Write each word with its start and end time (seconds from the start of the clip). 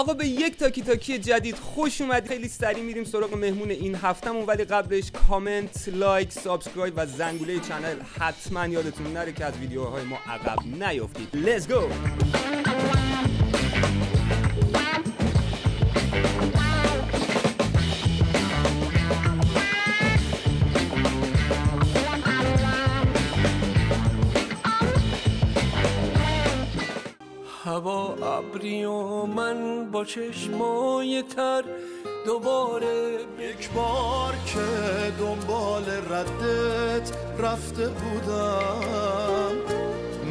آقا 0.00 0.14
به 0.14 0.26
یک 0.26 0.56
تاکی 0.56 0.82
تاکی 0.82 1.18
جدید 1.18 1.56
خوش 1.56 2.00
اومد 2.00 2.28
خیلی 2.28 2.48
سریع 2.48 2.82
میریم 2.82 3.04
سراغ 3.04 3.34
مهمون 3.34 3.70
این 3.70 3.94
هفته‌مون 3.94 4.46
ولی 4.46 4.64
قبلش 4.64 5.10
comment 5.10 5.88
like 5.88 6.32
subscribe 6.32 6.94
و 6.96 7.06
زنگوله 7.06 7.60
channel 7.60 7.96
حتما 8.18 8.66
یادتون 8.66 9.12
نره 9.12 9.32
که 9.32 9.44
از 9.44 9.58
ویدیوهای 9.58 10.04
ما 10.04 10.16
عقب 10.26 10.58
نیافتید 10.84 11.28
Let's 11.32 11.64
go! 11.64 13.09
ابری 28.50 28.84
و 28.84 29.26
من 29.26 29.90
با 29.90 30.04
چشمای 30.04 31.22
تر 31.36 31.64
دوباره 32.26 33.18
یک 33.38 33.70
بار 33.70 34.34
که 34.46 34.60
دنبال 35.18 35.84
ردت 35.84 37.12
رفته 37.38 37.88
بودم. 37.88 39.54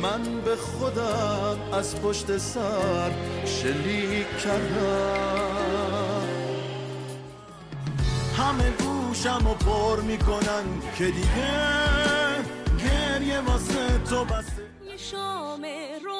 من 0.01 0.41
به 0.45 0.55
خودم 0.55 1.57
از 1.73 2.01
پشت 2.01 2.37
سر 2.37 3.11
شلیک 3.45 4.37
کردم. 4.37 6.27
همه 8.37 8.71
گوشم 8.71 9.47
و 9.47 9.53
پر 9.53 10.01
می‌کنن 10.01 10.63
که 10.97 11.05
دیگه 11.05 11.59
گریه 12.77 13.39
واسه 13.39 13.99
تو 14.09 14.25
بسته. 14.25 14.61
یه 14.89 14.97
شام 14.97 15.61
رومانتیک 16.05 16.18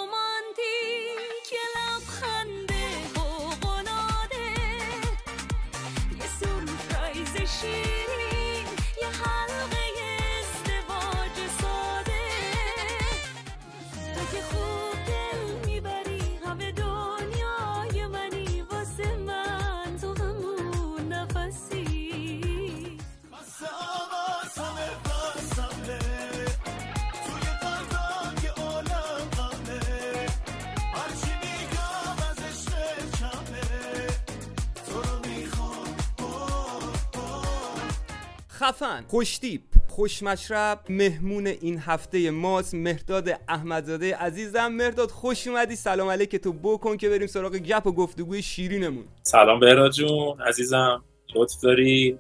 خفن. 38.60 39.06
خوشتیپ. 39.08 39.62
خوش 39.88 40.24
مشرب 40.24 40.80
مهمون 40.90 41.48
این 41.48 41.80
هفته 41.80 42.32
ماست. 42.32 42.74
مهداد 42.74 43.30
احمدزاده 43.48 44.16
عزیزم. 44.16 44.68
مهداد 44.68 45.12
خوش 45.12 45.48
اومدی. 45.48 45.76
سلام 45.76 46.10
علیک 46.10 46.36
تو 46.36 46.54
بکن 46.54 46.98
که 46.98 47.10
بریم 47.10 47.28
سراغ 47.28 47.52
گپ 47.52 47.88
و 47.88 47.92
گفتگوی 47.92 48.42
شیرینمون. 48.42 49.06
سلام 49.24 49.60
بهراد 49.60 49.92
جون. 49.92 50.42
عزیزم 50.42 51.04
لطف 51.36 51.62
داری؟ 51.64 52.20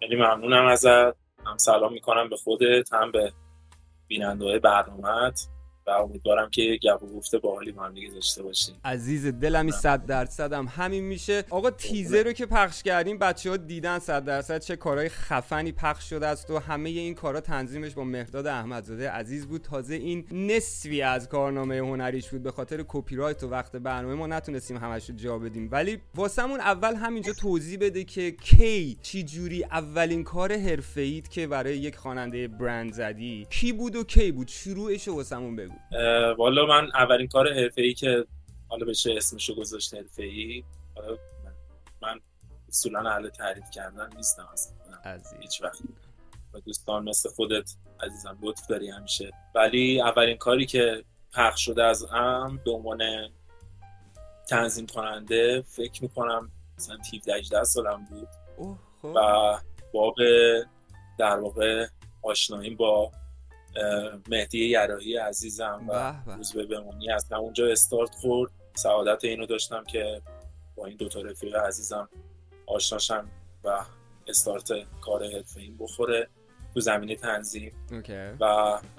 خیلی 0.00 0.16
ممنونم 0.16 0.66
ازت. 0.66 1.14
هم 1.46 1.56
سلام 1.56 1.92
می‌کنم 1.92 2.28
به 2.28 2.36
خودت 2.36 2.92
هم 2.92 3.12
به 3.12 3.32
بیننده 4.06 4.58
برنامهت. 4.58 5.48
و 5.86 5.90
امیدوارم 5.90 6.50
که 6.50 6.78
گپ 6.82 7.02
و 7.02 7.06
گفته 7.06 7.38
با 7.38 7.60
هم 7.78 7.94
دیگه 7.94 8.10
داشته 8.10 8.42
باشیم. 8.42 8.74
عزیز 8.84 9.26
دلمی 9.26 9.72
صد 9.72 10.06
درصد 10.06 10.52
هم 10.52 10.68
همین 10.76 11.04
میشه. 11.04 11.44
آقا 11.50 11.70
تیزر 11.70 12.22
رو 12.22 12.32
که 12.32 12.46
پخش 12.46 12.82
کردیم 12.82 13.18
بچه 13.18 13.50
ها 13.50 13.56
دیدن 13.56 13.98
صد 13.98 14.24
درصد 14.24 14.60
چه 14.60 14.76
کارهای 14.76 15.08
خفنی 15.08 15.72
پخش 15.72 16.10
شده 16.10 16.26
است 16.26 16.50
و 16.50 16.58
همه 16.58 16.90
این 16.90 17.14
کارا 17.14 17.40
تنظیمش 17.40 17.94
با 17.94 18.04
مهداد 18.04 18.46
احمدزاده 18.46 19.10
عزیز 19.10 19.46
بود. 19.46 19.62
تازه 19.62 19.94
این 19.94 20.26
نصفی 20.32 21.02
از 21.02 21.28
کارنامه 21.28 21.78
هنریش 21.78 22.28
بود. 22.28 22.42
به 22.42 22.50
خاطر 22.50 22.84
کپی 22.88 23.16
رایت 23.16 23.42
و 23.42 23.48
وقت 23.48 23.76
برنامه 23.76 24.14
ما 24.14 24.26
نتونستیم 24.26 24.76
همش 24.76 25.10
رو 25.10 25.16
جا 25.16 25.38
بدیم. 25.38 25.68
ولی 25.72 25.98
واسمون 26.14 26.60
اول 26.60 26.94
همینجا 26.94 27.32
توضیح 27.32 27.78
بده 27.80 28.04
که 28.04 28.30
کی 28.30 28.98
چی 29.02 29.22
جوری 29.22 29.64
اولین 29.64 30.24
کار 30.24 30.52
حرفه‌ایت 30.56 31.30
که 31.30 31.46
برای 31.46 31.78
یک 31.78 31.96
خواننده 31.96 32.48
برند 32.48 32.92
زدی. 32.92 33.46
کی 33.50 33.72
بود 33.72 33.96
و 33.96 34.04
کی 34.04 34.32
بود؟ 34.32 34.48
شروعش 34.48 35.08
رو 35.08 35.14
واسمون 35.14 35.56
بگو. 35.56 35.73
والا 36.38 36.66
من 36.66 36.90
اولین 36.94 37.28
کار 37.28 37.52
حرفه‌ای 37.52 37.94
که 37.94 38.26
حالا 38.68 38.86
بشه 38.86 39.14
اسمشو 39.16 39.54
گذاشت 39.54 39.94
حرفه‌ای 39.94 40.64
من- 42.02 42.20
اصولا 42.68 43.10
اهل 43.10 43.28
تعریف 43.28 43.70
کردن 43.70 44.08
نیستم 44.16 44.48
اصلا 44.52 44.74
هیچ 45.40 45.62
وقت. 45.62 45.78
و 46.54 46.60
دوستان 46.60 47.08
مثل 47.08 47.28
خودت 47.28 47.74
عزیزم 48.00 48.38
لطف 48.42 48.66
داری 48.66 48.90
همیشه. 48.90 49.30
ولی 49.54 50.00
اولین 50.00 50.36
کاری 50.36 50.66
که 50.66 51.04
پخش 51.32 51.64
شده 51.64 51.84
از 51.84 52.04
ام 52.12 52.60
به 52.64 52.70
عنوان 52.70 53.02
تنظیم 54.48 54.86
کننده 54.86 55.62
فکر 55.62 56.02
می‌کنم 56.02 56.50
مثلا 56.78 56.96
17 57.14 57.34
18 57.34 57.64
سالم 57.64 58.04
بود. 58.04 58.28
خب. 58.56 59.12
و 59.14 59.20
باب 59.92 60.14
در 61.18 61.38
واقع 61.38 61.86
آشناییم 62.22 62.76
با 62.76 63.12
مهدی 64.28 64.68
یراحی 64.68 65.16
عزیزم 65.16 65.84
و 65.88 66.12
به 66.12 66.24
به. 66.26 66.36
روز 66.36 66.52
به 66.52 66.66
بمانی 66.66 67.10
از 67.10 67.32
اونجا 67.32 67.66
استارت 67.66 68.14
خورد. 68.14 68.50
سعادت 68.74 69.24
اینو 69.24 69.46
داشتم 69.46 69.84
که 69.84 70.22
با 70.76 70.86
این 70.86 70.96
دوتا 70.96 71.20
رفیق 71.20 71.56
عزیزم 71.56 72.08
آشناشم 72.66 73.28
و 73.64 73.84
استارت 74.26 74.68
کار 75.00 75.24
حرفه 75.24 75.60
این 75.60 75.76
بخوره 75.78 76.28
تو 76.74 76.80
زمینه 76.80 77.16
تنظیم. 77.16 77.72
اوکی. 77.92 78.12
و 78.40 78.44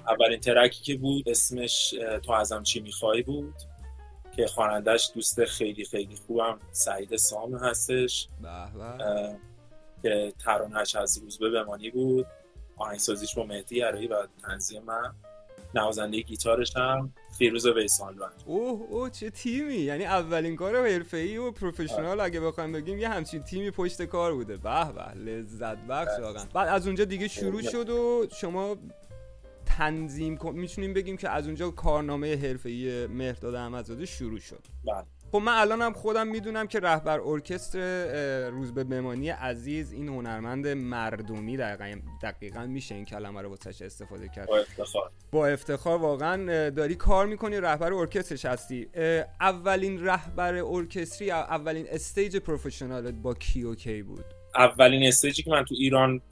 اولین 0.08 0.40
ترکی 0.40 0.84
که 0.84 0.96
بود 0.96 1.28
اسمش 1.28 1.94
تو 2.22 2.32
ازم 2.32 2.62
چی 2.62 2.80
می‌خوای 2.80 3.22
بود؟ 3.22 3.54
که 4.36 4.46
خوانندش 4.46 5.10
دوست 5.14 5.44
خیلی 5.44 5.84
خیلی 5.84 6.16
خوبم 6.16 6.58
سعید 6.72 7.16
سام 7.16 7.54
هستش. 7.54 8.28
به 8.42 8.98
به. 8.98 9.36
که 10.02 10.32
ترانهش 10.38 10.96
از 10.96 11.18
روزبه 11.18 11.50
بمانی 11.50 11.90
بود. 11.90 12.26
آهنگسازیش 12.76 13.34
با 13.34 13.44
مهدی 13.44 13.76
یراحی 13.76 14.06
و 14.06 14.26
تنظیم 14.42 14.82
من. 14.82 15.14
نوازنده 15.74 16.20
گیتارش 16.20 16.76
هم 16.76 17.12
فیروز 17.38 17.66
ویسانلوند 17.66 18.42
اوه 18.46 18.86
اوه 18.90 19.10
چه 19.10 19.30
تیمی. 19.30 19.74
یعنی 19.74 20.04
اولین 20.04 20.56
کار 20.56 20.88
حرفه‌ای 20.88 21.36
و 21.36 21.50
پروفشنال 21.50 22.20
اگه 22.20 22.40
بخوایم 22.40 22.72
بگیم 22.72 22.98
یه 22.98 23.08
همچین 23.08 23.42
تیمی 23.42 23.70
پشت 23.70 24.02
کار 24.02 24.34
بوده. 24.34 24.56
به 24.56 24.92
به 24.92 25.14
لذت 25.14 25.76
بخش 25.78 26.20
واقعا. 26.20 26.44
بعد 26.54 26.68
از 26.68 26.86
اونجا 26.86 27.04
دیگه 27.04 27.28
شروع 27.28 27.62
شد 27.62 27.90
و 27.90 28.26
شما 28.36 28.76
تنظیم 29.66 30.36
کن 30.36 30.54
می‌تونیم 30.54 30.94
بگیم 30.94 31.16
که 31.16 31.30
از 31.30 31.46
اونجا 31.46 31.70
کارنامه 31.70 32.36
حرفه‌ای 32.36 33.06
مهرداد 33.06 33.54
احمدزاده 33.54 34.06
شروع 34.06 34.38
شد. 34.38 34.62
بله. 34.84 35.04
خب 35.32 35.38
من 35.38 35.52
الانم 35.52 35.92
خودم 35.92 36.26
می‌دونم 36.26 36.66
که 36.66 36.80
رهبر 36.80 37.20
ارکستر 37.20 37.78
اه، 37.78 38.48
روزبه 38.50 38.84
بمانی 38.84 39.28
عزیز 39.28 39.92
این 39.92 40.08
هنرمند 40.08 40.68
مردمی 40.68 41.56
دقیقا, 41.56 42.00
دقیقا 42.22 42.66
میشه 42.66 42.94
این 42.94 43.04
کلمه 43.04 43.42
رو 43.42 43.48
واسش 43.48 43.82
استفاده 43.82 44.28
کرد. 44.28 44.46
با 44.48 44.58
افتخار. 44.58 45.10
با 45.32 45.46
افتخار 45.46 45.98
واقعا 45.98 46.70
داری 46.70 46.94
کار 46.94 47.26
می‌کنی 47.26 47.60
رهبر 47.60 47.92
ارکسترش 47.92 48.44
هستی. 48.44 48.88
اولین 49.40 50.04
رهبر 50.06 50.54
ارکستری 50.54 51.30
او- 51.30 51.36
اولین 51.38 51.86
stage 51.90 52.36
professional 52.36 53.08
ت 53.08 53.14
با 53.14 53.34
کی 53.34 53.62
و 53.64 53.74
کی 53.74 54.02
بود؟ 54.02 54.24
اولین 54.56 55.08
stage 55.08 55.36
ی 55.36 55.42
که 55.42 55.50
من 55.50 55.64
تو 55.64 55.74
ایران 55.78 56.22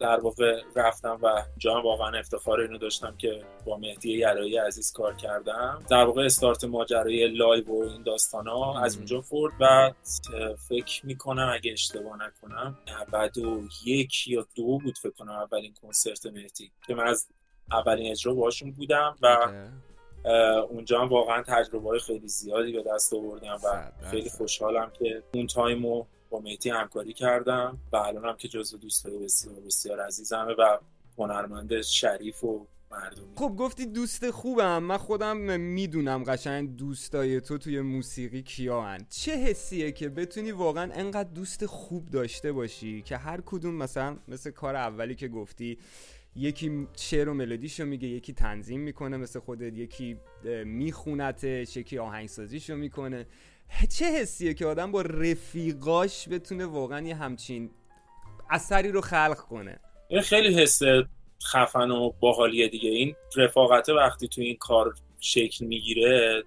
در 0.00 0.20
واقع 0.20 0.60
رفتم 0.76 1.18
و 1.22 1.42
جا 1.58 1.74
هم 1.74 1.82
واقعا 1.82 2.18
افتخار 2.18 2.60
اینو 2.60 2.78
داشتم 2.78 3.14
که 3.18 3.42
با 3.64 3.76
مهدی 3.76 4.12
یراحی 4.12 4.56
عزیز 4.56 4.92
کار 4.92 5.14
کردم 5.14 5.82
در 5.90 6.04
واقع 6.04 6.24
استارت 6.24 6.64
ماجرای 6.64 7.28
live 7.28 7.64
و 7.66 7.82
این 7.82 8.02
داستان 8.02 8.46
ها 8.46 8.84
از. 8.84 9.00
اونجا 9.00 9.20
خورد 9.20 9.52
و 9.60 9.92
فکر 10.68 11.06
می‌کنم 11.06 11.50
اگه 11.54 11.72
اشتباه 11.72 12.18
نکنم 12.26 12.78
91 13.12 14.28
یا 14.28 14.46
دو 14.54 14.78
بود 14.78 14.98
فکر 14.98 15.12
کنم 15.12 15.32
اولین 15.32 15.74
کنسرت 15.82 16.26
مهدی 16.26 16.72
که 16.86 16.94
من 16.94 17.06
از 17.06 17.28
اولین 17.72 18.10
اجرا 18.10 18.34
باشون 18.34 18.72
بودم 18.72 19.16
و 19.22 19.36
اونجا 20.70 21.00
هم 21.00 21.08
واقعا 21.08 21.42
تجربه 21.42 21.88
های 21.88 21.98
خیلی 21.98 22.28
زیادی 22.28 22.72
به 22.72 22.82
دست 22.94 23.14
آوردم 23.14 23.58
و 23.64 23.92
خیلی. 24.10 24.30
خوشحالم 24.30 24.90
که 24.98 25.22
اون 25.34 25.46
time 25.46 25.92
و 25.92 26.04
با 26.30 26.40
مهدی 26.40 26.70
همکاری 26.70 27.12
کردم 27.12 27.78
و 27.92 27.96
الانم 27.96 28.36
که 28.36 28.48
جزو 28.48 28.78
دوستای 28.78 29.18
بسیار 29.18 29.60
بسیار 29.60 30.00
عزیزمه 30.00 30.54
و 30.58 30.78
هنرمند 31.18 31.80
شریف 31.80 32.44
و 32.44 32.66
مردمی. 32.90 33.26
خب 33.36 33.56
گفتی 33.58 33.86
دوست 33.86 34.30
خوبم. 34.30 34.82
من 34.82 34.96
خودم 34.96 35.60
می‌دونم 35.60 36.24
قشنگ 36.24 36.76
دوستای 36.76 37.40
تو 37.40 37.58
توی 37.58 37.80
موسیقی 37.80 38.42
کیا 38.42 38.82
هن. 38.82 39.06
چه 39.10 39.36
حسیه 39.36 39.92
که 39.92 40.08
بتونی 40.08 40.52
واقعا 40.52 40.92
انقدر 40.92 41.28
دوست 41.28 41.66
خوب 41.66 42.10
داشته 42.10 42.52
باشی 42.52 43.02
که 43.02 43.16
هر 43.16 43.40
کدوم 43.46 43.74
مثلا 43.74 44.16
مثل 44.28 44.50
کار 44.50 44.76
اولی 44.76 45.14
که 45.14 45.28
گفتی 45.28 45.78
یکی 46.36 46.88
شعر 46.96 47.28
و 47.28 47.34
ملودیشو 47.34 47.84
میگه 47.84 48.08
یکی 48.08 48.32
تنظیم 48.32 48.80
می‌کنه 48.80 49.16
مثل 49.16 49.40
خودت 49.40 49.72
یکی 49.76 50.16
میخونتش 50.64 51.76
یکی 51.76 51.98
آهنگسازیشو 51.98 52.76
می‌کنه. 52.76 53.26
چه 53.98 54.04
حسیه 54.04 54.54
که 54.54 54.66
آدم 54.66 54.92
با 54.92 55.00
رفیقاش 55.02 56.28
بتونه 56.28 56.66
واقعا 56.66 57.06
یه 57.06 57.14
همچین 57.14 57.70
اثری 58.50 58.92
رو 58.92 59.00
خلق 59.00 59.38
کنه؟ 59.38 59.78
این 60.08 60.20
خیلی 60.20 60.62
حس 60.62 60.80
خفن 61.52 61.90
و 61.90 62.12
باحالیه 62.20 62.68
دیگه. 62.68 62.90
این 62.90 63.14
رفاقت 63.36 63.88
وقتی 63.88 64.28
تو 64.28 64.40
این 64.40 64.56
کار 64.56 64.94
شکل 65.20 65.66
می‌گیره 65.66 66.42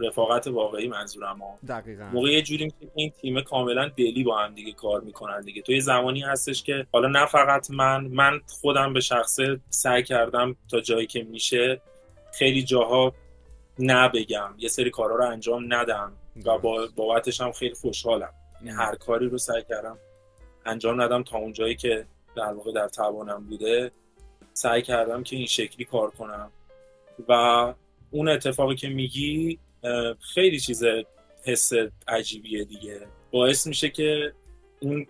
رفاقت 0.00 0.46
واقعی 0.46 0.88
منظورم 0.88 1.38
ها. 1.38 1.58
دقیقا. 1.68 2.04
موقع 2.12 2.28
یه 2.28 2.42
جوری 2.42 2.70
که 2.70 2.90
این 2.94 3.10
تیم 3.10 3.40
کاملا 3.40 3.88
دلی 3.88 4.24
با 4.24 4.38
هم 4.38 4.54
دیگه 4.54 4.72
کار 4.72 5.00
می‌کنن 5.00 5.40
دیگه. 5.40 5.62
تو 5.62 5.72
یه 5.72 5.80
زمانی 5.80 6.20
هستش 6.22 6.62
که 6.62 6.86
حالا 6.92 7.08
نه 7.08 7.26
فقط 7.26 7.70
من 7.70 8.06
من 8.06 8.40
خودم 8.60 8.92
به 8.92 9.00
شخصه 9.00 9.60
سعی 9.70 10.02
کردم 10.02 10.56
تا 10.70 10.80
جایی 10.80 11.06
که 11.06 11.22
میشه 11.22 11.80
خیلی 12.32 12.62
جاها 12.62 13.14
نبگم. 13.78 14.54
یه 14.58 14.68
سری 14.68 14.90
کارها 14.90 15.16
رو 15.16 15.24
انجام 15.24 15.74
ندم. 15.74 16.12
و 16.44 16.58
با 16.58 16.88
بابتش 16.96 17.40
هم 17.40 17.52
خیلی 17.52 17.74
خوشحالم. 17.74 18.32
یعنی 18.64 18.76
هر 18.76 18.94
کاری 18.94 19.28
رو 19.28 19.38
سعی 19.38 19.62
کردم 19.68 19.98
انجام 20.66 21.00
ندم 21.00 21.22
تا 21.22 21.38
اون 21.38 21.52
جایی 21.52 21.76
که 21.76 22.06
در 22.36 22.52
واقع 22.52 22.72
در 22.72 22.88
توانم 22.88 23.44
بوده. 23.44 23.90
سعی 24.52 24.82
کردم 24.82 25.22
که 25.22 25.36
این 25.36 25.46
شکلی 25.46 25.84
کار 25.84 26.10
کنم. 26.10 26.52
و 27.28 27.32
اون 28.10 28.28
اتفاقی 28.28 28.74
که 28.74 28.88
میگی 28.88 29.58
خیلی 30.34 30.60
چیز 30.60 30.82
حس 31.44 31.72
عجیبیه 32.08 32.64
دیگه. 32.64 33.00
باعث 33.30 33.66
میشه 33.66 33.88
که 33.88 34.32
اون 34.80 35.06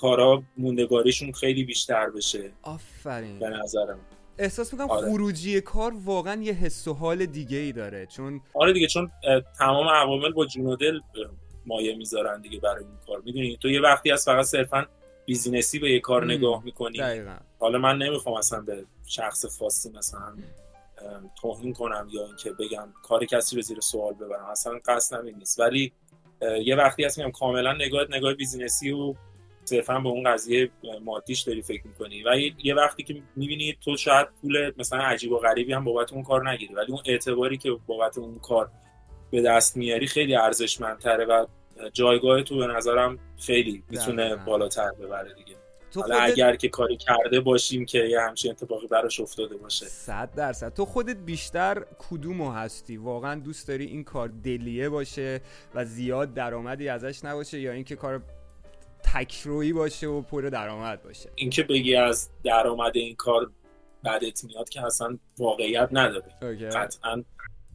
کارا 0.00 0.42
موندگاریشون 0.56 1.32
خیلی 1.32 1.64
بیشتر 1.64 2.10
بشه. 2.10 2.50
آفرین. 2.62 3.38
به 3.38 3.48
نظرم. 3.48 4.00
احساس 4.38 4.72
می‌کنم 4.72 4.90
آره. 4.90 5.10
خروجی 5.10 5.60
کار 5.60 5.94
واقعا 6.04 6.42
یه 6.42 6.52
حس 6.52 6.88
و 6.88 6.94
حال 6.94 7.26
دیگه 7.26 7.56
ای 7.56 7.72
داره 7.72 8.06
چون 8.06 8.40
آره 8.54 8.72
دیگه 8.72 8.86
چون 8.86 9.10
تمام 9.58 9.88
عوامل 9.88 10.32
با 10.32 10.46
جون 10.46 10.66
و 10.66 10.76
دل 10.76 11.00
مایه 11.66 11.96
می‌ذارن 11.96 12.40
دیگه 12.40 12.60
برای 12.60 12.84
این 12.84 12.96
کار. 13.06 13.22
می‌دونی؟ 13.24 13.56
تو 13.56 13.68
یه 13.70 13.80
وقتی 13.80 14.10
از 14.10 14.24
فقط 14.24 14.44
صرفا 14.44 14.86
business 15.26 15.72
ی 15.72 15.78
به 15.78 15.90
یه 15.92 16.00
کار. 16.00 16.24
نگاه 16.24 16.64
می‌کنی. 16.64 16.98
دقیقا. 16.98 17.36
حالا 17.58 17.78
من 17.78 17.98
نمی‌خوام 17.98 18.34
اصلا 18.34 18.60
به 18.60 18.84
شخص 19.06 19.58
خاصی 19.58 19.90
مثلا 19.90 20.36
توهین 21.40 21.72
کنم 21.72 22.08
یا 22.12 22.26
اینکه 22.26 22.52
بگم 22.52 22.88
کار 23.02 23.24
کسی 23.24 23.56
رو 23.56 23.62
زیر 23.62 23.80
سوال 23.80 24.14
ببرم. 24.14 24.44
اصلا 24.44 24.80
قصدم 24.84 25.26
این 25.26 25.36
نیست. 25.36 25.60
ولی 25.60 25.92
یه 26.64 26.76
وقتی 26.76 27.04
هست 27.04 27.18
میگم 27.18 27.30
کاملا 27.30 27.72
نگاه 27.72 28.06
نگاه 28.10 28.34
business 28.34 28.84
ی 28.84 28.90
و 28.90 29.14
صرفا 29.70 29.98
به 29.98 30.08
اون 30.08 30.32
قضیه 30.32 30.70
مادیش 31.04 31.40
داری 31.40 31.62
فکر 31.62 31.86
می‌کنی. 31.86 32.22
و 32.22 32.36
یه- 32.64 32.74
وقتی 32.74 33.02
که 33.02 33.22
می‌بینی 33.36 33.76
تو 33.84 33.96
شاید 33.96 34.28
پول 34.42 34.72
مثلا 34.78 34.98
عجیب 34.98 35.32
و 35.32 35.38
غریبی 35.38 35.72
هم 35.72 35.84
بابت 35.84 36.12
اون 36.12 36.22
کار 36.22 36.50
نگیری. 36.50 36.74
ولی 36.74 36.92
اون 36.92 37.02
اعتباری 37.06 37.56
که 37.58 37.70
بابت 37.86 38.18
اون 38.18 38.38
کار 38.38 38.70
به 39.30 39.42
دست 39.42 39.76
میاری 39.76 40.06
خیلی 40.06 40.34
ارزشمندتره 40.34 41.24
و 41.24 41.46
جایگاه 41.92 42.42
تو 42.42 42.56
به 42.58 42.66
نظرم 42.66 43.18
خیلی 43.38 43.82
می‌تونه. 43.90 44.36
بالاتر 44.36 44.90
ببره 44.92 45.34
دیگه. 45.34 45.56
تو 45.92 46.00
حالا 46.00 46.14
خودت 46.14 46.30
اگر 46.30 46.56
که 46.56 46.68
کاری 46.68 46.96
کرده 46.96 47.40
باشیم 47.40 47.84
که 47.84 47.98
یه 47.98 48.20
همچین 48.20 48.50
اتفاقی 48.50 48.86
براش 48.86 49.20
افتاده 49.20 49.56
باشه. 49.56 49.86
صد 49.86 50.34
درصد. 50.36 50.74
تو 50.74 50.84
خودت 50.84 51.16
بیشتر 51.16 51.84
کدومو 52.10 52.50
هستی؟ 52.50 52.96
واقعا 52.96 53.40
دوست 53.40 53.68
داری 53.68 53.84
این 53.86 54.04
کار 54.04 54.28
دلیه 54.28 54.88
باشه 54.88 55.40
و 55.74 55.84
زیاد 55.84 56.34
درآمدی 56.34 56.88
ازش 56.88 57.24
نباشه 57.24 57.60
یا 57.60 57.72
اینکه 57.72 57.96
کار 57.96 58.22
تکرویی 59.04 59.72
باشه 59.72 60.06
و 60.06 60.22
پر 60.22 60.42
درآمد 60.42 61.02
باشه 61.02 61.30
اینکه 61.34 61.62
بگی 61.62 61.94
از 61.94 62.30
درآمد 62.44 62.96
این 62.96 63.16
کار 63.16 63.50
بدت 64.04 64.44
میاد 64.44 64.68
که 64.68 64.86
اصلا 64.86 65.18
واقعیت 65.38 65.88
نداره 65.92 66.32
اوکی. 66.42 66.64
قطعا 66.64 67.24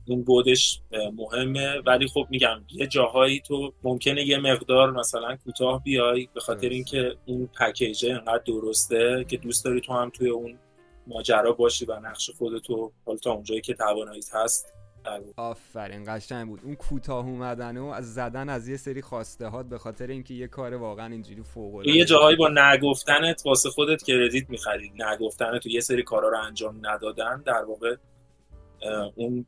این 0.06 0.24
بودش 0.24 0.82
مهمه 1.14 1.82
ولی 1.86 2.08
خب 2.08 2.28
میگم 2.30 2.62
یه 2.72 2.88
جاهایی 2.88 3.40
تو 3.40 3.74
ممکنه 3.84 4.28
یه 4.28 4.38
مقدار 4.38 4.92
مثلا 4.92 5.38
کوتاه 5.46 5.84
بیای 5.84 6.30
به 6.34 6.40
خاطر. 6.40 6.70
اینکه 6.70 7.16
اون 7.26 7.50
پکیجه 7.60 8.14
انقدر 8.14 8.44
درسته 8.46 9.26
که 9.28 9.38
دوست 9.38 9.66
داری 9.66 9.82
تو 9.82 9.94
هم 9.94 10.10
توی 10.10 10.30
اون 10.30 10.60
ماجرا 11.08 11.52
باشی 11.52 11.86
و 11.86 12.00
نقش 12.00 12.30
خودتو 12.30 12.92
حالا 13.06 13.18
تا 13.18 13.32
اونجایی 13.32 13.62
که 13.62 13.74
تواناییت 13.74 14.36
هست 14.36 14.74
آفرین 15.38 16.04
قشنگ 16.08 16.48
بود. 16.48 16.60
اون 16.64 16.76
کوتاه 16.76 17.26
اومدن 17.26 17.78
و 17.78 17.86
از 17.86 18.14
زدن 18.14 18.50
از 18.50 18.68
یه 18.68 18.78
سری 18.78 19.02
خواسته 19.02 19.48
هات 19.48 19.66
به 19.66 19.78
خاطر 19.78 20.08
اینکه 20.08 20.34
یه 20.34 20.48
کار 20.48 20.74
واقعا 20.74 21.06
اینجوری 21.12 21.44
فوق 21.44 21.76
العاده 21.76 21.98
یه 21.98 22.06
جاهایی 22.06 22.38
با 22.38 22.50
نگفتنت 22.50 23.42
واسه 23.46 23.70
خودت 23.70 24.04
کردیت 24.04 24.50
می‌خرید. 24.50 25.04
نگفتنت 25.04 25.62
تو 25.62 25.70
یه 25.70 25.80
سری 25.80 26.04
کارا 26.04 26.30
رو 26.30 26.38
انجام 26.40 26.80
ندادن. 26.88 27.44
در 27.46 27.64
واقع 27.64 27.96
اون 29.16 29.46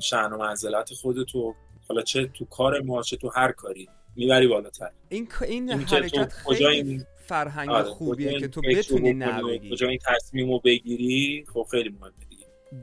شأن 0.00 0.32
و 0.32 0.38
منزلت 0.38 0.94
خودتو 0.94 1.54
حالا 1.88 2.02
چه 2.02 2.26
تو 2.26 2.44
کار 2.44 2.80
ما 2.80 3.02
چه 3.02 3.16
تو 3.16 3.30
هر 3.34 3.52
کاری 3.52 3.88
می‌بری 4.16 4.48
بالاتر. 4.48 4.90
این 5.08 5.28
این 5.48 5.70
حرکت 5.70 6.32
خیلی 6.32 7.04
فرهنگ 7.16 7.70
آره، 7.70 7.84
خوبیه 7.84 8.40
که 8.40 8.48
تو 8.48 8.60
بتونی 8.60 9.12
نبگی. 9.12 9.70
کجا 9.70 9.88
این 9.88 9.98
تصمیم 10.06 10.52
رو 10.52 10.58
بگیری 10.58 11.44
خب 11.52 11.66
خیلی 11.70 11.88
مهمه. 11.88 12.12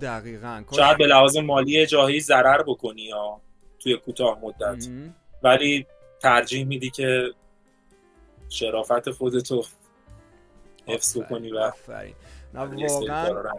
دقیقا 0.01 0.63
شاید 0.75 0.97
به 0.97 1.07
لحاظ 1.07 1.37
مالی 1.37 1.85
جاهایی 1.85 2.19
ضرر 2.19 2.63
بکنی 2.63 3.01
یا 3.01 3.41
توی 3.79 3.97
کوتاه 3.97 4.39
مدت 4.39 4.87
مهم. 4.87 5.15
ولی 5.43 5.85
ترجیح 6.19 6.65
میدی 6.65 6.89
که 6.89 7.31
شرافت 8.49 9.11
خودتو 9.11 9.63
حفظ 10.87 11.17
کنی 11.29 11.51
و 11.51 11.71
واقعا. 12.53 13.53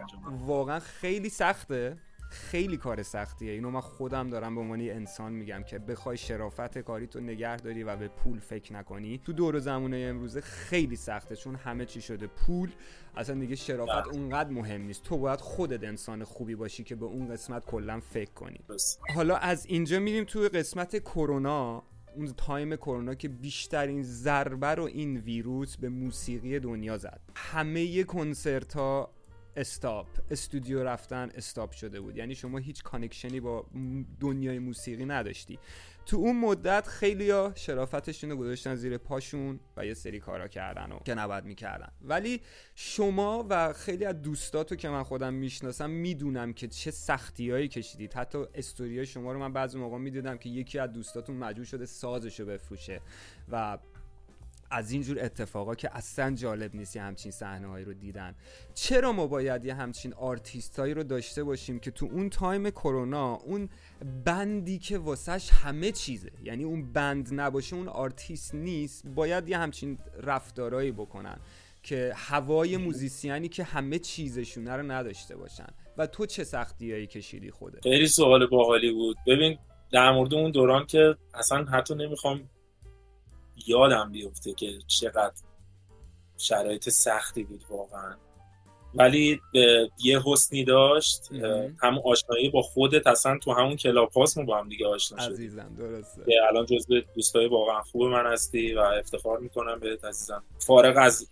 واقعا 0.45 0.79
خیلی 0.79 1.29
سخته 1.29 1.97
خیلی 2.29 2.77
کار 2.77 3.03
سختیه. 3.03 3.51
اینو 3.51 3.71
من 3.71 3.81
خودم 3.81 4.29
دارم 4.29 4.55
به 4.55 4.61
عنوان 4.61 4.79
یه 4.79 4.93
انسان 4.93 5.33
میگم 5.33 5.63
که 5.63 5.79
بخوای 5.79 6.17
شرافت 6.17 6.77
کاری 6.77 7.07
تو 7.07 7.19
نگه 7.19 7.57
داری 7.57 7.83
و 7.83 7.95
به 7.95 8.07
پول 8.07 8.39
فکر 8.39 8.73
نکنی. 8.73 9.17
تو 9.17 9.33
دور 9.33 9.55
و 9.55 9.59
زمونه 9.59 9.97
امروزه 9.97 10.41
خیلی 10.41 10.95
سخته 10.95 11.35
چون 11.35 11.55
همه 11.55 11.85
چی 11.85 12.01
شده. 12.01 12.27
پول 12.27 12.69
اصلا 13.15 13.39
دیگه 13.39 13.55
شرافت 13.55 13.91
بله. 13.91 14.13
اونقدر 14.13 14.49
مهم 14.49 14.81
نیست. 14.81 15.03
تو 15.03 15.17
باید 15.17 15.41
خودت 15.41 15.83
انسان 15.83 16.23
خوبی 16.23 16.55
باشی 16.55 16.83
که 16.83 16.95
به 16.95 17.05
اون 17.05 17.27
قسمت 17.27 17.65
کلا 17.65 17.99
فکر 17.99 18.31
کنی. 18.31 18.59
درست. 18.67 19.01
حالا 19.15 19.35
از 19.35 19.65
اینجا 19.65 19.99
میریم 19.99 20.23
توی 20.23 20.49
قسمت 20.49 20.97
کرونا. 20.97 21.83
اون 22.15 22.33
time 22.37 22.75
کرونا 22.75 23.13
که 23.13 23.27
بیشترین 23.27 24.03
ضربه 24.03 24.67
رو 24.67 24.83
این 24.83 25.17
ویروس 25.17 25.77
به 25.77 25.89
موسیقی 25.89 26.59
دنیا 26.59 26.97
زد. 26.97 27.21
همه 27.35 28.03
کنسرت 28.03 28.73
ها 28.73 29.13
stop 29.59 30.07
استودیو 30.31 30.83
رفتن 30.83 31.29
stop 31.35 31.71
شده 31.71 32.01
بود. 32.01 32.17
یعنی 32.17 32.35
شما 32.35 32.57
هیچ 32.57 32.83
connection 32.83 33.34
ی 33.34 33.39
با 33.39 33.65
دنیای 34.19 34.59
موسیقی 34.59 35.05
نداشتی. 35.05 35.59
تو 36.05 36.17
اون 36.17 36.39
مدت 36.39 36.87
خیلی 36.87 37.29
ها 37.29 37.51
شرافتشون 37.55 38.29
رو 38.29 38.35
گذاشتن 38.35 38.75
زیر 38.75 38.97
پاشون 38.97 39.59
و 39.77 39.85
یه 39.85 39.93
سری 39.93 40.19
کارا 40.19 40.47
کردن 40.47 40.91
و 40.91 40.99
که 40.99 41.13
نباید 41.13 41.45
می‌کردن. 41.45 41.91
ولی 42.01 42.41
شما 42.75 43.45
و 43.49 43.73
خیلی 43.73 44.05
از 44.05 44.21
دوستاتو 44.21 44.75
که 44.75 44.89
من 44.89 45.03
خودم 45.03 45.33
می‌شناسم 45.33 45.89
می‌دونم 45.89 46.53
که 46.53 46.67
چه 46.67 46.91
سختی 46.91 47.51
هایی 47.51 47.67
کشیدید. 47.67 48.13
حتی 48.13 48.45
استوری 48.53 49.05
شما 49.05 49.31
رو 49.31 49.39
من 49.39 49.53
بعضی 49.53 49.77
موقع 49.77 49.97
می‌دیدم 49.97 50.37
که 50.37 50.49
یکی 50.49 50.79
از 50.79 50.93
دوستاتون 50.93 51.35
مجبور 51.35 51.65
شده 51.65 51.85
سازشو 51.85 52.45
بفروشه 52.45 53.01
و 53.51 53.77
از 54.71 54.91
اینجور 54.91 55.25
اتفاقا 55.25 55.75
که 55.75 55.95
اصلا 55.95 56.35
جالب 56.35 56.75
نیست 56.75 56.95
یه 56.95 57.01
همچین 57.01 57.31
صحنه 57.31 57.67
هایی 57.67 57.85
رو 57.85 57.93
دیدن. 57.93 58.35
چرا 58.73 59.11
ما 59.11 59.27
باید 59.27 59.65
یه 59.65 59.73
همچین 59.73 60.13
آرتیست 60.13 60.79
هایی 60.79 60.93
رو 60.93 61.03
داشته 61.03 61.43
باشیم 61.43 61.79
که 61.79 61.91
تو 61.91 62.05
اون 62.11 62.29
time 62.29 62.69
کرونا 62.69 63.33
اون 63.35 63.69
band 64.25 64.68
ی 64.68 64.79
که 64.79 64.97
واسش 64.97 65.49
همه 65.53 65.91
چیزه. 65.91 66.31
یعنی 66.43 66.63
اون 66.63 66.93
band 66.93 67.29
نباشه 67.31 67.75
اون 67.75 67.87
آرتیست 67.87 68.55
نیست 68.55 69.07
باید 69.07 69.49
یه 69.49 69.57
همچین 69.57 69.97
رفتارهایی 70.23 70.91
بکنن 70.91 71.39
که 71.83 72.13
هوای 72.15 72.77
موزیسیانی 72.77 73.49
که 73.49 73.63
همه 73.63 73.99
چیزشونه 73.99 74.75
رو 74.75 74.91
نداشته 74.91 75.35
باشن. 75.35 75.67
و 75.97 76.07
تو 76.07 76.25
چه 76.25 76.43
سختیایی 76.43 77.07
کشیدی 77.07 77.51
خودت؟ 77.51 77.83
خیلی 77.83 78.07
سوال 78.07 78.47
باحالی 78.47 78.91
بود. 78.91 79.17
ببین 79.27 79.57
در 79.91 80.11
مورد 80.11 80.33
اون 80.33 80.51
دوران 80.51 80.85
که 80.85 81.15
اصلا 81.33 81.63
حتی 81.63 81.95
نمی‌خوام 81.95 82.49
یادم 83.67 84.11
بیفته 84.11 84.53
که 84.53 84.79
چقدر 84.87 85.33
شرایط 86.37 86.89
سختی 86.89 87.43
بود 87.43 87.63
واقعا. 87.69 88.15
ولی 88.93 89.41
یه 90.03 90.21
حسنی 90.25 90.63
داشت. 90.63 91.29
همون 91.81 92.01
آشنایی 92.05 92.49
با 92.49 92.61
خودت 92.61 93.07
اصلا 93.07 93.37
تو 93.37 93.51
همون 93.51 93.75
کلاب 93.75 94.11
هاست 94.11 94.37
ما 94.37 94.43
با 94.43 94.57
هم 94.57 94.69
دیگه 94.69 94.87
آشنا 94.87 95.19
شدیم. 95.19 95.33
عزیزم 95.33 95.75
درسته. 95.77 96.25
که 96.25 96.33
الان 96.49 96.65
جزو 96.65 97.01
دوستای 97.15 97.47
واقعا 97.47 97.81
خوب 97.81 98.01
من 98.01 98.33
هستی 98.33 98.73
و 98.73 98.79
افتخار 98.79 99.39
می‌کنم 99.39 99.79
بهت 99.79 100.05
عزیزم. 100.05 100.43
فارغ 100.59 100.97
از 100.97 101.29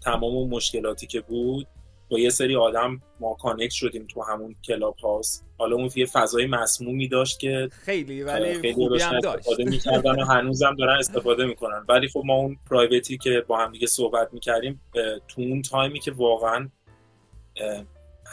تمام 0.00 0.48
مشکلاتی 0.48 1.06
که 1.06 1.20
بود 1.20 1.66
با 2.08 2.18
یه 2.18 2.30
سری 2.30 2.56
آدم 2.56 3.02
ما 3.20 3.34
connect 3.34 3.72
شدیم 3.72 4.06
تو 4.06 4.22
همون 4.22 4.56
Clubhouse 4.64 5.45
حالا 5.58 5.76
اون 5.76 5.90
یه 5.96 6.06
فضای 6.06 6.46
مسمومی 6.46 7.08
داشت 7.08 7.40
که 7.40 7.68
خیلی 7.72 8.22
ولی 8.22 8.54
خیلی 8.54 9.02
هم 9.02 9.20
داشت. 9.20 9.38
استفاده 9.38 9.64
می‌کردن 9.64 10.22
و 10.22 10.24
هنوزم 10.24 10.74
دارن 10.78 10.98
استفاده 10.98 11.46
می‌کنن. 11.46 11.84
ولی 11.88 12.08
خب 12.08 12.22
ما 12.26 12.34
اون 12.34 12.58
private 12.70 13.12
ی 13.12 13.18
که 13.18 13.44
با 13.46 13.58
هم 13.58 13.72
دیگه 13.72 13.86
صحبت 13.86 14.28
می‌کردیم 14.32 14.80
تو 15.28 15.42
اون 15.42 15.62
تایمی 15.62 16.00
که 16.00 16.10
واقعا 16.10 16.68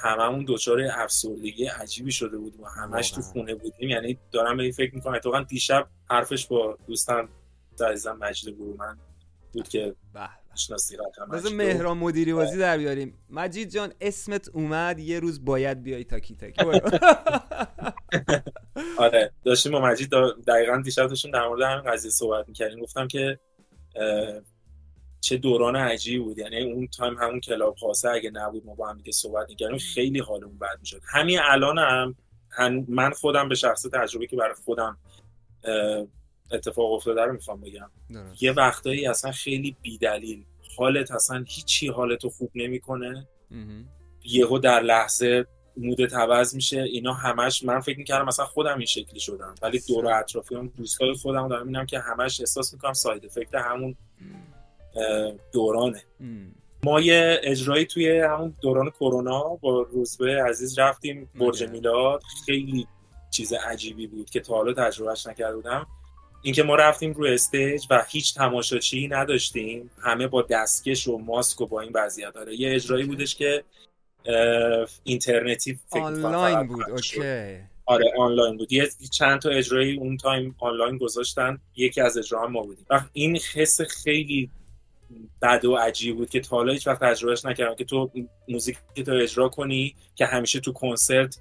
هممون 0.03 0.45
دچار 0.47 0.81
افسردگی 0.93 1.65
عجیبی 1.65 2.11
شده 2.11 2.37
بودیم 2.37 2.61
و 2.63 2.67
همش 2.67 3.11
تو. 3.11 3.21
خونه 3.21 3.55
بودیم. 3.55 3.89
یعنی 3.89 4.17
دارم 4.31 4.57
به 4.57 4.63
این 4.63 4.71
فکر 4.71 4.95
می‌کنم 4.95 5.13
اتفاقا 5.13 5.41
دیشب 5.41 5.87
حرفش 6.09 6.47
با 6.47 6.77
دوستم 6.87 7.29
عزیزم 7.89 8.17
مجید 8.21 8.57
برومند 8.57 8.97
بود 9.53 9.67
که. 9.67 9.95
شناسی 10.55 10.97
مهران 11.55 11.97
مدیری 11.97 12.33
بازی 12.33 12.57
در 12.57 12.77
بیاریم. 12.77 13.17
مجید 13.29 13.69
جان 13.69 13.93
اسمت 14.01 14.49
اومد 14.53 14.99
یه 14.99 15.19
روز 15.19 15.45
باید 15.45 15.83
بیای 15.83 16.03
تاکی 16.03 16.35
تاکی. 16.35 16.61
آره 18.97 19.31
داشتیم 19.43 19.71
با 19.71 19.81
مجید 19.81 20.09
دقیقا 20.47 20.81
دیشب 20.85 21.07
داشتیم 21.07 21.31
در 21.31 21.47
مورد 21.47 21.61
همین 21.61 21.91
قضیه 21.91 22.11
صحبت 22.11 22.47
می‌کردیم. 22.47 22.79
گفتم 22.79 23.07
که 23.07 23.39
چه 25.21 25.37
دوران 25.37 25.75
عجیبی 25.75 26.19
بود. 26.19 26.37
یعنی 26.37 26.61
اون 26.61 26.87
تایم 26.87 27.17
همون 27.17 27.39
Clubhouse 27.39 27.75
ه 27.77 28.09
اگه 28.09 28.31
نبود 28.31 28.65
ما 28.65 28.75
با 28.75 28.89
هم 28.89 28.97
دیگه 28.97 29.11
صحبت 29.11 29.49
می‌کردیم 29.49 29.77
خیلی 29.77 30.19
حالمون 30.19 30.57
بد 30.57 30.79
می‌شد. 30.79 31.01
همین 31.09 31.39
الان 31.41 31.77
هم 31.77 32.15
من 32.87 33.11
خودم 33.11 33.49
به 33.49 33.55
شخص 33.55 33.85
تجربه 33.93 34.27
که 34.27 34.35
برای 34.35 34.55
خودم 34.65 34.97
اتفاق 36.51 36.91
افتاده 36.91 37.21
رو 37.21 37.33
می‌خوام 37.33 37.61
بگم. 37.61 37.89
یه 38.41 38.51
وقتایی 38.51 39.07
اصلا 39.07 39.31
خیلی 39.31 39.75
بیدلیل. 39.81 40.43
حالت 40.77 41.11
اصلا 41.11 41.45
هیچی 41.47 41.87
حالتو 41.87 42.29
خوب 42.29 42.51
نمی‌کنه. 42.55 43.27
یهو 44.23 44.57
در 44.57 44.79
لحظه 44.79 45.45
مودت 45.77 46.13
عوض 46.13 46.55
میشه. 46.55 46.81
اینا 46.81 47.13
همش 47.13 47.63
من 47.63 47.79
فکر 47.79 47.97
می‌کردم 47.97 48.25
مثلا 48.25 48.45
خودم 48.45 48.77
این 48.77 48.85
شکلی 48.85 49.19
شدم. 49.19 49.55
ولی 49.61 49.81
دور 49.87 50.05
و 50.05 50.19
اطرافیام 50.19 50.67
دوستای 50.77 51.13
خودم 51.13 51.47
دارم 51.47 51.67
اینم 51.67 51.85
که 51.85 51.99
همش 51.99 52.39
احساس 52.39 52.73
می‌کنم 52.73 52.93
ساید 52.93 53.25
افکت 53.25 53.55
همون 53.55 53.95
دورانه. 55.53 56.03
ما 56.83 57.01
یه 57.01 57.39
اجرایی 57.43 57.85
توی 57.85 58.19
همون 58.19 58.53
دوران 58.61 58.89
کرونا 58.89 59.43
با 59.43 59.81
روزبه 59.81 60.43
عزیز 60.43 60.79
رفتیم 60.79 61.29
برج؟ 61.35 61.63
میلاد. 61.63 62.23
خیلی 62.45 62.87
چیز 63.31 63.53
عجیبی 63.53 64.07
بود 64.07 64.29
که 64.29 64.39
تا 64.39 64.53
حالا 64.53 64.73
تجربهش 64.73 65.27
نکرده 65.27 65.55
بودم. 65.55 65.87
اینکه 66.43 66.63
ما 66.63 66.75
رفتیم 66.75 67.13
روی 67.13 67.33
استیج 67.33 67.85
و 67.89 68.05
هیچ 68.09 68.35
تماشاچی 68.35 69.07
نداشتیم. 69.07 69.91
همه 70.01 70.27
با 70.27 70.41
دستکش 70.41 71.07
و 71.07 71.17
ماسک 71.17 71.61
و 71.61 71.65
با 71.65 71.81
این 71.81 71.91
وضعیت. 71.95 72.33
داره 72.33 72.61
یه 72.61 72.75
اجرایی 72.75 73.05
بودش 73.05 73.35
که 73.35 73.63
اینترنتی 75.03 75.79
فکر 75.89 76.01
آنلاین 76.01 76.67
بود. 76.67 76.89
okay. 76.89 77.19
آره 77.85 78.13
آنلاین 78.17 78.57
بود. 78.57 78.73
یه 78.73 78.89
چند 79.11 79.41
تا 79.41 79.49
اجرایی 79.49 79.97
اون 79.97 80.17
تایم 80.17 80.55
آنلاین 80.59 80.97
گذاشتن. 80.97 81.59
یکی 81.75 82.01
از 82.01 82.17
اجراها 82.17 82.47
ما 82.47 82.61
بودیم. 82.61 82.85
و 82.89 83.01
این 83.13 83.39
حس 83.53 83.81
خیلی 83.81 84.49
بد 85.41 85.65
و 85.65 85.75
عجیب 85.75 86.15
بود 86.15 86.29
که 86.29 86.39
تا 86.39 86.55
حالا 86.55 86.73
هیچ 86.73 86.87
وقت 86.87 86.99
تجربهش 86.99 87.45
نکردم 87.45 87.75
که 87.75 87.85
تو 87.85 88.11
موزیک 88.49 88.77
تو 89.05 89.11
اجرا 89.11 89.49
کنی 89.49 89.95
که 90.15 90.25
همیشه 90.25 90.59
تو 90.59 90.71
کنسرت 90.71 91.37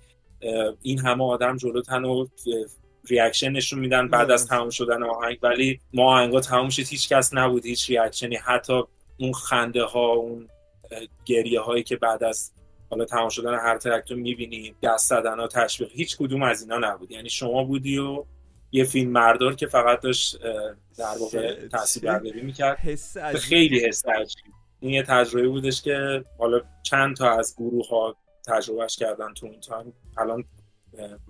این 0.83 0.99
همه 0.99 1.25
آدم 1.25 1.57
جلوتن 1.57 2.05
و 2.05 2.27
reaction 3.09 3.53
نشون 3.53 3.79
میدن 3.79 4.09
بعد 4.09 4.31
از 4.31 4.41
درست. 4.41 4.49
تمام 4.49 4.71
شدن 4.71 5.03
آهنگ. 5.03 5.39
ولی 5.43 5.81
ما 5.95 6.17
آهنگا 6.17 6.41
تمام 6.41 6.69
شد 6.69 6.87
هیچ 6.87 7.09
کس 7.09 7.35
نبود 7.35 7.67
هیچ 7.67 7.91
reaction 7.91 8.32
ی 8.32 8.37
حتی 8.37 8.83
اون 9.19 9.33
خنده 9.33 9.83
ها 9.83 10.13
اون 10.13 10.49
گریه 11.25 11.61
هایی 11.61 11.83
که 11.83 11.97
بعد 11.97 12.25
از 12.25 12.53
حالا 12.91 13.05
تمام 13.05 13.29
شدن 13.29 13.55
هر 13.55 13.79
track 13.79 14.11
رو 14.11 14.17
می‌بینی 14.17 14.75
دست 14.83 15.09
زدن 15.09 15.41
ها 15.41 15.49
تشویق 15.49 15.91
هیچ 15.93 16.17
کدوم 16.17 16.43
از 16.43 16.63
اینا 16.63 16.79
نبود. 16.79 17.11
یعنی 17.11 17.31
شما 17.31 17.65
بودی 17.65 17.99
و 17.99 18.25
یه 18.73 18.85
فیلم‌بردار 18.85 19.55
که 19.55 19.67
فقط 19.67 20.01
داشت 20.01 20.39
در 20.99 21.19
واقع 21.21 21.69
فیلم‌برداری 21.87 22.41
می‌کرد. 22.41 22.79
حس. 22.79 23.19
خیلی 23.19 23.87
حس 23.87 24.07
عجیب 24.07 24.53
این 24.81 24.91
یه 24.91 25.03
تجربه 25.03 25.49
بودش 25.49 25.83
که 25.83 26.25
حالا 26.39 26.61
چند 26.83 27.17
تا 27.17 27.39
از 27.39 27.55
گروه 27.59 27.89
ها 27.89 28.17
تجربهش 28.47 28.97
کردن 28.97 29.35
تو 29.35 29.47
اون 29.47 29.61
تایم 29.61 29.93
الان 30.19 30.45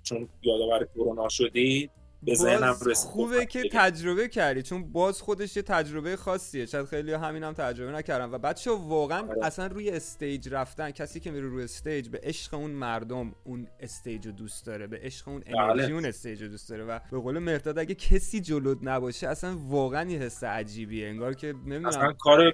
چون 0.03 0.29
یادآور 0.41 0.87
کرونا 0.95 1.29
شدی 1.29 1.89
به 2.23 2.35
ذهنم 2.35 2.75
رسید. 2.85 3.09
خوبه 3.09 3.45
که. 3.45 3.63
تجربه 3.71 4.27
کردی 4.27 4.61
چون 4.63 4.91
باز 4.91 5.21
خودش 5.21 5.57
یه 5.57 5.63
تجربه 5.63 6.15
خاصیه. 6.15 6.65
شاید 6.65 6.85
خیلی 6.85 7.13
همین 7.13 7.43
هم 7.43 7.53
تجربه 7.53 7.91
نکردن 7.91 8.31
و 8.31 8.37
بچه 8.37 8.71
واقعا 8.71 9.27
آره. 9.27 9.45
اصلا 9.45 9.67
روی 9.67 9.89
استیج 9.89 10.49
رفتن 10.49 10.91
کسی 10.91 11.19
که 11.19 11.31
میره 11.31 11.47
روی 11.47 11.63
استیج 11.63 12.09
به 12.09 12.19
عشق 12.23 12.53
اون 12.53 12.71
مردم 12.71 13.35
اون 13.43 13.67
استیج 13.79 14.25
رو 14.25 14.31
دوست 14.31 14.65
داره. 14.65 14.87
به 14.87 14.99
عشق 15.03 15.27
اون 15.27 15.39
بله. 15.39 15.59
انرژی 15.59 15.91
اون 15.91 16.05
استیج 16.05 16.43
رو 16.43 16.47
دوست 16.47 16.69
داره. 16.69 16.83
و 16.83 16.99
به 17.11 17.19
قول 17.19 17.39
مهرداد 17.39 17.79
اگه 17.79 17.95
کسی 17.95 18.41
جلوت 18.41 18.77
نباشه 18.81 19.27
اصلا 19.27 19.57
واقعا 19.67 20.09
یه 20.09 20.19
حس 20.19 20.43
عجیبیه. 20.43 21.07
انگار 21.07 21.33
که 21.33 21.49
اصلا 21.49 21.61
نمی‌دونم 21.65 22.13
کار 22.13 22.53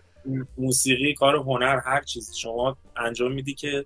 موسیقی 0.57 1.13
کار 1.13 1.35
هنر 1.35 1.79
هر 1.85 2.01
چیزی. 2.03 2.39
شما 2.39 2.77
انجام 2.97 3.31
میدی 3.31 3.53
که 3.53 3.85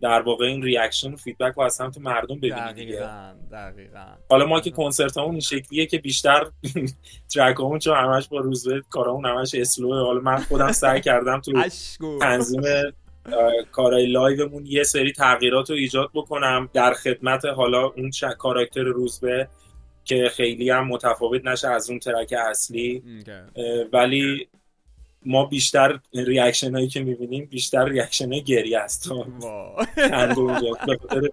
در 0.00 0.22
واقع 0.22 0.44
این 0.46 0.62
reaction 0.62 1.12
و 1.12 1.16
feedback 1.16 1.54
رو 1.56 1.62
از 1.62 1.74
سمت 1.74 1.98
مردم 1.98 2.36
ببینی 2.36 2.72
دیگه. 2.74 2.92
دقیقا 2.92 3.32
دقیقا. 3.52 4.06
حالا 4.30 4.46
ما 4.46 4.60
که 4.60 4.70
کنسرت 4.70 5.18
همون 5.18 5.30
این 5.30 5.40
شکلیه 5.40 5.86
که 5.86 5.98
بیشتر 5.98 6.46
track 7.34 7.58
همون 7.60 7.78
چون 7.78 7.96
همش 7.96 8.28
با 8.28 8.38
روزبه 8.38 8.82
کارامون 8.90 9.26
همش 9.26 9.54
slow 9.54 9.88
ه 9.88 9.96
حالا 9.96 10.20
من 10.20 10.36
خودم 10.36 10.72
سعی 10.72 11.00
کردم 11.00 11.40
تو 11.40 11.52
تنظیم 12.20 12.62
کارهای 13.72 14.06
live 14.06 14.40
مون 14.40 14.66
یه 14.66 14.82
سری 14.82 15.12
تغییرات 15.12 15.70
رو 15.70 15.76
ایجاد 15.76 16.10
بکنم 16.14 16.68
در 16.72 16.92
خدمت 16.94 17.44
حالا 17.44 17.86
اون 17.86 18.10
ش- 18.10 18.24
کاراکتر 18.24 18.82
روزبه 18.82 19.48
که 20.04 20.28
خیلی 20.32 20.70
هم 20.70 20.86
متفاوت 20.88 21.44
نشه 21.44 21.68
از 21.68 21.90
اون 21.90 21.98
track 21.98 22.34
اصلی. 22.50 23.02
اه، 23.56 23.86
ولی 23.92 24.48
ما 25.26 25.44
بیشتر 25.44 26.00
reaction 26.14 26.74
هایی 26.74 26.88
که 26.88 27.00
می‌بینیم 27.00 27.44
بیشتر 27.44 27.88
reaction 27.88 28.32
های 28.32 28.42
گریه 28.42 28.78
است. 28.78 29.10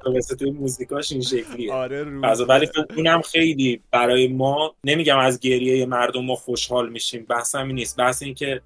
به 0.04 0.12
واسطه 0.12 0.52
موزیکاش 0.52 1.12
این 1.12 1.22
شکلیه. 1.22 1.74
آره 1.74 2.04
ولی 2.48 2.68
اونم 2.98 3.22
خیلی 3.22 3.82
برای 3.92 4.28
ما 4.28 4.76
نمیگم 4.84 5.18
از 5.18 5.40
گریه 5.40 5.86
مردم 5.86 6.26
ما 6.26 6.36
خوشحال 6.36 6.90
میشیم 6.90 7.26
بحث 7.30 7.56
همین 7.56 7.76
نیست. 7.76 7.98
بحث 7.98 8.24
این 8.24 8.34
که 8.34 8.62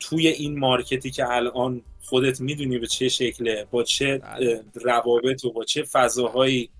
توی 0.00 0.28
این 0.28 0.58
market 0.58 1.03
ی 1.03 1.10
که 1.10 1.30
الان 1.30 1.82
خودت 2.02 2.40
می‌دونی 2.40 2.78
به 2.78 2.86
چه 2.86 3.08
شکله 3.08 3.66
با 3.70 3.82
چه 3.82 4.18
بله. 4.18 4.62
روابط 4.74 5.44
و 5.44 5.52
با 5.52 5.64
چه 5.64 5.82
فضاهایی 5.82 6.70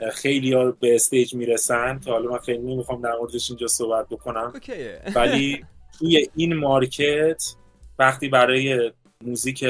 اه، 0.00 0.10
خیلی 0.10 0.52
ها 0.52 0.70
به 0.70 0.94
استیج 0.94 1.34
می‌رسن. 1.34 1.98
تا 1.98 2.12
حالا 2.12 2.30
من 2.30 2.38
خیلی 2.38 2.58
نمی‌خوام 2.58 3.02
در 3.02 3.12
موردش 3.18 3.50
اینجا 3.50 3.66
صحبت 3.66 4.08
بکنم. 4.08 4.52
ولی 5.14 5.64
توی 5.98 6.28
این 6.36 6.54
market 6.54 7.54
وقتی 7.98 8.28
برای 8.28 8.92
موزیک 9.24 9.64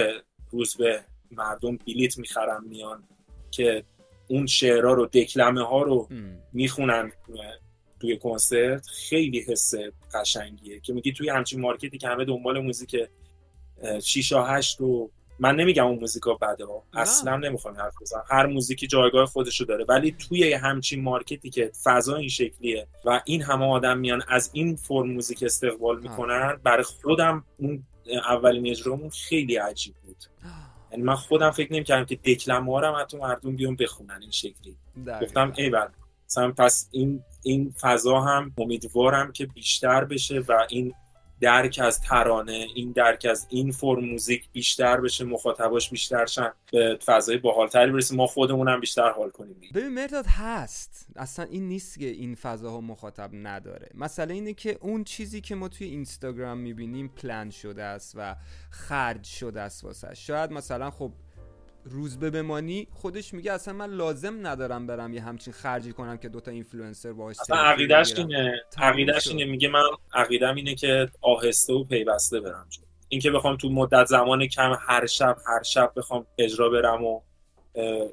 روزبه 0.51 1.01
مردم 1.31 1.77
بلیت 1.77 2.19
می‌خرن 2.19 2.65
میان 2.69 3.03
که 3.51 3.85
اون 4.29 4.47
شعرها 4.47 4.93
رو 4.93 5.07
دکلمه 5.07 5.63
ها 5.63 5.83
رو. 5.83 6.09
می‌خونن 6.53 7.13
توی 8.01 8.19
کنسرت 8.19 8.87
خیلی 8.87 9.41
حس 9.41 9.75
قشنگیه 10.15 10.81
که 10.81 10.93
میگی 10.93 11.13
توی 11.13 11.29
همچین 11.29 11.61
market 11.61 11.93
ی 11.93 11.99
که 11.99 12.09
همه 12.09 12.25
دنبال 12.25 12.61
موزیک 12.61 12.97
6 14.03 14.29
و 14.29 14.47
8 14.47 14.81
رو 14.81 15.11
من 15.39 15.57
نمیگم 15.57 15.87
اون 15.87 15.99
موزیکا 15.99 16.35
بده 16.35 16.65
ها. 16.65 16.83
اصلا 16.93 17.37
نمی‌خوام 17.37 17.77
حرف 17.77 17.95
بزنم. 18.01 18.25
هر 18.31 18.47
موزیکی 18.47 18.87
جایگاه 18.87 19.27
خودشو 19.27 19.65
داره. 19.65 19.85
ولی 19.89 20.13
توی 20.13 20.53
همچین 20.53 21.03
مارکتی 21.03 21.51
که 21.51 21.73
فضا 21.85 22.17
این 22.17 22.29
شکلیه 22.29 22.87
و 23.05 23.23
این 23.25 23.43
همه 23.43 23.65
آدم 23.65 23.99
میان 23.99 24.23
از 24.29 24.51
این 24.53 24.77
فرم 24.77 25.11
موزیک 25.11 25.43
استقبال 25.43 26.01
می‌کنن 26.01 26.61
برای 26.63 26.83
خودم 26.83 27.45
اون 27.59 27.83
اولین 28.29 28.67
اجرامون 28.67 29.11
خیلی 29.11 29.57
عجیب 29.57 29.95
بود. 30.05 30.25
یعنی 30.91 31.05
من 31.05 31.15
خودم 31.15 31.51
فکر 31.51 31.73
نمی‌کردم 31.73 32.05
که 32.05 32.17
دکلمه 32.17 32.87
هم 32.87 32.95
حتی 33.01 33.17
مردم 33.17 33.57
بیان 33.57 33.77
بخونن 33.77 34.19
این 34.21 34.31
شکلی. 34.31 34.77
گفتم 35.23 35.53
ای 35.57 35.71
بل 35.71 35.87
مثلا 36.27 36.53
پس 36.53 36.89
این 36.93 37.23
این 37.43 37.75
فضا 37.81 38.21
هم 38.21 38.53
امیدوارم 38.59 39.33
که 39.33 39.47
بیشتر 39.47 40.05
بشه 40.05 40.41
و 40.41 40.67
این 40.69 40.95
درک 41.41 41.81
از 41.83 42.01
ترانه 42.01 42.67
این 42.75 42.93
درک 42.93 43.27
از 43.31 43.47
این 43.51 43.73
فرم 43.73 44.05
موزیک 44.05 44.49
بیشتر 44.53 45.01
بشه 45.01 45.25
مخاطباش 45.25 45.91
بیشتر 45.91 46.27
شن 46.27 46.53
به 46.73 46.99
فضای 47.05 47.37
باحالتری 47.37 47.93
برسیم 47.93 48.17
ما 48.17 48.27
خودمون 48.27 48.69
هم 48.69 48.81
بیشتر 48.81 49.11
حال 49.11 49.31
کنیم. 49.31 49.57
ببین 49.75 49.89
مهرداد 49.89 50.27
هست. 50.27 51.07
اصلا 51.17 51.45
این 51.45 51.69
نیست 51.69 51.99
که 51.99 52.07
این 52.07 52.35
فضاها 52.35 52.81
مخاطب 52.81 53.31
نداره. 53.33 53.89
مسئله 53.95 54.35
اینه 54.35 54.55
که 54.55 54.79
اون 54.81 55.05
چیزی 55.05 55.41
که 55.41 55.55
ما 55.55 55.69
توی 55.69 55.87
اینستاگرام 55.87 56.59
می‌بینیم 56.59 57.09
پلن 57.09 57.51
شده 57.51 57.83
است 57.83 58.15
و 58.17 58.37
خرج 58.71 59.25
شده 59.25 59.61
است 59.61 59.85
واسه. 59.85 60.15
شاید 60.15 60.53
مثلا 60.53 60.91
خب 60.91 61.13
روزبه 61.85 62.31
بمانی 62.31 62.89
خودش 62.93 63.35
میگه 63.35 63.53
اصلا 63.53 63.75
من 63.75 63.91
لازم 63.91 64.47
ندارم 64.47 64.87
برم 64.87 65.15
یه 65.15 65.23
همچین 65.23 65.53
خرجی 65.53 65.93
کنم 65.93 66.17
که 66.17 66.29
دوتا 66.29 66.51
اینفلوئنسر 66.51 67.13
باهاش 67.13 67.37
اصلا 67.41 67.57
عقیدش. 67.57 68.19
اینه 68.19 68.63
عقیدش. 68.79 69.29
اینه 69.29 69.45
میگه 69.45 69.69
من 69.69 69.83
عقیدم 70.15 70.55
اینه 70.55 70.75
که 70.75 71.09
آهسته 71.21 71.73
و 71.73 71.85
پیوسته 71.85 72.41
برم. 72.41 72.69
اینکه 73.09 73.31
بخوام 73.31 73.57
تو 73.57 73.69
مدت 73.69 74.05
زمان 74.05 74.47
کم 74.47 74.77
هر 74.81 75.07
شب 75.07 75.37
هر 75.47 75.63
شب 75.63 75.93
بخوام 75.97 76.27
اجرا 76.39 76.69
برم 76.69 77.05
و 77.05 77.21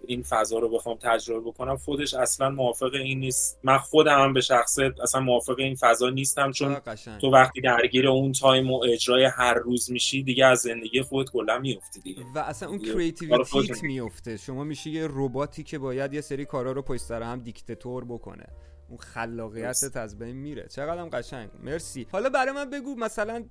این 0.08 0.24
فضا 0.24 0.60
رو 0.60 0.70
بخوام 0.70 0.98
تجربه 1.01 1.50
بکنم. 1.50 1.77
خودش 1.77 2.13
اصلا 2.13 2.50
موافق 2.50 2.94
این 2.94 3.20
نیست. 3.20 3.60
من 3.63 3.77
خودم 3.77 4.24
هم 4.24 4.34
به 4.34 4.41
شخصه 4.41 4.94
اصلا 5.03 5.22
موافق 5.22 5.60
این 5.60 5.75
فضا 5.75 6.10
نیستم 6.10 6.51
چون 6.51 6.77
تو 7.22 7.32
وقتی 7.32 7.62
درگیر 7.62 8.08
اون 8.08 8.32
تایم 8.32 8.72
و 8.72 8.84
اجرای 8.84 9.25
هر 9.25 9.53
روز 9.53 9.91
میشی 9.91 10.24
دیگه 10.24 10.46
از 10.46 10.60
زندگی 10.60 11.01
خودت 11.01 11.30
کلا 11.32 11.60
میفتی 11.60 12.00
دیگه. 12.00 12.24
و 12.36 12.39
اصلا 12.39 12.70
اون 12.70 12.80
creativity 12.79 13.66
ت. 13.66 13.84
میفته 13.84 14.38
شما 14.38 14.63
میشی 14.63 14.91
یه 14.91 15.08
رباتی 15.10 15.63
که 15.63 15.77
باید 15.80 16.13
یه 16.13 16.22
سری 16.22 16.46
کارا 16.46 16.72
رو 16.72 16.82
پشت 16.82 17.01
سر 17.01 17.24
هم 17.24 17.39
دیکتاتور 17.39 18.06
بکنه. 18.06 18.46
اون 18.89 18.98
خلاقیتت 18.98 19.98
از 19.98 20.20
بین 20.20 20.36
میره. 20.36 20.68
چقدرم 20.68 21.10
قشنگ. 21.10 21.50
مرسی. 21.63 22.08
حالا 22.12 22.30
برای 22.30 22.51
من 22.51 22.70
بگو 22.70 22.96
مثلا 22.96 23.46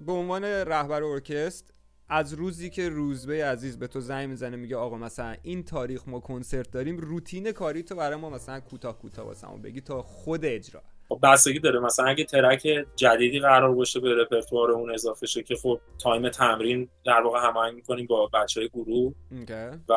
به 0.00 0.12
عنوان 0.12 0.44
رهبر 0.44 1.02
ارکستر 1.02 1.75
از 2.08 2.32
روزی 2.34 2.70
که 2.70 2.88
روزبه 2.88 3.44
عزیز 3.44 3.78
به 3.78 3.86
تو 3.86 4.00
زنگ 4.00 4.28
می‌زنه 4.28 4.56
میگه 4.56 4.76
آقا 4.76 4.98
مثلا 4.98 5.36
این 5.42 5.64
تاریخ 5.64 6.08
ما 6.08 6.20
کنسرت 6.20 6.70
داریم 6.70 6.96
روتین 6.96 7.52
کاری 7.52 7.82
تو 7.82 7.94
برای 7.94 8.16
ما 8.16 8.30
مثلا 8.30 8.60
کوتاه 8.60 8.98
کوتاه 8.98 9.26
واسمون 9.26 9.62
بگی 9.62 9.80
تا 9.80 10.02
خود 10.02 10.44
اجرا. 10.44 10.82
خب 11.08 11.18
بستگی 11.22 11.58
داره. 11.58 11.80
مثلا 11.80 12.06
اگه 12.06 12.24
track 12.24 12.68
جدیدی 12.96 13.40
قرار 13.40 13.74
باشه 13.74 14.00
به 14.00 14.14
رپرتوار 14.14 14.70
اون 14.70 14.94
اضافه 14.94 15.26
شه 15.26 15.42
که 15.42 15.56
خب 15.56 15.80
تایم 15.98 16.28
تمرین 16.28 16.88
در 17.04 17.20
واقع 17.20 17.38
هماهنگ 17.48 17.74
می‌کنیم 17.74 18.06
با 18.06 18.26
بچه 18.26 18.60
های 18.60 18.68
گروه 18.68 19.14
okay. 19.30 19.54
و 19.88 19.94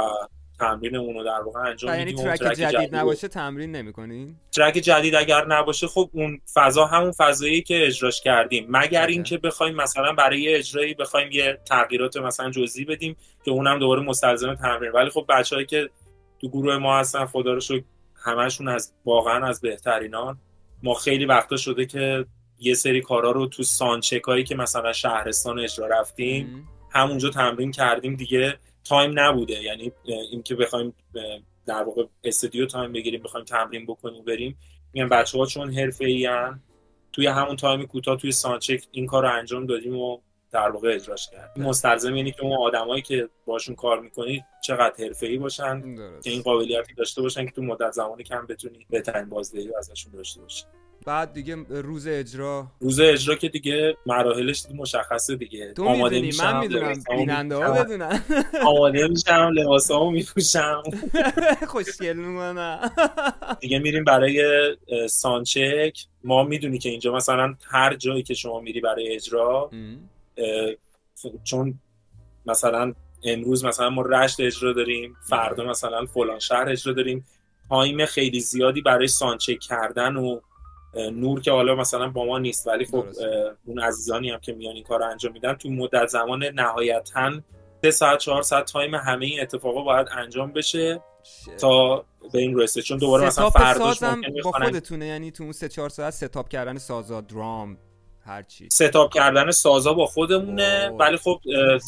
تمرین 0.59 0.95
اونو 0.95 1.23
در 1.23 1.41
واقع 1.41 1.59
انجام 1.59 1.91
یعنی 1.91 2.05
میدیم 2.05 2.19
اون 2.19 2.35
ترک 2.35 2.51
جدید 2.51 2.69
جدید 2.69 2.95
رو- 2.95 3.01
نباشه 3.01 3.27
تمرین 3.27 3.71
نمی‌کنین 3.71 4.35
ترک 4.51 4.73
جدید 4.73 5.15
اگر 5.15 5.45
نباشه 5.45 5.87
خب 5.87 6.09
اون 6.13 6.41
فضا 6.53 6.85
همون 6.85 7.11
فضایی 7.11 7.61
که 7.61 7.87
اجراش 7.87 8.21
کردیم. 8.21 8.65
مگر. 8.69 9.07
اینکه 9.07 9.37
بخوایم 9.37 9.75
مثلا 9.75 10.13
برای 10.13 10.55
اجرایی 10.55 10.93
بخوایم 10.93 11.31
یه 11.31 11.57
تغییرات 11.65 12.17
مثلا 12.17 12.51
جزئی 12.51 12.85
بدیم 12.85 13.15
که 13.45 13.51
اونم 13.51 13.79
دوباره 13.79 14.01
مستلزم 14.01 14.55
تمرین. 14.55 14.91
ولی 14.91 15.09
خب 15.09 15.25
بچه‌ای 15.29 15.65
که 15.65 15.89
تو 16.41 16.49
گروه 16.49 16.77
ما 16.77 16.99
هستن 16.99 17.25
خدا 17.25 17.53
رو 17.53 17.59
شکر 17.59 17.83
همشون 18.15 18.67
از 18.67 18.93
واقعا 19.05 19.47
از 19.47 19.61
بهترینان 19.61 20.37
ما 20.83 20.93
خیلی 20.93 21.25
وقتا 21.25 21.57
شده 21.57 21.85
که 21.85 22.25
یه 22.59 22.73
سری 22.73 23.01
کارا 23.01 23.31
رو 23.31 23.47
تو 23.47 23.63
سانچکایی 23.63 24.43
که 24.43 24.55
مثلا 24.55 24.93
شهرستان 24.93 25.59
اجرا 25.59 25.87
رفتیم 25.87 26.67
همونجا 26.91 27.29
تمرین 27.29 27.71
کردیم 27.71 28.15
دیگه. 28.15 28.57
تایم 28.83 29.19
نبوده. 29.19 29.63
یعنی 29.63 29.91
اینکه 30.05 30.55
بخوایم 30.55 30.95
در 31.65 31.83
واقع 31.83 32.05
استودیو 32.23 32.65
تایم 32.65 32.93
بگیریم 32.93 33.23
بخوایم 33.23 33.45
تمرین 33.45 33.85
بکنیم 33.85 34.25
بریم. 34.25 34.57
میگم 34.93 35.09
بچه 35.09 35.37
ها 35.37 35.45
چون 35.45 35.73
حرفه 35.73 36.05
ای 36.05 36.29
توی 37.13 37.27
همون 37.27 37.55
تایم 37.55 37.85
کوتاه 37.85 38.17
توی 38.17 38.31
soundcheck 38.31 38.87
این 38.91 39.05
کار 39.05 39.23
رو 39.23 39.33
انجام 39.33 39.65
دادیم 39.65 39.97
و 39.97 40.17
در 40.51 40.69
واقع 40.69 40.95
اجراش 40.95 41.29
کردیم. 41.29 41.63
مستلزم 41.63 42.15
یعنی 42.15 42.31
که 42.31 42.43
اون 42.43 42.57
آدمایی 42.57 43.01
که 43.01 43.29
باشون 43.45 43.75
کار 43.75 43.99
می‌کنی 43.99 44.43
چقدر 44.63 45.05
حرفه 45.05 45.27
ای 45.27 45.37
باشن 45.37 45.95
درست. 45.95 46.23
که 46.23 46.29
این 46.29 46.41
قابلیتی 46.41 46.93
داشته 46.93 47.21
باشن 47.21 47.45
که 47.45 47.51
تو 47.51 47.61
مدت 47.61 47.91
زمانی 47.91 48.23
کم 48.23 48.45
بتونی 48.45 48.85
بهترین 48.89 49.29
بازدهی 49.29 49.67
رو 49.67 49.77
ازشون 49.77 50.11
داشته 50.11 50.41
باشی. 50.41 50.63
بعد 51.05 51.33
دیگه 51.33 51.55
روز 51.69 52.07
اجرا. 52.07 52.67
روز 52.79 52.99
اجرا 52.99 53.35
که 53.35 53.49
دیگه 53.49 53.97
مراحلش 54.05 54.65
مشخصه 54.75 55.35
دیگه. 55.35 55.73
تو 55.73 55.89
می‌دونی 55.89 56.31
من 56.39 56.59
می‌دونم. 56.59 57.03
بیننده 57.09 57.55
ها 57.55 57.83
بدونن. 57.83 58.23
آماده 58.65 59.07
میشم 59.07 59.49
لباسامو 59.53 60.11
میپوشم. 60.11 60.83
خوشگل 61.67 62.13
می‌کنم 62.13 62.91
دیگه 63.59 63.79
میریم 63.79 64.03
برای 64.03 64.43
سانچک. 65.09 65.99
ما 66.23 66.43
می‌دونی 66.43 66.77
که 66.77 66.89
اینجا 66.89 67.15
مثلا 67.15 67.55
هر 67.67 67.95
جایی 67.95 68.23
که 68.23 68.33
شما 68.33 68.59
میری 68.59 68.81
برای 68.81 69.15
اجرا 69.15 69.71
چون 71.43 71.79
مثلا 72.45 72.93
امروز 73.23 73.65
مثلا 73.65 73.89
ما 73.89 74.01
رشت 74.01 74.39
اجرا 74.39 74.73
داریم 74.73 75.15
فردا 75.29 75.63
مثلا 75.63 76.05
فلان 76.05 76.39
شهر 76.39 76.69
اجرا 76.69 76.93
داریم. 76.93 77.25
تایم 77.69 78.05
خیلی 78.05 78.39
زیادی 78.39 78.81
برای 78.81 79.07
سانچک 79.07 79.59
کردن 79.59 80.15
و 80.15 80.39
نور 80.95 81.41
که 81.41 81.51
حالا 81.51 81.75
مثلا 81.75 82.09
با 82.09 82.25
ما 82.25 82.39
نیست 82.39 82.67
ولی 82.67 82.85
خب 82.85 83.05
اون 83.65 83.79
عزیزانی 83.79 84.29
هم 84.29 84.39
که 84.39 84.53
میان 84.53 84.75
این 84.75 84.83
کار 84.83 84.99
رو 84.99 85.09
انجام 85.09 85.33
میدن 85.33 85.53
تو 85.53 85.69
مدت 85.69 86.07
زمان 86.07 86.43
نهایتا 86.43 87.31
سه 87.81 87.91
ساعت 87.91 88.19
چهار 88.19 88.41
ساعت 88.41 88.71
time 88.71 88.95
همه 88.95 89.25
این 89.25 89.41
اتفاقا 89.41 89.81
باید 89.81 90.07
انجام 90.11 90.51
بشه 90.51 91.01
تا 91.57 92.05
به 92.33 92.39
این 92.39 92.59
رسه. 92.59 92.81
چون 92.81 92.97
دوباره 92.97 93.27
مثلا 93.27 93.49
فرداش 93.49 93.97
سازم 93.97 94.15
ممکن 94.15 94.41
با 94.43 94.51
خودتونه 94.51 95.07
یعنی 95.07 95.31
تو 95.31 95.43
اون 95.43 95.51
سه 95.51 95.69
چهار 95.69 95.89
ساعت 95.89 96.13
setup 96.13 96.49
کردن 96.49 96.77
سازا 96.77 97.21
درام 97.21 97.77
هرچی 98.25 98.69
setup 98.71 99.13
کردن 99.13 99.51
سازا 99.51 99.93
با 99.93 100.05
خودمونه. 100.05 100.89
ولی 100.89 101.17
خب 101.17 101.39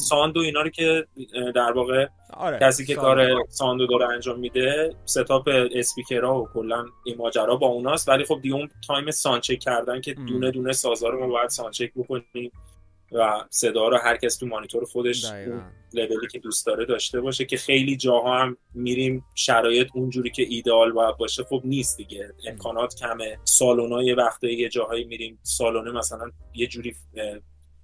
sound 0.10 0.38
و 0.38 0.40
اینا 0.40 0.62
رو 0.62 0.70
که 0.70 1.08
در 1.56 1.72
واقع 1.72 2.08
آره 2.34 2.60
کسی 2.60 2.86
که. 2.86 2.96
کار 2.96 3.46
sound 3.50 3.81
و 3.81 3.88
داره 3.88 4.08
انجام 4.08 4.40
میده 4.40 4.96
setup 5.06 5.50
speaker 5.76 6.33
ها 6.33 6.42
و 6.42 6.50
کلا 6.54 6.86
این 7.06 7.18
ماجرا 7.18 7.56
با 7.56 7.68
اوناست 7.68 8.10
ولی 8.10 8.26
خب 8.26 8.40
دیگه 8.42 8.56
اون 8.56 8.70
time 8.88 9.12
soundcheck 9.12 9.60
کردن 9.60 10.02
که. 10.02 10.14
دونه 10.14 10.52
دونه 10.52 10.74
سازا 10.74 11.10
رو 11.10 11.20
ما 11.20 11.28
باید 11.28 11.50
soundcheck 11.50 11.92
بکنیم 11.96 12.52
و 13.12 13.46
صدا 13.50 13.88
رو 13.88 13.98
هر 13.98 14.18
کس 14.18 14.38
تو 14.38 14.46
مانیتور 14.46 14.86
خودش 14.86 15.26
لولی 15.94 16.28
که 16.32 16.40
دوست 16.40 16.66
داره 16.66 16.86
داشته 16.86 17.22
باشه 17.22 17.46
که 17.46 17.58
خیلی 17.58 17.98
جاها 17.98 18.40
هم 18.40 18.58
میریم 18.74 19.26
شرایط 19.36 19.88
اونجوری 19.94 20.30
که 20.30 20.46
ایدئال 20.50 20.92
باید 20.92 21.18
باشه 21.18 21.44
خب 21.44 21.62
نیست 21.66 21.98
دیگه. 21.98 22.34
امکانات 22.48 22.96
کمه. 22.96 23.40
سالونا 23.44 24.04
یه 24.04 24.16
وقته 24.16 24.54
یه 24.54 24.70
جاهایی 24.70 25.04
میریم. 25.04 25.40
سالونه 25.44 25.92
مثلا 25.92 26.32
یه 26.56 26.68
جوری 26.68 26.96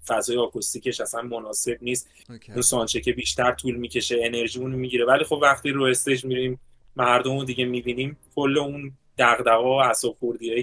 فضای 0.07 0.37
آکوستیکش 0.37 1.01
اصلا 1.01 1.21
مناسب 1.21 1.77
نیست. 1.81 2.09
OK. 2.29 2.51
اون 2.51 2.61
soundcheck 2.61 3.01
ه 3.01 3.13
بیشتر 3.13 3.51
طول 3.51 3.75
می‌کشه 3.75 4.19
انرژی 4.21 4.59
اون 4.59 4.71
می‌گیره. 4.71 5.05
ولی 5.05 5.23
خب 5.23 5.39
وقتی 5.41 5.69
رو 5.69 5.83
stage 5.83 6.25
میریم 6.25 6.59
مردم 6.95 7.37
رو 7.37 7.45
دیگه 7.45 7.65
می‌بینیم 7.65 8.17
کل 8.35 8.57
اون 8.57 8.91
دغدغه 9.17 9.65
و 9.65 9.67
اعصاب 9.67 10.17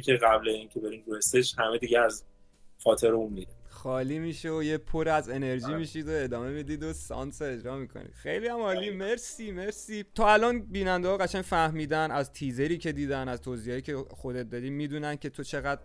که 0.05 0.13
قبل 0.13 0.49
اینکه 0.49 0.81
بریم 0.81 1.05
رو 1.07 1.15
stage 1.15 1.53
همه 1.59 1.79
دیگه 1.79 2.01
از 2.01 2.25
خاطر 2.85 3.13
اون 3.13 3.33
میره 3.33 3.53
خالی 3.85 4.19
میشه 4.19 4.51
و 4.51 4.63
یه 4.63 4.79
پر 4.79 5.09
از 5.09 5.29
انرژی 5.29 5.75
میشید 5.75 6.09
و 6.09 6.11
ادامه 6.13 6.51
می‌دید 6.51 6.83
و 6.83 6.93
سانس 6.93 7.43
اجرا 7.43 7.77
می‌کنید. 7.77 8.11
خیلی 8.15 8.49
هم 8.49 8.59
عالی. 8.59 8.91
مرسی 8.91 9.53
مرسی. 9.53 10.05
تا 10.15 10.33
الان 10.33 10.61
بیننده 10.61 11.09
ها 11.09 11.17
قشنگ 11.17 11.43
فهمیدن 11.43 12.11
از 12.11 12.33
تیزری 12.33 12.79
که 12.79 12.93
دیدن 12.93 13.29
از 13.29 13.41
توضیحی 13.41 13.83
که 13.83 13.97
خودت 13.97 14.51
دادی 14.51 14.71
می‌دونن 14.71 15.17
که 15.17 15.31
تو 15.31 15.43
چقدر 15.43 15.83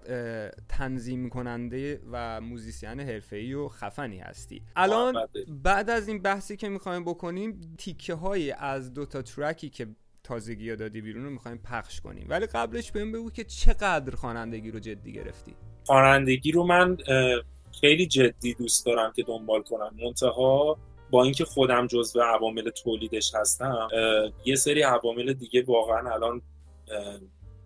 تنظیم 0.70 1.30
کننده 1.30 2.02
و 2.12 2.42
musician 2.42 3.00
حرفه‌ای 3.00 3.54
و 3.54 3.68
خفنی 3.68 4.20
هستی. 4.20 4.62
الان. 4.76 5.16
بعد 5.64 5.90
از 5.90 6.08
این 6.08 6.22
بحثی 6.22 6.58
که 6.58 6.70
می‌خوایم 6.70 7.04
بکنیم 7.04 7.76
تیکه 7.78 8.14
های 8.14 8.52
از 8.52 8.94
دوتا 8.94 9.22
ترکی 9.22 9.70
که 9.70 9.88
تازگی 10.24 10.70
ها 10.70 10.76
دادی 10.76 11.02
بیرون 11.02 11.24
رو 11.24 11.30
می‌خوایم 11.30 11.58
پخش 11.58 12.02
کنیم. 12.02 12.26
ولی 12.30 12.46
قبلش 12.46 12.92
بهم 12.92 13.12
بگو 13.12 13.32
که 13.32 13.44
چقدر 13.44 14.16
خوانندگی 14.16 14.72
رو 14.72 14.80
جدی 14.80 15.14
گرفتی. 15.14 15.56
خوانندگی 15.86 16.52
رو 16.52 16.64
من 16.64 16.98
خیلی 17.82 18.06
جدی 18.08 18.54
دوست 18.54 18.86
دارم 18.86 19.14
که 19.16 19.24
دنبال 19.24 19.62
کنم. 19.62 19.96
منتها 20.04 20.78
با 21.12 21.24
اینکه 21.24 21.46
خودم 21.46 21.88
جزو 21.88 22.22
عوامل 22.22 22.70
تولیدش 22.70 23.36
هستم 23.36 23.88
یه 24.46 24.56
سری 24.56 24.82
عوامل 24.82 25.34
دیگه 25.34 25.64
واقعا 25.64 26.14
الان 26.14 26.42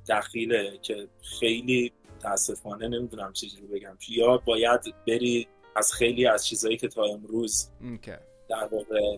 دخیله 0.10 0.80
که 0.82 1.08
خیلی 1.39 1.93
تاسفانه 2.19 2.88
نمی‌دونم 2.88 3.34
چجوری 3.34 3.67
بگم. 3.67 3.97
یا 4.10 4.38
باید 4.38 4.80
بری 5.08 5.47
از 5.76 5.93
خیلی 5.93 6.28
از 6.28 6.47
چیزهایی 6.47 6.78
که 6.78 6.88
تا 6.88 7.04
امروز 7.04 7.69
در 8.49 8.69
واقع 8.71 9.17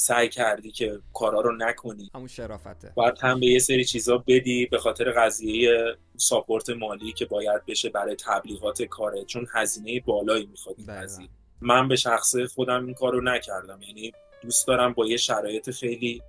سعی 0.00 0.28
کردی 0.28 0.70
که 0.70 1.00
کارا 1.14 1.40
رو 1.40 1.56
نکنی. 1.56 2.10
همون 2.14 2.28
شرافته. 2.28 2.92
باید 2.94 3.18
هم 3.20 3.40
به 3.40 3.46
یه 3.46 3.58
سری 3.58 3.84
چیزا 3.84 4.18
بدی 4.18 4.66
به 4.66 4.78
خاطر 4.78 5.12
قضیه 5.12 5.96
ساپورت 6.16 6.70
مالی 6.70 7.12
که 7.12 7.26
باید 7.26 7.66
بشه 7.66 7.88
برای 7.88 8.16
تبلیغات 8.16 8.82
کاره 8.82 9.24
چون 9.24 9.46
هزینه 9.52 10.00
بالایی 10.00 10.46
می‌خواد 10.46 10.76
این. 10.78 10.86
قضیه. 10.86 11.28
من 11.60 11.88
به 11.88 11.96
شخصه 11.96 12.46
خودم 12.46 12.86
این 12.86 12.94
کار 12.94 13.12
رو 13.12 13.20
نکردم. 13.20 13.82
یعنی 13.82 14.12
دوست 14.42 14.66
دارم 14.66 14.92
با 14.92 15.06
یه 15.06 15.16
شرایط 15.16 15.70
خیلی 15.70 16.22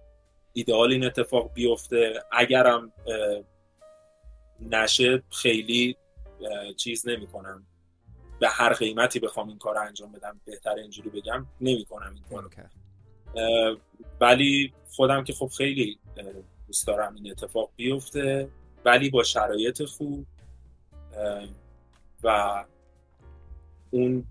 ایدئال 0.54 0.92
این 0.92 1.06
اتفاق 1.06 1.54
بیفته. 1.54 2.24
اگرم 2.32 2.92
نشه 4.62 5.24
خیلی 5.32 5.98
چیز 6.78 7.08
نمی‌کنم. 7.08 7.66
به 8.40 8.50
هر 8.50 8.74
قیمتی 8.74 9.20
بخوام 9.20 9.48
این 9.48 9.58
کار 9.58 9.76
رو 9.76 9.82
انجام 9.82 10.12
بدم 10.12 10.42
بهتر 10.46 10.76
اینجوری 10.76 11.10
بگم 11.10 11.46
نمی‌کنم 11.62 12.14
این 12.16 12.24
کار 12.30 12.44
رو. 12.44 12.50
ولی 14.22 14.74
خودم 14.90 15.24
که 15.24 15.34
خب 15.34 15.48
خیلی 15.58 16.00
دوست 16.68 16.88
دارم 16.88 17.16
این 17.16 17.32
اتفاق 17.32 17.70
بیفته 17.76 18.50
ولی 18.86 19.10
با 19.10 19.24
شرایط 19.24 19.84
خوب 19.84 20.26
و 22.24 22.66
اون 23.92 24.26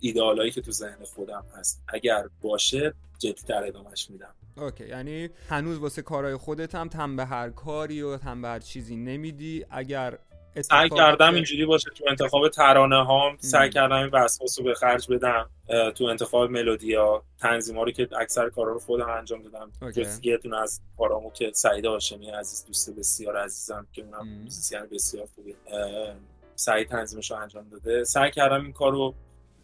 ایدئالایی 0.00 0.50
که 0.50 0.60
تو 0.60 0.72
ذهن 0.72 1.04
خودم 1.04 1.44
هست 1.56 1.82
اگر 1.88 2.28
باشه 2.42 2.94
جدیتر 3.18 3.64
ادامهش 3.64 4.10
میدم. 4.10 4.34
اوکی 4.56 4.88
یعنی 4.88 5.28
هنوز 5.48 5.78
واسه 5.78 6.02
کارهای 6.02 6.36
خودت 6.36 6.74
هم 6.74 6.88
تن 6.88 7.16
به 7.16 7.24
هر 7.24 7.50
کاری 7.50 8.02
و 8.02 8.16
تن 8.16 8.42
به 8.42 8.48
هر 8.48 8.58
چیزی 8.58 8.96
نمیدی. 8.96 9.66
اگر 9.70 10.18
سعی 10.60 10.88
کردم 10.88 11.34
اینجوری 11.34 11.66
باشه 11.66 11.90
تو 11.90 12.04
انتخاب 12.08 12.48
ترانه 12.48 13.04
هام 13.04 13.36
سعی. 13.38 13.70
کردم 13.70 13.96
این 13.96 14.10
وسواس 14.12 14.58
رو 14.58 14.64
به 14.64 14.74
خرج 14.74 15.06
بدم 15.10 15.50
تو 15.94 16.04
انتخاب 16.04 16.50
ملودیا 16.50 17.22
تنظیم 17.40 17.80
رو 17.80 17.90
که 17.90 18.08
اکثر 18.20 18.48
کارا 18.48 18.72
رو 18.72 18.78
خودم 18.78 19.10
انجام 19.10 19.42
دادم. 19.42 19.90
جز 19.90 20.20
یه 20.22 20.36
دونه 20.36 20.62
از 20.62 20.80
کارامو 20.98 21.30
که 21.30 21.50
سعید 21.54 21.84
هاشمی 21.84 22.30
عزیز 22.30 22.64
دوست 22.66 22.90
بسیار 22.98 23.36
عزیزم 23.36 23.86
که 23.92 24.02
اونم 24.02 24.20
ام. 24.20 24.42
موزیسین 24.42 24.80
بسیار 24.92 25.28
خوبه 25.34 25.54
اه، 25.66 26.14
سعید 26.54 26.88
تنظیمش 26.88 27.30
رو 27.30 27.36
انجام 27.36 27.68
داده 27.68 28.04
سعی 28.04 28.30
کردم 28.30 28.62
این 28.62 28.72
کار 28.72 28.92
رو 28.92 29.14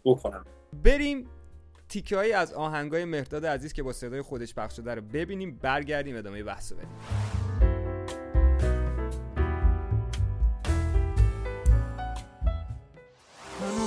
بکنم 0.03 0.45
بریم 0.83 1.29
تیکه 1.89 2.15
هایی 2.15 2.33
از 2.33 2.53
آهنگ 2.53 2.91
های 2.91 3.05
مهرداد 3.05 3.45
عزیز 3.45 3.73
که 3.73 3.83
با 3.83 3.93
صدای 3.93 4.21
خودش 4.21 4.55
پخش 4.55 4.75
شده 4.75 4.95
رو 4.95 5.01
ببینیم 5.01 5.59
برگردیم 5.61 6.17
ادامه 6.17 6.43
بحث 6.43 6.71
رو 6.71 6.77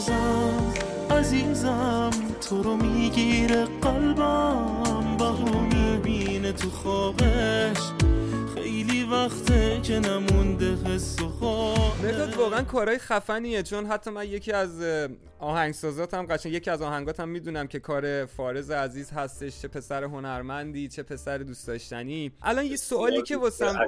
هنوزم 0.09 0.75
عزیزم 1.11 2.11
تو 2.41 2.63
رو 2.63 2.77
می‌گیره 2.77 3.65
قلبم. 3.65 5.17
بهو 5.19 5.61
می‌بینه 5.61 6.53
تو 6.53 6.71
خوابش. 6.71 7.77
خیلی 8.55 9.05
وقته 9.05 9.81
که 9.83 9.99
نمونده 9.99 10.75
حس 10.75 11.21
و 11.21 11.29
مرداد 11.29 12.31
خوابش 12.31 12.37
واقعا 12.37 12.63
کارهای 12.63 12.99
خفنیه. 12.99 13.63
چون 13.63 13.87
حتی 13.87 14.11
من 14.11 14.27
یکی 14.27 14.53
از 14.53 14.71
آهنگسازاتم 15.39 16.27
قشنگ 16.27 16.53
یکی 16.53 16.71
از 16.71 16.83
آهنگاتم 16.83 17.29
می‌دونم 17.29 17.67
که 17.67 17.81
کار 17.81 18.27
فارز 18.27 18.71
عزیز 18.71 19.11
هستش 19.11 19.63
چه 19.63 19.69
پسر 19.69 20.05
هنرمندی 20.05 20.89
چه 20.89 21.03
پسر 21.03 21.39
دوست 21.39 21.67
داشتنی. 21.67 22.33
الان 22.43 22.65
یه 22.65 22.77
سوالی 22.77 23.23
که 23.23 23.37
واسم 23.37 23.87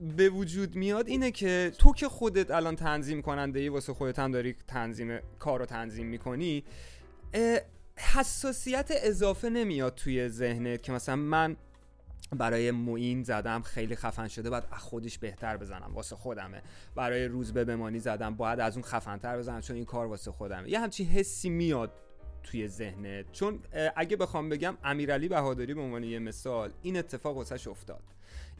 به 0.00 0.28
وجود 0.28 0.76
میاد 0.76 1.08
اینه 1.08 1.30
که 1.30 1.72
تو 1.78 1.92
که 1.92 2.08
خودت 2.08 2.50
الان 2.50 2.76
تنظیم 2.76 3.22
کننده 3.22 3.60
ای 3.60 3.68
واسه 3.68 3.94
خودت 3.94 4.18
هم 4.18 4.32
داری 4.32 4.56
تنظیم 4.68 5.18
کار 5.38 5.58
رو 5.58 5.66
تنظیم 5.66 6.06
می‌کنی 6.06 6.64
حساسیت 7.96 8.90
اضافه 8.90 9.48
نمیاد 9.48 9.94
توی 9.94 10.28
ذهنت 10.28 10.82
که 10.82 10.92
مثلا 10.92 11.16
من 11.16 11.56
برای 12.32 12.70
معین 12.70 13.22
زدم 13.22 13.62
خیلی 13.62 13.96
خفن 13.96 14.28
شده 14.28 14.50
باید 14.50 14.64
از 14.72 14.78
خودش 14.78 15.18
بهتر 15.18 15.56
بزنم 15.56 15.90
واسه 15.94 16.16
خودمه. 16.16 16.62
برای 16.94 17.24
روز 17.24 17.52
به 17.52 17.64
بمانی 17.64 17.98
زدم 17.98 18.34
باید 18.34 18.60
از 18.60 18.74
اون 18.76 18.82
خفنتر 18.82 19.38
بزنم 19.38 19.60
چون 19.60 19.76
این 19.76 19.84
کار 19.84 20.06
واسه 20.06 20.30
خودمه. 20.30 20.70
یه 20.70 20.80
همچین 20.80 21.06
حسی 21.06 21.50
میاد 21.50 21.92
توی 22.42 22.68
ذهنت. 22.68 23.32
چون 23.32 23.60
اگه 23.96 24.16
بخوام 24.16 24.48
بگم 24.48 24.76
امیرعلی 24.84 25.28
بهادری 25.28 25.74
به 25.74 25.80
عنوان 25.80 26.04
یه 26.04 26.18
مثال 26.18 26.72
این 26.82 26.96
اتفاق 26.96 27.36
واسش 27.36 27.68
افتاد. 27.68 28.02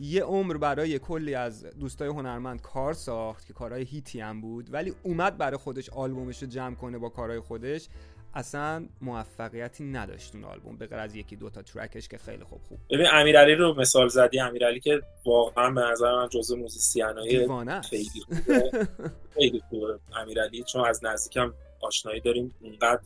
یه 0.01 0.23
عمر 0.23 0.57
برای 0.57 0.99
کلی 0.99 1.35
از 1.35 1.67
دوستای 1.67 2.09
هنرمند 2.09 2.63
کار 2.63 2.93
ساخت 2.93 3.47
که 3.47 3.53
کارهای 3.53 3.83
هیتی 3.83 4.21
هم 4.21 4.41
بود 4.41 4.73
ولی 4.73 4.95
اومد 5.03 5.39
برای 5.39 5.57
خودش 5.57 5.91
آلبومش 5.91 6.43
رو 6.43 6.49
جمع 6.49 6.75
کنه 6.75 6.99
با 6.99 7.09
کارهای 7.09 7.41
خودش. 7.41 7.89
اصلا 8.35 8.87
موفقیتی 9.01 9.85
نداشت 9.85 10.35
اون 10.35 10.45
آلبوم 10.45 10.77
به 10.77 10.87
غیر 10.87 10.99
از 10.99 11.17
یکی 11.17 11.37
دوتا 11.37 11.63
ترکش 11.63 12.09
که 12.09 12.19
خیلی 12.19 12.45
خوب 12.45 12.61
خوب 12.69 12.79
ببین 12.91 13.07
امیرعلی 13.13 13.55
رو 13.55 13.75
مثال 13.81 14.09
زدی 14.09 14.41
امیرعلی 14.41 14.81
که 14.81 15.01
واقعا 15.27 15.71
به 15.71 15.81
نظر 15.81 16.15
من 16.15 16.29
جزو 16.29 16.57
موزیسینای 16.57 17.47
است. 17.47 17.91
خیلی 17.91 18.21
خوبه. 18.27 18.89
خیلی 19.35 19.63
خوبه 19.69 19.99
امیرعلی 20.17 20.63
چون 20.63 20.85
از 20.85 21.05
نزدیکم 21.05 21.55
آشنایی 21.81 22.21
داریم 22.21 22.55
اونقدر 22.61 23.01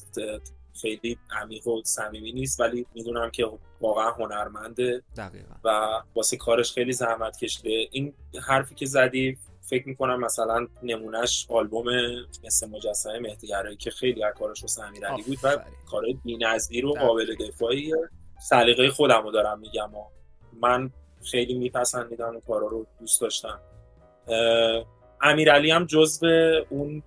خیلی 0.81 1.19
عمیق 1.31 1.67
و 1.67 1.83
صمیمی 1.85 2.33
نیست 2.33 2.61
ولی 2.61 2.87
می‌دونم 2.95 3.31
که 3.31 3.51
واقعا 3.81 4.11
هنرمنده 4.11 5.03
دقیقا. 5.17 5.55
و 5.65 5.89
واسه 6.15 6.37
کارش 6.37 6.73
خیلی 6.73 6.93
زحمت 6.93 7.37
کشیده. 7.37 7.89
این 7.91 8.15
حرفی 8.47 8.75
که 8.75 8.87
زدی 8.87 9.39
فکر 9.61 9.89
می‌کنم 9.89 10.21
مثلا 10.21 10.67
نمونهش 10.83 11.47
آلبوم 11.51 11.87
مثل 12.45 12.69
مجسمه 12.71 13.19
مهدی 13.19 13.49
که 13.79 13.91
خیلی 13.91 14.25
از 14.25 14.35
کارش 14.35 14.63
واسه 14.63 14.83
امیرعلی 14.83 15.23
بود 15.23 15.39
و. 15.43 15.57
کارهای 15.91 16.19
بی‌نظیر 16.25 16.87
و. 16.87 16.95
قابل 16.95 17.35
دفاعی 17.35 17.93
سلیقه 18.41 18.91
خودم 18.91 19.23
رو 19.23 19.31
دارم 19.31 19.59
میگم 19.59 19.95
و 19.95 20.05
من 20.61 20.91
خیلی 21.31 21.55
میپسندیدم 21.55 22.29
اون 22.29 22.41
کارا 22.41 22.67
رو 22.67 22.87
دوست 23.01 23.21
داشتم. 23.21 23.61
امیرعلی 25.21 25.71
هم 25.71 25.87
جزو 25.87 26.27
اون 26.71 27.03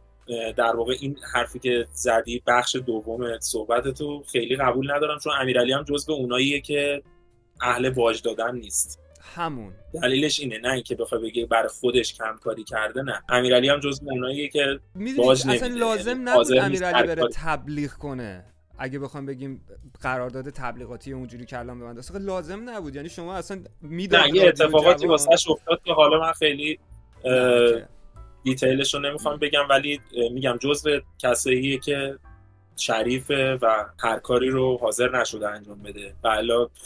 در 0.58 0.76
واقع 0.76 0.96
این 1.00 1.18
حرفی 1.34 1.60
که 1.60 1.88
زدی 1.94 2.44
بخش 2.48 2.76
دوم 2.76 3.40
صحبت 3.40 3.88
تو 3.88 4.24
خیلی 4.32 4.56
قبول 4.56 4.92
ندارم 4.92 5.20
چون 5.20 5.34
امیرعلی 5.42 5.74
هم 5.74 5.84
جزو 5.84 6.14
اوناییه 6.14 6.62
که 6.62 7.04
اهل 7.62 7.90
واج 7.90 8.22
دادن 8.22 8.56
نیست. 8.56 9.00
همون. 9.36 9.74
دلیلش 10.02 10.40
اینه 10.40 10.58
نه 10.58 10.74
اینکه 10.74 10.96
بخوای 10.96 11.22
بگی 11.22 11.46
برای 11.46 11.70
خودش 11.70 12.14
کم 12.14 12.38
کاری 12.44 12.64
کرده 12.64 13.02
نه. 13.02 13.24
امیرعلی 13.30 13.70
هم 13.70 13.80
جزو 13.80 14.06
اوناییه 14.12 14.50
که 14.50 14.80
باز 15.18 15.48
اصلا 15.48 15.68
نمیده. 15.68 15.86
لازم 15.86 16.10
یعنی 16.10 16.24
نبود 16.24 16.58
امیرعلی 16.58 17.08
بره. 17.08 17.28
تبلیغ 17.34 17.92
کنه. 17.92 18.46
اگه 18.78 19.00
بخوام 19.00 19.26
بگیم 19.26 19.66
قرارداد 20.02 20.50
تبلیغاتی 20.50 21.12
اونجوری 21.14 21.46
که 21.46 21.60
الان 21.60 21.80
ببنده 21.80 22.00
اصلا 22.00 22.18
لازم 22.18 22.70
نبود. 22.70 22.96
یعنی 22.96 23.10
شما 23.10 23.36
اصلا 23.36 23.64
نه 23.82 24.36
یه 24.36 24.48
اتفاقاتی 24.48 25.08
واسش 25.08 25.50
افتاد 25.50 25.82
که 25.86 25.94
حالا 25.94 26.20
من 26.20 26.32
خیلی 26.32 26.80
دیتیلش 28.46 28.94
رو 28.94 29.00
نمی‌خوام 29.00 29.38
بگم 29.38 29.68
ولی 29.70 30.00
میگم 30.32 30.58
جزو 30.58 31.00
کساییه 31.20 31.78
که 31.78 32.20
شریفه 32.76 33.58
و 33.62 33.86
هر 34.00 34.20
کاری 34.20 34.50
رو 34.50 34.78
حاضر 34.78 35.20
نشده 35.22 35.50
انجام 35.50 35.84
بده. 35.84 36.14
و 36.24 36.28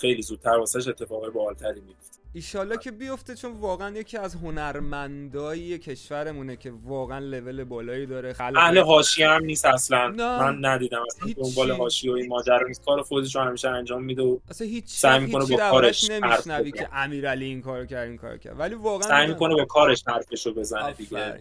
خیلی 0.01 0.21
زودتر 0.21 0.57
واسش 0.57 0.87
اتفاق 0.87 1.29
بالتری 1.29 1.81
میفته. 1.81 2.18
ایشالله 2.33 2.77
که 2.77 2.91
بیفته 2.91 3.35
چون 3.35 3.51
واقعا 3.51 3.97
یکی 3.97 4.17
از 4.17 4.35
هنرمندای 4.35 5.79
کشورمونه 5.79 6.55
که 6.55 6.73
واقعا 6.83 7.19
لول 7.19 7.63
بالایی 7.63 8.05
داره 8.05 8.35
اهل 8.39 8.77
حاشیه 8.77 9.29
هم 9.29 9.43
نیست 9.43 9.65
اصلا. 9.65 10.07
نه. 10.07 10.39
من 10.39 10.65
ندیدم 10.65 11.03
اصلا. 11.07 11.33
دنبال 11.43 11.71
حاشیه 11.71 12.11
و 12.11 12.15
این 12.15 12.27
ماجرا 12.27 12.67
نیست. 12.67 12.85
کار 12.85 13.01
خودش 13.01 13.35
رو 13.35 13.41
همیشه 13.41 13.69
انجام 13.69 14.03
میده 14.03 14.21
و 14.21 14.39
اصلا 14.49 14.67
هیچ 14.67 14.85
سعی 14.87 15.19
می‌کنه 15.19 15.45
با 15.45 15.57
کارش 15.57 16.09
نمیشنوی. 16.09 16.71
که 16.71 16.89
امیرعلی 16.93 17.45
این 17.45 17.61
کارو 17.61 17.85
کرد 17.85 18.07
این 18.07 18.17
کارو 18.17 18.37
کرد. 18.37 18.59
ولی 18.59 18.75
واقعا 18.75 19.07
سعی 19.07 19.27
می‌کنه 19.27 19.55
با 19.55 19.65
کارش 19.65 20.03
حرفش 20.07 20.45
رو 20.45 20.53
بزنه 20.53 20.93
دیگه. 20.93 21.35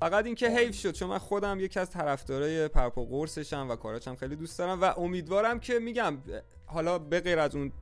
فقط 0.00 0.26
اینکه 0.26 0.48
حیف 0.48 0.74
شد 0.74 0.92
چون 0.92 1.08
من 1.08 1.18
خودم 1.18 1.60
یکی 1.60 1.80
از 1.80 1.90
طرفدارای 1.90 2.68
پرپا 2.68 3.04
قرصشم 3.04 3.66
و 3.70 3.76
کاراچم 3.76 4.14
خیلی 4.14 4.36
دوست 4.36 4.58
دارم 4.58 4.80
و 4.82 4.84
امیدوارم 4.96 5.60
که 5.60 5.78
میگم 5.78 6.18
حالا 6.66 6.98
به 6.98 7.20
غیر 7.20 7.38
از 7.38 7.54
اون 7.54 7.72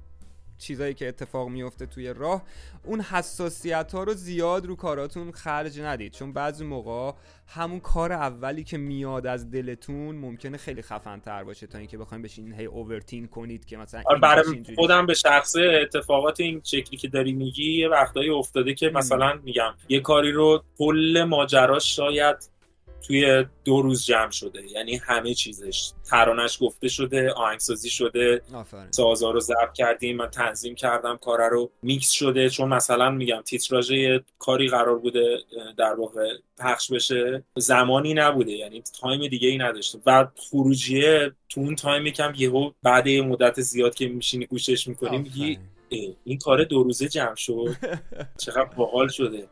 چیزایی 0.59 0.95
که 0.95 1.09
اتفاق 1.09 1.49
میفته 1.49 1.87
توی 1.87 2.13
راه 2.13 2.43
اون 2.85 3.01
حساسیت 3.01 3.93
ها 3.93 4.05
رو 4.05 4.15
زیاد 4.15 4.67
رو 4.67 4.77
کاراتون 4.77 5.33
خرج 5.33 5.81
ندید. 5.81 6.13
چون 6.13 6.33
بعضی 6.33 6.65
موقع 6.65 7.13
همون 7.47 7.81
کار 7.81 8.13
اولی 8.13 8.65
که 8.65 8.79
میاد 8.79 9.27
از 9.27 9.51
دلتون 9.51 10.17
ممکنه 10.17 10.57
خیلی 10.57 10.83
خفن 10.83 11.21
تر 11.21 11.45
باشه 11.45 11.67
تا 11.67 11.79
اینکه 11.79 11.99
بخوایم 11.99 12.23
بشین 12.23 12.55
هی 12.55 12.65
اوورتین 12.65 13.27
کنید 13.27 13.65
که 13.65 13.77
مثلا 13.77 14.03
آره 14.07 14.21
برای 14.21 14.63
خودم 14.75 15.07
به 15.07 15.15
شخصه 15.15 15.79
اتفاقات 15.83 16.41
این 16.41 16.61
شکلی 16.65 16.97
که 16.97 17.09
داری 17.09 17.33
میگی 17.33 17.81
یه 17.81 17.89
وقتایی 17.89 18.31
افتاده 18.31 18.75
که 18.75 18.89
مثلا 18.89 19.39
میگم 19.45 19.75
یه 19.89 20.01
کاری 20.01 20.33
رو 20.33 20.63
کل 20.79 21.27
ماجراش 21.29 21.97
شاید 21.97 22.56
توی 23.07 23.45
دو 23.65 23.83
روز 23.83 24.07
جمع 24.07 24.31
شده. 24.31 24.73
یعنی 24.73 24.97
همه 24.97 25.35
چیزش. 25.35 25.93
ترانش 26.11 26.59
گفته 26.61 26.89
شده 26.89 27.33
آهنگسازی 27.33 27.91
شده. 27.91 28.43
آفرین. 28.55 28.91
سازا 28.91 29.31
رو 29.31 29.41
ضبط 29.41 29.73
کردیم 29.75 30.17
من 30.17 30.31
تنظیم 30.31 30.75
کردم 30.75 31.17
کار 31.17 31.49
رو 31.51 31.71
میکس 31.83 32.11
شده. 32.11 32.51
چون 32.51 32.69
مثلا 32.69 33.11
میگم 33.11 33.43
تیتراژ 33.45 33.93
کاری 34.39 34.69
قرار 34.69 34.99
بوده 34.99 35.39
در 35.79 35.95
واقع 35.95 36.29
پخش 36.59 36.93
بشه. 36.93 37.45
زمانی 37.57 38.15
نبوده 38.15 38.53
یعنی 38.53 38.83
time 39.01 39.29
دیگه 39.29 39.49
ای 39.49 39.59
نداشته 39.59 39.99
و 40.07 40.27
خروجیه 40.37 41.33
تو 41.49 41.61
اون 41.61 41.75
time 41.77 42.07
یکم 42.07 42.33
یهو 42.37 42.71
بعد 42.83 43.07
یه 43.07 43.23
مدت 43.23 43.61
زیاد 43.61 43.95
که 43.95 44.09
میشینی 44.09 44.47
گوشش 44.47 44.89
می‌کنی 44.89 45.19
میگی 45.19 45.59
این 46.25 46.39
کار 46.39 46.65
دو 46.65 46.83
روزه 46.83 47.09
جمع 47.09 47.35
شد. 47.35 47.77
چقدر 48.45 48.65
باحال 48.65 49.09
شده. 49.09 49.49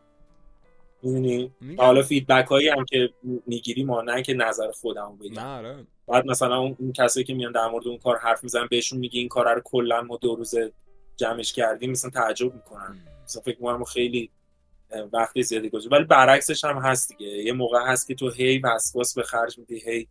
می‌دونی. 1.04 1.52
حالا 1.76 2.02
feedback 2.02 2.46
هایی 2.46 2.68
هم 2.68 2.84
که 2.84 3.10
می‌گیری 3.46 3.84
ما 3.84 4.02
نه 4.02 4.22
که 4.22 4.34
نظر 4.34 4.70
خودمو 4.70 5.16
بگم 5.16 5.40
نه 5.40 5.46
آره. 5.46 5.86
بعد 6.08 6.26
مثلا 6.26 6.58
اون 6.58 6.92
کسایی 6.92 7.24
که 7.24 7.34
میان 7.34 7.52
در 7.52 7.68
مورد 7.68 7.88
اون 7.88 7.98
کار 7.98 8.18
حرف 8.18 8.42
می‌زنن 8.42 8.66
بهشون 8.70 8.98
میگی 8.98 9.18
این 9.18 9.28
کار 9.28 9.54
رو 9.54 9.60
کلا 9.64 10.02
ما 10.02 10.16
دو 10.16 10.34
روزه 10.34 10.72
جمعش 11.16 11.52
کردیم 11.52 11.90
مثلا 11.90 12.10
تعجب 12.10 12.54
می‌کنن. 12.54 12.98
مثلا 13.24 13.42
فکر 13.42 13.56
می‌کنم 13.56 13.84
خیلی 13.84 14.30
وقتی 15.12 15.42
زیادی 15.42 15.68
گذاشت. 15.68 15.92
ولی 15.92 16.04
برعکسش 16.04 16.64
هم 16.64 16.78
هست 16.78 17.08
دیگه. 17.08 17.26
یه 17.26 17.52
موقع 17.52 17.78
هست 17.86 18.06
که 18.08 18.14
تو 18.14 18.30
هی 18.30 18.58
وسواس 18.58 19.14
به 19.14 19.22
خرج 19.22 19.58
میدی 19.58 19.78
هی 19.78 20.08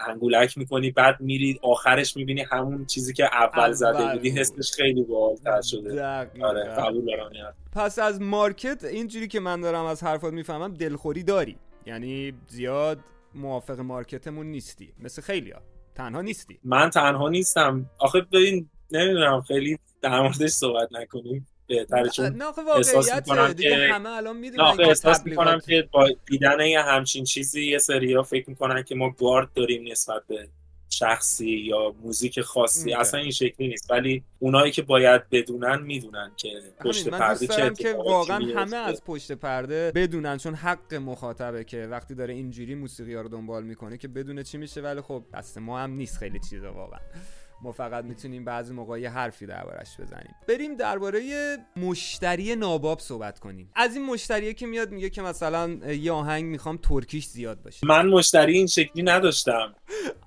انگولک 0.00 0.58
می‌کنی 0.58 0.90
بعد 0.90 1.20
میری 1.20 1.60
آخرش 1.62 2.16
می‌بینی 2.16 2.42
همون 2.42 2.86
چیزی 2.86 3.12
که 3.12 3.24
اول, 3.24 3.60
اول 3.60 3.72
زده 3.72 4.12
بودی 4.12 4.30
بود. 4.30 4.38
حسش 4.38 4.72
خیلی 4.76 5.02
باحال‌تر 5.02 5.60
شده. 5.62 6.04
آره 6.42 6.64
قبول 6.64 7.04
دارم 7.04 7.30
حرف. 7.44 7.54
پس 7.72 7.98
از 7.98 8.22
مارکت 8.22 8.84
اینجوری 8.84 9.28
که 9.28 9.40
من 9.40 9.60
دارم 9.60 9.84
از 9.84 10.02
حرفات 10.02 10.32
می‌فهمم 10.32 10.74
دلخوری 10.74 11.22
داری. 11.22 11.56
یعنی 11.86 12.32
زیاد 12.48 12.98
موافق 13.34 13.80
مارکتمون 13.80 14.46
نیستی. 14.46 14.92
مثل 15.00 15.22
خیلیا 15.22 15.62
تنها 15.94 16.22
نیستی. 16.22 16.58
من 16.64 16.90
تنها 16.90 17.28
نیستم. 17.28 17.90
آخه 17.98 18.20
ببین 18.20 18.68
نمی‌دونم 18.90 19.40
خیلی 19.40 19.78
در 20.02 20.20
موردش 20.20 20.50
صحبت 20.50 20.88
نکنیم. 20.92 21.46
بهتره 21.66 22.08
چون 22.08 22.42
آخه 22.42 22.62
احساس 22.76 23.14
می‌کنم 23.14 23.54
که- 23.54 23.88
همه 23.92 24.08
الان 24.08 24.36
می‌دونن 24.36 24.76
احساس 24.80 25.26
می‌کنم 25.26 25.60
که 25.60 25.88
با 25.92 26.08
دیدن 26.26 26.60
یه 26.60 26.82
همچین 26.82 27.24
چیزی 27.24 27.66
یه 27.66 27.78
سری 27.78 28.22
فکر 28.22 28.50
می‌کنن 28.50 28.82
که 28.82 28.94
ما 28.94 29.10
گارد 29.10 29.52
داریم 29.54 29.90
نسبت 29.90 30.22
به 30.28 30.48
شخصی 30.90 31.50
یا 31.50 31.94
موزیک 32.02 32.40
خاصی 32.40 32.90
اوکی. 32.90 33.00
اصلا 33.00 33.20
این 33.20 33.30
شکلی 33.30 33.68
نیست 33.68 33.90
ولی 33.90 34.24
اونایی 34.38 34.72
که 34.72 34.82
باید 34.82 35.30
بدونن 35.30 35.82
می‌دونن 35.82 36.32
که 36.36 36.48
پشت 36.80 37.08
من 37.08 37.18
پرده 37.18 37.46
چه 37.46 37.70
که 37.74 37.92
واقعا. 37.92 38.38
همه 38.56 38.76
از 38.76 39.04
پشت 39.04 39.32
پرده 39.32 39.92
بدونن 39.94 40.36
چون 40.36 40.54
حق 40.54 40.94
مخاطبه 40.94 41.64
که 41.64 41.86
وقتی 41.86 42.14
داره 42.14 42.34
اینجوری 42.34 42.74
موسیقی 42.74 43.14
ها 43.14 43.20
رو 43.20 43.28
دنبال 43.28 43.64
می‌کنه 43.64 43.98
که 43.98 44.08
بدونه 44.08 44.42
چی 44.42 44.58
میشه 44.58 44.80
ولی 44.80 45.00
خب 45.00 45.24
دست 45.34 45.58
ما 45.58 45.78
هم 45.78 45.90
نیست 45.90 46.18
خیلی 46.18 46.40
چیزا 46.50 46.72
واقعا 46.72 47.00
ما 47.62 47.72
فقط 47.72 48.04
می‌تونیم 48.04 48.44
بعضی 48.44 48.74
موقع 48.74 49.00
یه 49.00 49.10
حرفی 49.10 49.46
دربارش 49.46 50.00
بزنیم. 50.00 50.34
بریم 50.48 50.76
درباره 50.76 51.20
مشتری 51.76 52.56
ناباب 52.56 53.00
صحبت 53.00 53.38
کنیم. 53.38 53.70
از 53.74 53.96
این 53.96 54.06
مشتریه 54.06 54.54
که 54.54 54.66
میاد 54.66 54.90
میگه 54.90 55.10
که 55.10 55.22
مثلا 55.22 55.70
یه 56.00 56.12
آهنگ 56.12 56.44
می‌خوام 56.44 56.76
ترکیش 56.76 57.26
زیاد 57.26 57.62
باشه. 57.62 57.86
من 57.86 58.06
مشتری 58.06 58.52
این 58.52 58.66
شکلی 58.66 59.02
نداشتم. 59.02 59.74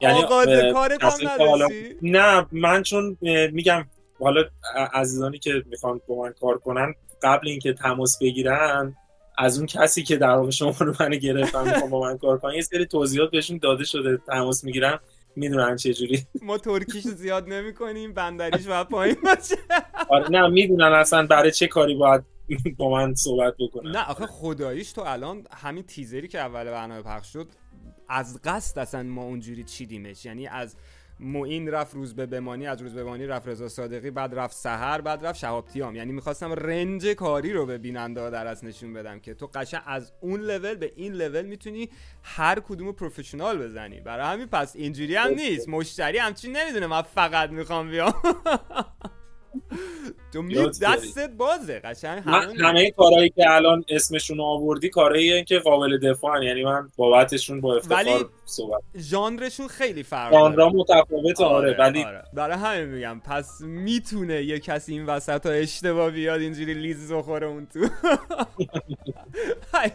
اه، 0.01 0.29
کارت 0.73 1.03
هم؟ 1.03 1.69
نه 2.01 2.45
من 2.51 2.83
چون 2.83 3.17
میگم 3.51 3.85
حالا 4.19 4.43
عزیزانی 4.93 5.39
که 5.39 5.63
می‌خوان 5.65 6.01
با 6.07 6.21
من 6.21 6.33
کار 6.41 6.57
کنن 6.57 6.93
قبل 7.23 7.47
اینکه 7.47 7.73
تماس 7.73 8.19
بگیرن 8.21 8.95
از 9.37 9.57
اون 9.57 9.67
کسی 9.67 10.03
که 10.03 10.15
در 10.15 10.29
واقع 10.35 10.49
شما 10.49 10.75
رو 10.79 10.93
من 10.99 11.07
می‌خوان 11.33 11.89
با 11.89 12.01
من 12.01 12.17
کار 12.17 12.37
کنن 12.37 12.53
یه 12.53 12.61
سری 12.61 12.85
توضیحات 12.85 13.31
بهشون 13.31 13.57
داده 13.57 13.83
شده 13.83 14.17
تماس 14.17 14.63
می‌گیرن. 14.63 14.99
می‌دونن 15.39 15.75
چه 15.75 15.93
جوری. 15.93 16.25
ما 16.41 16.57
ترکیش 16.57 17.03
زیاد 17.03 17.49
نمی 17.49 17.73
کنیم 17.73 18.13
بندریش 18.13 18.67
باید 18.67 18.87
پایین 18.95 19.15
باشه. 19.23 19.55
آره 20.09 20.29
نه 20.31 20.47
می‌دونن 20.47 20.93
اصلا 20.93 21.27
برای 21.27 21.51
چه 21.51 21.67
کاری 21.67 21.95
باید 21.95 22.21
با 22.77 22.89
من 22.89 23.15
صحبت 23.15 23.53
بکنن 23.59 23.91
نه 23.91 24.09
آخه 24.09 24.25
خداییش 24.25 24.91
تو 24.91 25.01
الان 25.01 25.43
همین 25.51 25.83
تیزری 25.83 26.27
که 26.27 26.39
اول 26.39 26.63
برنامه 26.63 27.01
پخش 27.01 27.33
شد 27.33 27.47
از 28.09 28.39
قصد 28.43 28.79
اصلا 28.79 29.03
ما 29.03 29.23
اونجوری 29.23 29.63
چیدیمش. 29.63 30.25
یعنی 30.25 30.47
از 30.47 30.75
معین 31.19 31.71
رفت 31.71 31.93
روز 31.93 32.15
به 32.15 32.25
بمانی 32.25 32.67
از 32.67 32.81
روز 32.81 32.93
به 32.93 33.03
بمانی 33.03 33.25
رفت 33.25 33.47
رضا 33.47 33.67
صادقی 33.67 34.11
بعد 34.11 34.35
رفت 34.35 34.55
سحر 34.55 35.01
بعد 35.01 35.25
رفت 35.25 35.39
شهاب 35.39 35.65
تیام. 35.67 35.95
یعنی 35.95 36.11
می‌خواستم 36.11 36.53
رنج 36.53 37.07
کاری 37.07 37.53
رو 37.53 37.65
به 37.65 37.77
بیننده 37.77 38.29
در 38.29 38.47
از 38.47 38.65
نشون 38.65 38.93
بدم 38.93 39.19
که 39.19 39.33
تو 39.33 39.47
قشن 39.53 39.81
از 39.85 40.13
اون 40.21 40.41
لول 40.41 40.75
به 40.75 40.91
این 40.95 41.13
لول 41.13 41.45
می‌تونی 41.45 41.89
هر 42.23 42.59
کدوم 42.59 42.91
پروفشنال 42.91 43.67
بزنی. 43.67 43.99
برای 43.99 44.25
همین 44.25 44.47
پس 44.47 44.75
اینجوری 44.75 45.15
هم 45.15 45.33
نیست. 45.33 45.69
مشتری 45.69 46.17
همچین 46.17 46.57
نمی‌دونه. 46.57 46.87
من 46.87 47.01
فقط 47.01 47.49
می‌خوام 47.49 47.89
بیام. 47.89 48.13
تو 50.33 50.41
می. 50.41 50.55
دستت 50.55 51.29
بازه 51.37 51.79
قشنگ 51.79 52.23
همه 52.59 52.91
کارهایی 52.91 53.29
که 53.29 53.51
الان 53.51 53.85
اسمشون 53.89 54.39
آوردی 54.39 54.89
کارهایی 54.89 55.43
که 55.43 55.59
قابل 55.59 55.97
دفاعن 55.97 56.43
یعنی 56.43 56.63
من 56.63 56.89
بابتشون 56.97 57.61
با 57.61 57.75
افتخار 57.75 58.03
ولی 58.03 58.25
صحبت 58.45 58.81
ژانرشون 58.97 59.67
خیلی 59.67 60.03
فرق. 60.03 60.33
ژانرها 60.33 60.69
متفاوته 60.69 61.45
آره 61.45 61.75
ولی 61.79 62.03
آره. 62.03 62.23
برای 62.33 62.57
همین 62.57 62.85
میگم 62.85 63.21
پس 63.25 63.61
می‌تونه 63.61 64.43
یه 64.43 64.59
کسی 64.59 64.93
این 64.93 65.05
وسط 65.05 65.45
ها 65.45 65.51
اشتباه 65.51 66.11
بیاد 66.11 66.41
اینجوری 66.41 66.73
لیز 66.73 67.11
بخوره 67.11 67.47
اون 67.47 67.65
تو 67.65 67.79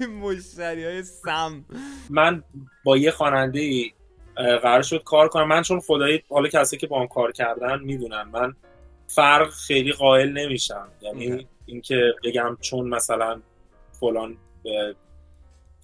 این 0.00 0.10
مشتری 0.10 0.84
های 0.84 1.02
سم 1.02 1.64
من 2.10 2.42
با 2.84 2.96
یه 2.96 3.10
خواننده 3.10 3.60
ای 3.60 3.90
قرار 4.36 4.82
شد 4.82 5.02
کار 5.04 5.28
کنم 5.28 5.48
من 5.48 5.62
چون 5.62 5.80
خدایی 5.80 6.22
حالا 6.30 6.48
کسی 6.48 6.76
که 6.76 6.86
با 6.86 7.00
هم 7.00 7.06
کار 7.06 7.32
کردن 7.32 7.80
می‌دونن 7.80 8.22
من 8.32 8.54
فرق 9.06 9.50
خیلی 9.50 9.92
قائل 9.92 10.28
نمیشم 10.32 10.88
یعنی. 11.00 11.46
اینکه 11.66 12.14
بگم 12.24 12.56
چون 12.60 12.88
مثلا 12.88 13.42
فلان 13.92 14.36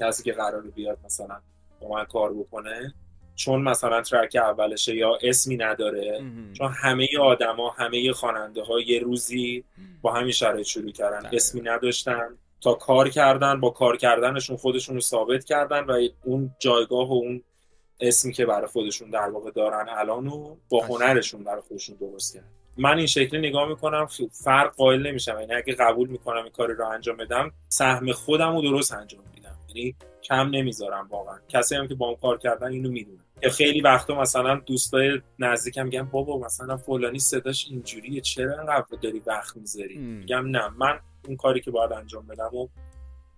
کسی 0.00 0.22
که 0.22 0.33
قراره 0.33 0.70
بیاد 0.70 0.98
مثلا 1.04 1.40
با 1.80 1.88
من 1.88 2.04
کار 2.04 2.35
بکنه 2.35 2.94
چون 3.37 3.62
مثلا 3.62 4.02
ترک 4.02 4.37
اولشه 4.37 4.96
یا 4.96 5.18
اسمی 5.22 5.56
نداره 5.56 6.24
چون 6.52 6.72
همه 6.72 7.09
آدما 7.20 7.70
همه 7.70 8.12
خواننده 8.12 8.62
ها 8.62 8.80
یه 8.80 8.98
روزی 8.98 9.64
با 10.02 10.12
همین 10.12 10.33
شرایط 10.33 10.66
شروع 10.66 10.90
کردن 10.90 11.18
دقیقاً. 11.18 11.37
اسمی 11.37 11.61
نداشتن 11.61 12.28
تا 12.61 12.74
کار 12.74 13.09
کردن 13.09 13.61
با 13.61 13.70
کار 13.70 13.96
کردنشون 13.96 14.56
خودشون 14.56 14.94
رو 14.94 15.00
ثابت 15.00 15.44
کردن 15.44 15.80
و 15.80 16.09
اون 16.24 16.54
جایگاه 16.59 17.09
و 17.09 17.12
اون 17.12 17.42
اسمی 18.00 18.33
که 18.33 18.46
برای 18.46 18.66
خودشون 18.66 19.11
در 19.11 19.30
واقع 19.30 19.50
دارن 19.50 19.88
الان 19.88 20.26
و 20.26 20.56
با 20.68 20.78
قشنگ. 20.78 20.92
هنرشون 20.92 21.44
برای 21.44 21.61
خودشون 21.61 21.96
درست 21.96 22.35
کردن 22.35 22.60
من 22.76 22.98
این 22.98 23.06
شکلی 23.06 23.48
نگاه 23.48 23.68
می‌کنم 23.68 24.06
فرق 24.33 24.74
قائل 24.74 25.06
نمیشم. 25.06 25.40
یعنی 25.40 25.54
اگه 25.54 25.74
قبول 25.74 26.09
می‌کنم 26.09 26.42
این 26.42 26.52
کاری 26.52 26.74
رو 26.74 26.88
انجام 26.88 27.16
بدم 27.16 27.52
سهم 27.68 28.12
خودم 28.12 28.56
رو 28.56 28.62
درست 28.62 28.92
انجام 28.92 29.22
میدم. 29.35 29.56
یعنی 29.68 29.94
کم 30.22 30.50
نمی‌ذارم 30.50 31.09
واقعا. 31.11 31.38
کسی 31.48 31.74
هم 31.74 31.88
که 31.88 31.94
با 31.94 32.06
اون 32.06 32.16
کار 32.16 32.38
کردن 32.38 32.72
اینو 32.72 32.90
می‌دونن 32.90 33.24
که 33.42 33.50
خیلی 33.50 33.80
وقتا 33.80 34.20
مثلا 34.20 34.54
دوستای 34.66 35.20
نزدیکم 35.38 35.85
میگن 35.85 36.02
بابا 36.02 36.38
مثلا 36.38 36.76
فلانی 36.76 37.18
صداش 37.18 37.66
اینجوریه 37.70 38.20
چرا 38.20 38.59
انقدر 38.59 38.85
داری 39.02 39.22
وقت 39.26 39.56
می‌ذاری. 39.56 39.98
میگم 39.98 40.46
نه 40.46 40.68
من 40.68 41.00
اون 41.26 41.37
کاری 41.37 41.61
که 41.61 41.70
باید 41.70 41.92
انجام 41.92 42.26
بدم 42.26 42.54
و 42.54 42.68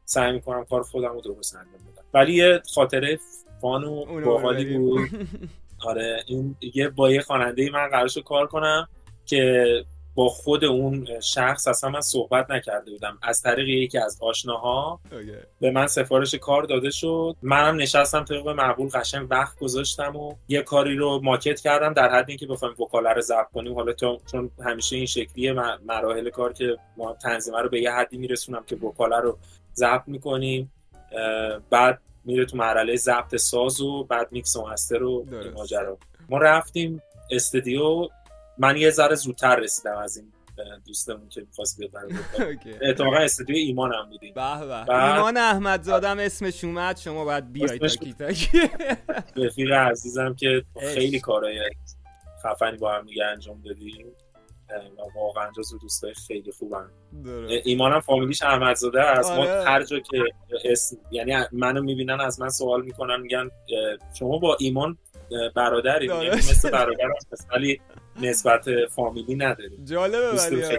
سعی 0.04 0.32
می‌کنم 0.32 0.64
کار 0.64 0.82
خودم 0.82 1.12
رو 1.12 1.20
درست 1.20 1.56
انجام 1.56 1.92
بدم. 1.92 2.04
ولی 2.14 2.34
یه 2.34 2.62
خاطره 2.74 3.18
فان 3.60 3.84
و 3.84 4.20
باحالی. 4.24 4.78
بود. 4.78 5.08
آره 5.84 6.24
این 6.26 6.56
یه 6.74 6.88
با 6.88 7.10
یه 7.10 7.20
خواننده 7.20 7.70
من 7.70 7.88
قرار 7.88 8.08
شد 8.08 8.22
کار 8.22 8.46
کنم. 8.46 8.88
که 9.26 9.84
با 10.14 10.28
خود 10.28 10.64
اون 10.64 11.20
شخص 11.20 11.68
اصلا 11.68 11.90
من 11.90 12.00
صحبت 12.00 12.50
نکرده 12.50 12.90
بودم. 12.90 13.18
از 13.22 13.42
طریق 13.42 13.68
یکی 13.68 13.98
از 13.98 14.18
آشناها. 14.20 15.00
به 15.60 15.70
من 15.70 15.86
سفارش 15.86 16.34
کار 16.34 16.62
داده 16.62 16.90
شد. 16.90 17.36
منم 17.42 17.76
نشستم 17.76 18.24
طبق 18.24 18.48
معقول 18.48 18.88
قشنگ 18.88 19.26
وقت 19.30 19.58
گذاشتم 19.58 20.16
و 20.16 20.34
یه 20.48 20.62
کاری 20.62 20.96
رو 20.96 21.20
ماکت 21.22 21.60
کردم 21.60 21.92
در 21.92 22.10
حد 22.10 22.24
اینکه 22.28 22.46
بخوایم 22.46 22.74
وکاله 22.80 23.10
رو 23.10 23.20
ضبط 23.20 23.50
کنیم. 23.54 23.74
حالا 23.74 23.92
چون 23.92 24.50
همیشه 24.64 24.96
این 24.96 25.06
شکلیه 25.06 25.52
مراحل 25.86 26.30
کار 26.30 26.52
که 26.52 26.76
ما 26.96 27.12
تنظیمه 27.12 27.60
رو 27.60 27.68
به 27.68 27.80
یه 27.80 27.92
حدی 27.92 28.16
میرسونم 28.16 28.64
که 28.66 28.76
وکاله 28.76 29.16
رو 29.16 29.38
ضبط 29.74 30.02
می‌کنیم. 30.06 30.72
بعد 31.70 31.98
میره 32.24 32.44
تو 32.44 32.56
مرحله 32.56 32.96
ضبط 32.96 33.36
ساز 33.36 33.80
و 33.80 34.04
بعد 34.04 34.32
میکس 34.32 34.56
و 34.56 34.66
مستر 34.66 35.02
و 35.02 35.26
ماجرا. 35.54 35.98
ما 36.28 36.38
رفتیم 36.38 37.02
استودیو 37.30 38.08
من 38.58 38.76
یه 38.76 38.90
ذره 38.90 39.14
زودتر 39.14 39.56
رسیدم 39.56 39.96
از 39.96 40.16
این 40.16 40.32
دوستمون 40.86 41.28
که 41.28 41.40
می‌خواست 41.40 41.78
بیاد. 41.78 41.92
اتفاقا 42.82 43.16
استودیو 43.26 43.56
ایمان 43.56 43.92
هم 43.94 44.10
بودیم 44.10 44.34
به 44.34 44.66
به 44.66 45.14
ایمان 45.14 45.36
احمدزادم 45.36 46.18
اسمش 46.18 46.64
اومد 46.64 46.96
شما 46.96 47.24
باید 47.24 47.52
بیای 47.52 47.78
اسمش- 47.78 47.94
تاکی 47.94 48.12
تاکی 48.14 48.60
رفیق 49.46 49.72
عزیزم 49.72 50.34
که. 50.34 50.64
خیلی 50.94 51.20
کارهای 51.20 51.70
خفنی 52.44 52.76
با 52.76 52.92
هم 52.94 53.06
دیگه 53.06 53.24
انجام 53.24 53.62
دادیم 53.64 54.06
و 54.98 55.18
واقعا 55.18 55.50
جزو 55.56 55.78
دوستای 55.78 56.14
خیلی 56.14 56.52
درست. 57.24 57.66
ایمانم 57.66 58.00
فامیلیش 58.00 58.42
احمدزاده 58.42 59.00
است 59.02 59.30
ما 59.30 59.36
آره. 59.36 59.64
هر 59.64 59.82
جا 59.84 59.98
که 60.00 60.24
اسم 60.64 60.96
یعنی 61.10 61.36
منو 61.52 61.82
می‌بینن 61.82 62.20
از 62.20 62.40
من 62.40 62.48
سوال 62.48 62.82
می‌کنن 62.82 63.20
میگن 63.20 63.50
شما 64.18 64.38
با 64.38 64.56
ایمان 64.60 64.98
برادری 65.56 66.06
درست. 66.08 66.50
مثل 66.50 66.70
برادر 66.70 67.08
ولی 67.52 67.80
نسبت 68.20 68.64
فامیلی 68.90 69.34
نداریم. 69.34 69.84
جالبه 69.84 70.32
ولی. 70.32 70.78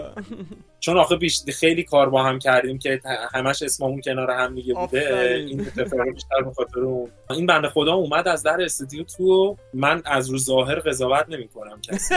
چون 0.80 0.98
آخه 0.98 1.16
بیش 1.16 1.42
خیلی 1.54 1.84
کار 1.84 2.10
با 2.10 2.24
هم 2.24 2.40
کردیم 2.40 2.80
که 2.80 3.02
همش 3.34 3.62
اسممون 3.62 4.02
کنار 4.02 4.32
هم 4.32 4.56
دیگه 4.56 4.74
بوده. 4.74 5.34
این 5.48 5.62
اتفاق 5.62 6.02
بیشتر 6.14 6.42
به 6.42 6.54
خاطر 6.54 6.80
اون. 6.80 7.10
این 7.30 7.46
بنده 7.46 7.70
خدا 7.70 7.94
اومد 7.94 8.28
از 8.28 8.44
در 8.44 8.62
استودیو 8.62 9.04
تو 9.04 9.58
من 9.74 10.02
از 10.06 10.30
رو 10.30 10.38
ظاهر 10.38 10.80
قضاوت 10.80 11.26
نمی 11.30 11.48
کنم 11.48 11.82
کسی. 11.82 12.16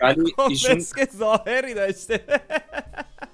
ولی 0.00 0.32
خب، 0.36 0.42
ایشون 0.48 0.78
ظاهری 1.16 1.74
داشته. 1.74 2.20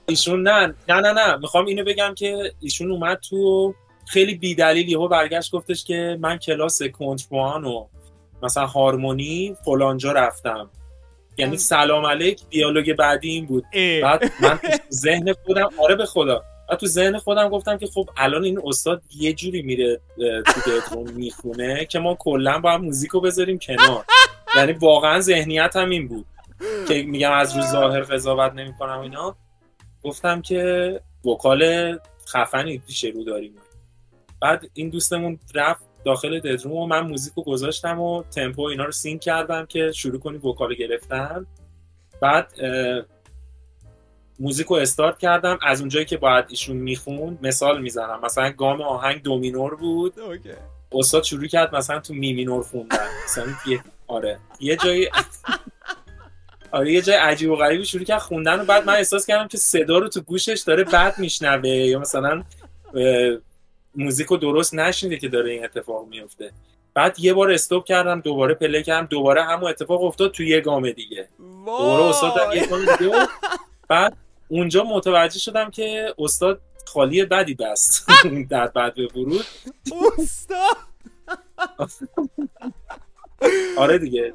ایشون 0.07 0.43
نه 0.43 0.75
نه 0.89 1.01
نه 1.01 1.13
نه. 1.13 1.37
می‌خوام 1.37 1.67
اینو 1.67 1.85
بگم 1.85 2.15
که 2.17 2.53
ایشون 2.61 2.91
اومد 2.91 3.21
تو 3.29 3.75
خیلی 4.07 4.35
بی 4.35 4.55
دلیل 4.55 4.89
یهو 4.89 5.09
برگشت 5.09 5.53
گفتش 5.53 5.85
که 5.85 6.19
من 6.21 6.37
کلاس 6.39 6.83
کنتربان 6.83 7.65
و 7.65 7.87
مثلا 8.43 8.67
هارمونی 8.67 9.57
فلانجا 9.65 10.13
رفتم. 10.13 10.71
یعنی 11.39 11.57
سلام 11.57 12.07
علیک 12.07 12.41
دیالوگ 12.51 12.93
بعدی 12.93 13.31
این 13.31 13.47
بود. 13.47 13.65
اه. 13.73 14.01
بعد 14.01 14.33
من 14.41 14.59
تو 14.59 14.69
ذهن 14.91 15.33
خودم 15.33 15.69
آره 15.79 15.95
به 15.95 16.07
خدا. 16.07 16.45
بعد 16.69 16.79
تو 16.79 16.87
ذهن 16.87 17.19
خودم 17.19 17.49
گفتم 17.49 17.79
که 17.79 17.87
خب 17.87 18.09
الان 18.17 18.45
این 18.45 18.61
استاد 18.65 19.03
یه 19.17 19.33
جوری 19.33 19.63
میره 19.63 20.01
تو 20.47 20.61
دهتون 20.67 21.13
می‌خونه 21.13 21.85
که 21.85 21.99
ما 21.99 22.15
کلا 22.15 22.59
باید 22.59 22.81
موزیک 22.81 23.11
رو 23.11 23.21
بذاریم 23.21 23.59
کنار. 23.59 24.05
یعنی 24.57 24.73
واقعا 24.73 25.21
ذهنیت 25.21 25.77
هم 25.77 25.91
این 25.91 26.09
بود 26.09 26.27
که 26.89 27.03
میگم 27.03 27.33
از 27.33 27.57
رو 27.57 27.63
ظاهر 27.63 28.01
قضاوت 28.01 28.53
نمی‌کنم 28.53 28.99
اینا. 29.01 29.37
گفتم 30.03 30.43
که 30.43 31.01
vocal 31.25 31.99
خفنی 32.29 32.79
پیش 32.79 33.05
رو 33.05 33.25
داریم. 33.25 33.55
بعد 34.41 34.71
این 34.75 34.89
دوستمون 34.89 35.39
رفت 35.55 35.88
داخل 36.09 36.39
dead 36.39 36.58
room 36.58 36.77
و 36.77 36.87
من 36.87 37.01
موزیک 37.01 37.33
رو 37.35 37.43
گذاشتم 37.43 38.01
و 38.01 38.23
تمپو 38.23 38.63
اینا 38.63 38.85
رو 38.85 38.93
sync 38.93 39.21
کردم 39.21 39.67
که 39.67 39.93
شروع 39.93 40.21
کنیم 40.21 40.47
vocal 40.47 40.75
گرفتن. 40.75 41.47
بعد 42.21 42.53
موزیک 44.41 44.67
رو 44.67 44.77
استارت 44.77 45.19
کردم. 45.19 45.59
از 45.63 45.81
اونجایی 45.81 46.05
که 46.05 46.17
باید 46.17 46.45
ایشون 46.49 46.77
می‌خوند 46.77 47.39
مثال 47.43 47.83
می‌زنم. 47.83 48.21
مثلا 48.23 48.51
گام 48.51 48.83
آهنگ 48.83 49.23
دومینور 49.23 49.75
بود. 49.75 50.21
OK. 50.21 50.51
استاد 50.93 51.23
شروع 51.23 51.47
کرد 51.47 51.77
مثلا 51.77 52.01
تو 52.01 52.15
می 52.15 52.28
مینور 52.28 52.63
خوندن. 52.63 53.09
مثلا 53.25 53.47
یه 53.67 53.81
آره. 54.07 54.39
یه 54.61 54.77
جایی 54.77 55.09
آره 56.71 56.93
یه 56.93 57.03
جای 57.03 57.17
عجیب 57.17 57.51
و 57.51 57.57
غریبی 57.57 57.85
شروع 57.85 58.05
کرد 58.05 58.21
خوندن 58.21 58.61
و 58.61 58.65
بعد 58.65 58.87
من 58.87 58.95
احساس 58.95 59.27
کردم 59.27 59.49
که 59.49 59.59
صدا 59.59 59.99
رو 59.99 60.09
تو 60.09 60.21
گوشش 60.21 60.63
داره 60.67 60.85
بد 60.85 61.19
میشنوه 61.19 61.69
یا 61.69 61.99
مثلا 61.99 62.45
موزیک 63.99 64.27
رو 64.27 64.37
درست 64.37 64.75
نشنیده 64.75 65.17
که 65.17 65.29
داره 65.29 65.51
این 65.51 65.65
اتفاق 65.65 66.07
میفته. 66.09 66.53
بعد 66.95 67.19
یه 67.21 67.35
بار 67.35 67.51
stop 67.51 67.85
کردم 67.85 68.21
دوباره 68.21 68.55
play 68.55 68.83
کردم 68.83 69.07
دوباره 69.07 69.43
همون 69.43 69.71
اتفاق 69.71 70.05
افتاد 70.05 70.33
تو 70.33 70.43
یه 70.43 70.61
گام 70.61 70.91
دیگه. 70.91 71.29
دوباره 71.39 72.05
استاد 72.05 72.57
یه 72.57 72.67
گام 72.67 72.81
دیگه. 72.81 73.27
بعد 73.89 74.17
اونجا 74.49 74.85
متوجه 74.85 75.39
شدم 75.39 75.71
که 75.71 76.15
استاد 76.19 76.61
خالی 76.87 77.25
بدی 77.25 77.55
بست 77.55 78.07
در 78.51 78.67
بعد 78.67 78.95
به 78.95 79.07
ورود. 79.07 79.45
استاد! 80.19 80.77
آره 83.79 83.99
دیگه. 83.99 84.35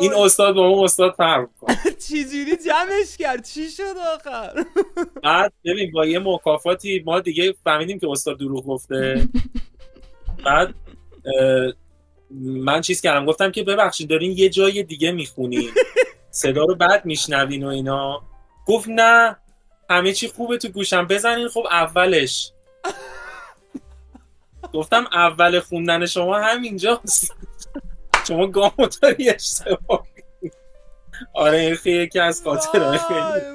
این 0.00 0.14
استاد 0.14 0.54
با 0.54 0.66
اون 0.66 0.84
استاد 0.84 1.14
فرق 1.14 1.40
می‌کنه. 1.40 1.76
چجوری 2.08 2.56
جمعش 2.66 3.16
کرد؟ 3.18 3.44
چی 3.44 3.70
شد 3.70 3.94
آخر؟ 4.14 4.64
بعد 5.22 5.52
ببین 5.64 5.92
با 5.92 6.06
یه 6.06 6.18
مکافاتی 6.18 7.02
ما 7.06 7.20
دیگه 7.20 7.54
فهمیدیم 7.64 7.98
که 7.98 8.08
استاد 8.10 8.38
دروغ 8.38 8.66
گفته. 8.66 9.28
بعد 10.44 10.74
من 12.40 12.80
چیز 12.80 13.00
کردم. 13.00 13.26
گفتم 13.26 13.50
که 13.50 13.62
ببخشید 13.62 14.10
دارین 14.10 14.38
یه 14.38 14.48
جای 14.48 14.82
دیگه 14.82 15.12
می‌خونین. 15.12 15.70
صدا 16.30 16.64
رو 16.64 16.74
بد 16.74 17.04
میشنوین 17.04 17.64
و 17.64 17.68
اینا. 17.68 18.22
گفت 18.66 18.88
نه 18.88 19.36
همه 19.90 20.12
چی 20.12 20.28
خوبه 20.28 20.58
تو 20.58 20.68
گوشم. 20.68 21.06
بزنین 21.06 21.48
خب 21.48 21.66
اولش. 21.70 22.50
گفتم 24.74 25.04
اول 25.12 25.60
خوندن 25.60 26.06
شما 26.06 26.38
همینجاست. 26.38 27.34
شما 28.28 28.46
گامو 28.46 28.88
داری 29.02 29.30
اشتباه. 29.30 30.06
آره 31.34 31.58
این 31.58 31.74
خیلی 31.74 32.02
یکی 32.02 32.18
از 32.18 32.42
خاطرهای 32.42 32.98
خیلی. 32.98 33.54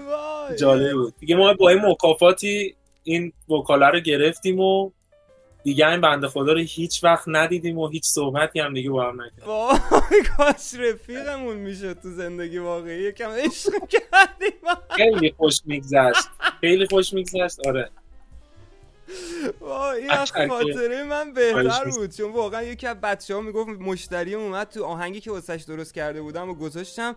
جالب 0.58 0.94
بود. 0.94 1.14
دیگه 1.20 1.36
ما 1.36 1.54
با 1.54 1.70
این 1.70 1.86
مکافاتی 1.86 2.76
این 3.04 3.34
وکاله 3.50 3.88
رو 3.88 4.00
گرفتیم 4.00 4.60
و 4.60 4.92
دیگه 5.64 5.90
این 5.90 6.02
بنده 6.02 6.28
خدا 6.28 6.54
رو 6.54 6.60
هیچ 6.60 7.04
وقت 7.04 7.24
ندیدیم 7.28 7.78
و 7.78 7.88
هیچ 7.88 8.06
صحبتی 8.06 8.60
هم 8.60 8.74
دیگه 8.74 8.90
با 8.90 9.04
هم 9.04 9.22
نکردیم. 9.22 9.46
وای 9.46 10.24
کاش 10.38 10.74
رفیقمون 10.80 11.58
می‌شد 11.58 11.94
تو 11.94 12.12
زندگی 12.12 12.58
واقعی. 12.58 13.04
یکم 13.04 13.30
عشق 13.30 13.72
کردیم. 13.90 14.60
خیلی 14.90 15.34
خوش 15.38 15.60
میگذشت. 15.66 16.30
خیلی 16.62 16.88
خوش 16.88 17.14
میگذشت. 17.14 17.68
آره. 17.68 17.90
وای 19.60 20.02
این 20.02 20.12
از 20.12 20.32
خاطره 20.32 21.04
من 21.04 21.34
بهتر 21.34 21.90
بود 21.90 22.16
چون 22.16 22.32
واقعا 22.32 22.64
یکی 22.64 22.88
از 22.88 23.02
بچه 23.02 23.36
ها 23.36 23.42
می‌گفت 23.42 23.70
مشتری 23.70 24.36
اومد 24.36 24.70
تو 24.70 24.84
آهنگی 24.84 25.20
که 25.20 25.32
واسش 25.32 25.64
درست 25.68 25.94
کرده 25.94 26.22
بودم 26.22 26.50
و 26.50 26.54
گذاشتم. 26.54 27.16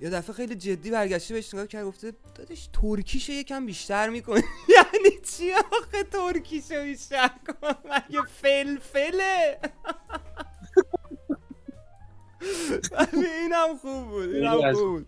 یه 0.00 0.10
دفعه 0.10 0.34
خیلی 0.34 0.54
جدی 0.54 0.90
برگشته 0.90 1.34
بهش 1.34 1.54
نگاه 1.54 1.66
کرد 1.66 1.84
گفته 1.84 2.12
دادش 2.34 2.68
ترکیشو 2.72 3.32
یکم 3.32 3.66
بیشتر 3.66 4.08
می‌کنی. 4.08 4.42
یعنی 4.76 5.18
چی 5.36 5.52
آخه 5.52 6.02
ترکیشو 6.12 6.82
بیشتر 6.82 7.28
کن؟ 7.28 7.74
مگه 7.84 8.22
فلفله؟ 8.42 9.58
ولی 12.92 13.26
اینم 13.26 13.76
خوب 13.82 14.08
بود 14.08 14.34
اینم 14.34 14.72
خوب 14.72 14.82
بود. 14.82 15.06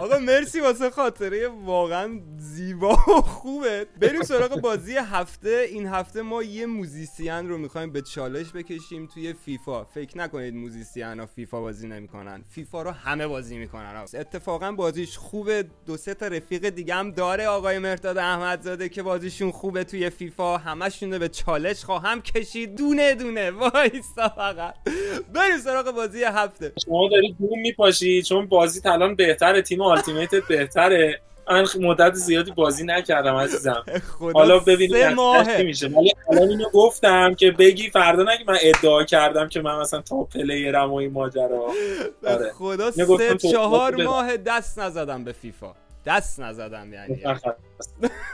آقا 0.00 0.18
مرسی 0.18 0.60
واسه 0.60 0.90
خاطره 0.90 1.48
واقعا 1.48 2.20
زیبا 2.38 2.92
و 2.92 3.22
خوبه. 3.22 3.86
بریم 4.00 4.22
سراغ 4.22 4.60
بازی 4.60 4.96
هفته. 4.96 5.66
این 5.70 5.86
هفته 5.86 6.22
ما 6.22 6.42
یه 6.42 6.66
musician 6.66 7.48
رو 7.48 7.58
می‌خوایم 7.58 7.92
به 7.92 8.02
چالش 8.02 8.52
بکشیم 8.52 9.06
توی 9.06 9.32
فیفا. 9.32 9.84
فکر 9.84 10.18
نکنید 10.18 10.54
musician 10.54 11.20
ها 11.20 11.26
فیفا 11.26 11.60
بازی 11.60 11.88
نمی‌کنن. 11.88 12.44
فیفا 12.50 12.82
رو 12.82 12.90
همه 12.90 13.26
بازی 13.26 13.58
می‌کنن. 13.58 14.04
اتفاقا 14.14 14.72
بازیش 14.72 15.16
خوبه. 15.16 15.64
دو 15.86 15.96
سه 15.96 16.14
تا 16.14 16.26
رفیق 16.26 16.68
دیگه 16.68 16.94
هم 16.94 17.10
داره 17.10 17.46
آقای 17.46 17.78
مهرداد 17.78 18.18
احمدزاده 18.18 18.88
که 18.88 19.02
بازیشون 19.02 19.50
خوبه 19.50 19.84
توی 19.84 20.10
فیفا. 20.10 20.56
همشون 20.56 21.12
رو 21.12 21.18
به 21.18 21.28
چالش 21.28 21.84
خواهم 21.84 22.22
کشید. 22.22 22.76
دونه 22.78 23.14
دونه. 23.14 23.50
وایسا 23.50 24.28
فقط. 24.36 24.74
بریم 25.34 25.58
سراغ 25.58 25.90
بازی 25.90 26.24
هفته. 26.24 26.72
شما 26.84 27.08
داری 27.08 27.36
دون 27.40 27.60
میپاشی. 27.60 28.22
چون 28.22 28.46
بازی 28.46 28.80
الان 28.84 29.14
بهتره. 29.14 29.62
تیم 29.62 29.82
ultimate 29.90 30.42
ت 30.42 30.48
بهتره. 30.48 31.20
من 31.50 31.66
مدت 31.80 32.14
زیادی 32.14 32.50
بازی 32.50 32.84
نکردم 32.84 33.34
عزیزم. 33.34 33.84
حالا 34.34 34.58
ببینیم 34.58 35.16
چی 35.56 35.62
میشه. 35.62 35.88
ولی 35.88 36.12
الان 36.30 36.48
اینو 36.48 36.68
گفتم 36.70 37.34
که 37.34 37.50
بگی 37.50 37.90
فردا 37.90 38.22
نگی 38.22 38.44
من 38.46 38.58
ادعا 38.62 39.04
کردم 39.04 39.48
که 39.48 39.60
من 39.60 39.80
مثلا 39.80 40.00
top 40.00 40.24
player 40.24 40.81
م 40.81 40.90
و 40.90 40.94
این 40.94 41.12
ماجرا. 41.12 41.72
آره. 42.26 42.52
خدا 42.52 42.90
سه 42.90 43.36
چهار 43.36 44.02
ماه 44.02 44.36
دست 44.36 44.78
نزدم 44.78 45.24
به 45.24 45.32
فیفا. 45.32 45.74
دست 46.06 46.40
نزدم 46.40 46.92
یعنی. 46.92 47.22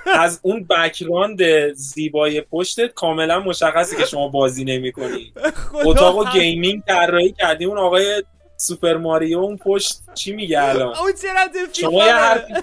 از 0.06 0.40
اون 0.42 0.64
background 0.70 1.72
زیبای 1.72 2.40
پشتت 2.40 2.94
کاملا 2.94 3.40
مشخصه 3.40 3.96
که 3.96 4.04
شما 4.04 4.28
بازی 4.28 4.64
نمی 4.64 4.92
کنی 4.92 5.32
اتاق 5.86 6.32
gaming 6.32 6.82
طراحی 6.88 7.32
کردیم 7.32 7.68
اون 7.68 7.78
آقای 7.78 8.22
سوپر 8.56 8.96
ماریو 8.96 9.38
اون 9.38 9.56
پشت 9.56 9.98
چی 10.14 10.32
میگه 10.32 10.62
الان؟ 10.62 10.96
اون 10.96 11.12
چرا 11.12 11.48
شما 11.72 12.06
یه؟ 12.06 12.14
حرفی- 12.14 12.54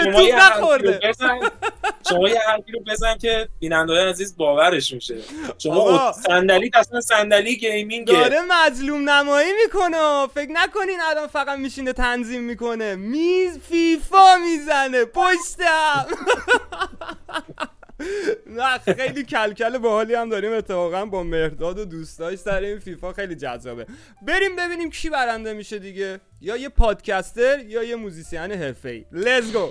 رو 0.00 0.36
نخورده. 0.36 1.00
بزن. 1.02 1.38
شما 2.10 2.28
یه 2.28 2.38
حرفی 2.48 2.72
رو 2.72 2.80
بزن 2.80 3.18
که 3.18 3.48
بیننده 3.60 4.08
عزیز 4.08 4.36
باورش 4.36 4.92
میشه. 4.92 5.16
شما 5.58 6.12
صندلی 6.12 6.70
اصلا 6.74 7.00
صندلی 7.00 7.56
gaming 7.56 7.98
ه. 7.98 8.12
داره 8.12 8.38
مظلوم 8.48 9.10
نمایی 9.10 9.52
می‌کنه. 9.64 10.26
فکر 10.34 10.50
نکنین 10.52 11.00
الان 11.10 11.26
فقط 11.26 11.58
میشینه 11.58 11.92
تنظیم 11.92 12.42
می‌کنه. 12.42 12.94
میز 12.96 13.58
فیفا 13.58 14.36
می‌زنه 14.36 15.04
پشتم. 15.04 16.06
نه 18.46 18.78
خیلی 18.78 19.24
کلکل 19.24 19.78
باحالی 19.78 20.14
هم 20.14 20.28
داریم. 20.28 20.52
اتفاقا 20.52 21.04
با 21.04 21.22
مهرداد 21.22 21.78
و 21.78 21.84
دوستاش 21.84 22.38
سر 22.38 22.62
این 22.62 22.78
فیفا 22.78 23.12
خیلی 23.12 23.34
جذابه. 23.34 23.86
بریم 24.22 24.56
ببینیم 24.56 24.90
کی 24.90 25.10
برنده 25.10 25.52
میشه 25.52 25.78
دیگه. 25.78 26.20
یا 26.40 26.56
یه 26.56 26.68
podcaster 26.68 27.58
یا 27.58 27.82
یه 27.82 27.96
musician 27.96 28.52
حرفه‌ای. 28.52 29.04
let's 29.12 29.52
go 29.52 29.70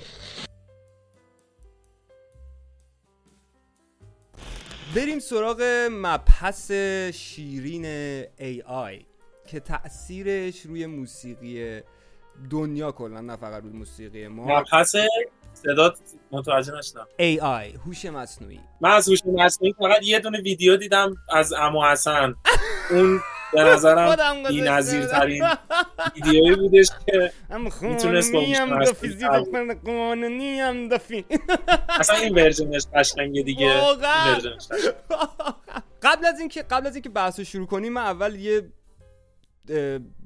بریم 4.96 5.20
سراغ 5.20 5.88
مبحث 5.92 6.72
شیرین 7.13 7.86
AI 8.24 9.04
که 9.48 9.60
تأثیرش 9.60 10.62
روی 10.62 10.86
موسیقی 10.86 11.82
دنیا 12.50 12.92
کلا 12.92 13.22
نه 13.22 13.36
فقط 13.36 13.63
روی 13.63 13.74
موسیقی 13.74 14.28
ما. 14.28 14.63
پس 14.72 14.92
صدات 15.53 15.97
متوجه 16.31 16.73
نشدم. 16.77 17.07
AI 17.19 17.77
هوش 17.85 18.05
مصنوعی. 18.05 18.59
من 18.81 18.91
از 18.91 19.09
هوش 19.09 19.19
مصنوعی 19.25 19.73
فقط 19.73 20.03
یه 20.03 20.19
دونه 20.19 20.41
ویدیو 20.41 20.77
دیدم 20.77 21.15
از 21.29 21.53
امو 21.53 21.85
حسن. 21.85 22.35
اون 22.91 23.19
به 23.53 23.63
نظرم 23.63 24.43
بی 24.47 24.62
نظیر 24.62 25.05
ترین 25.05 25.47
ویدیویی 26.15 26.55
بودش 26.55 26.89
که 27.05 27.31
می‌تونست 27.81 28.31
با 28.31 28.41
هم 30.59 30.88
دفی 30.88 31.25
اصلا 31.89 32.15
این 32.15 32.35
ورژنش 32.35 32.85
قشنگه 32.95 33.41
دیگه. 33.41 33.65
این. 33.65 34.53
قبل 36.03 36.25
از 36.25 36.39
اینکه 36.39 36.63
قبل 36.63 36.88
از 36.88 36.95
اینکه 36.95 37.09
بحث 37.09 37.39
رو 37.39 37.45
شروع 37.45 37.67
کنیم 37.67 37.93
من 37.93 38.01
اول 38.01 38.35
یه 38.35 38.71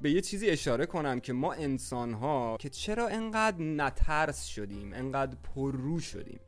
به 0.02 0.12
یه 0.12 0.22
چیزی 0.22 0.50
اشاره 0.50 0.86
کنم 0.86 1.20
که 1.20 1.34
ما 1.34 1.54
انسان 1.54 2.14
ها 2.14 2.58
که 2.60 2.70
چرا 2.70 3.08
انقدر 3.08 3.62
نترس 3.62 4.46
شدیم 4.46 4.94
انقدر 4.94 5.38
پررو 5.56 6.00
شدیم؟ 6.00 6.40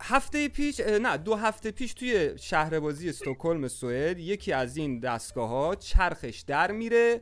هفته 0.00 0.48
پیش 0.48 0.80
نه 0.80 1.16
دو 1.16 1.34
هفته 1.34 1.70
پیش 1.70 1.94
توی 1.94 2.38
شهر 2.38 2.80
بازی 2.80 3.08
استکهلم 3.08 3.68
سوئد 3.68 4.18
یکی 4.18 4.52
از 4.52 4.76
این 4.76 5.00
دستگاه 5.00 5.48
ها 5.48 5.74
چرخش 5.74 6.44
در 6.46 6.72
میره. 6.72 7.20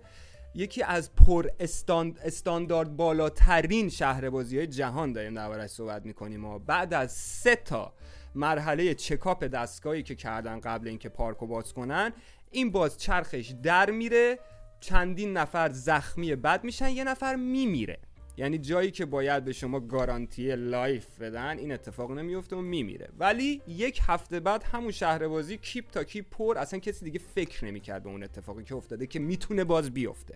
یکی 0.55 0.83
از 0.83 1.15
پر 1.15 1.49
استاند 1.61 2.19
استاندارد 2.25 2.97
بالاترین 2.97 3.89
شهر 3.89 4.31
بازی 4.31 4.57
های 4.57 4.67
جهان 4.67 5.13
داریم 5.13 5.35
دربارش 5.35 5.71
صحبت 5.71 6.07
می‌کنیم 6.07 6.45
و 6.45 6.59
بعد 6.59 6.95
از 6.95 7.13
سه 7.13 7.57
تا 7.57 7.93
مرحله 8.35 8.95
چکاپ 8.95 9.45
دستگاهی 9.45 10.03
که 10.03 10.15
کردن 10.15 10.61
قبل 10.61 10.89
اینکه 10.89 11.09
پارکو 11.09 11.47
باز 11.47 11.73
کنن 11.73 12.13
این 12.51 12.71
باز 12.71 12.99
چرخش 12.99 13.55
در 13.63 13.91
میره 13.91 14.39
چندین 14.81 15.33
نفر 15.33 15.71
زخمی 15.73 16.37
بد 16.37 16.65
میشن 16.65 16.91
یه 16.91 17.05
نفر 17.05 17.37
میمیره. 17.37 17.99
یعنی 18.39 18.59
جایی 18.59 18.91
که 18.91 19.07
باید 19.07 19.45
به 19.45 19.53
شما 19.53 19.81
گارانتی 19.81 20.57
life 20.57 21.19
بدن 21.21 21.59
این 21.59 21.73
اتفاق 21.73 22.13
نمیفته 22.13 22.57
و 22.57 22.61
میمیره. 22.61 23.09
ولی 23.19 23.63
یک 23.69 24.01
هفته 24.03 24.41
بعد 24.41 24.63
همون 24.63 24.91
شهر 24.91 25.29
بازی 25.29 25.59
کیپ 25.59 25.91
تا 25.91 26.05
کیپ 26.05 26.31
پر 26.31 26.59
اصلا 26.59 26.79
کسی 26.79 27.05
دیگه 27.05 27.19
فکر 27.35 27.65
نمی‌کرد 27.65 28.03
به 28.03 28.09
اون 28.09 28.23
اتفاقی 28.23 28.65
که 28.65 28.75
افتاده 28.75 29.07
که 29.07 29.19
می‌تونه 29.19 29.65
باز 29.65 29.91
بیفته. 29.91 30.35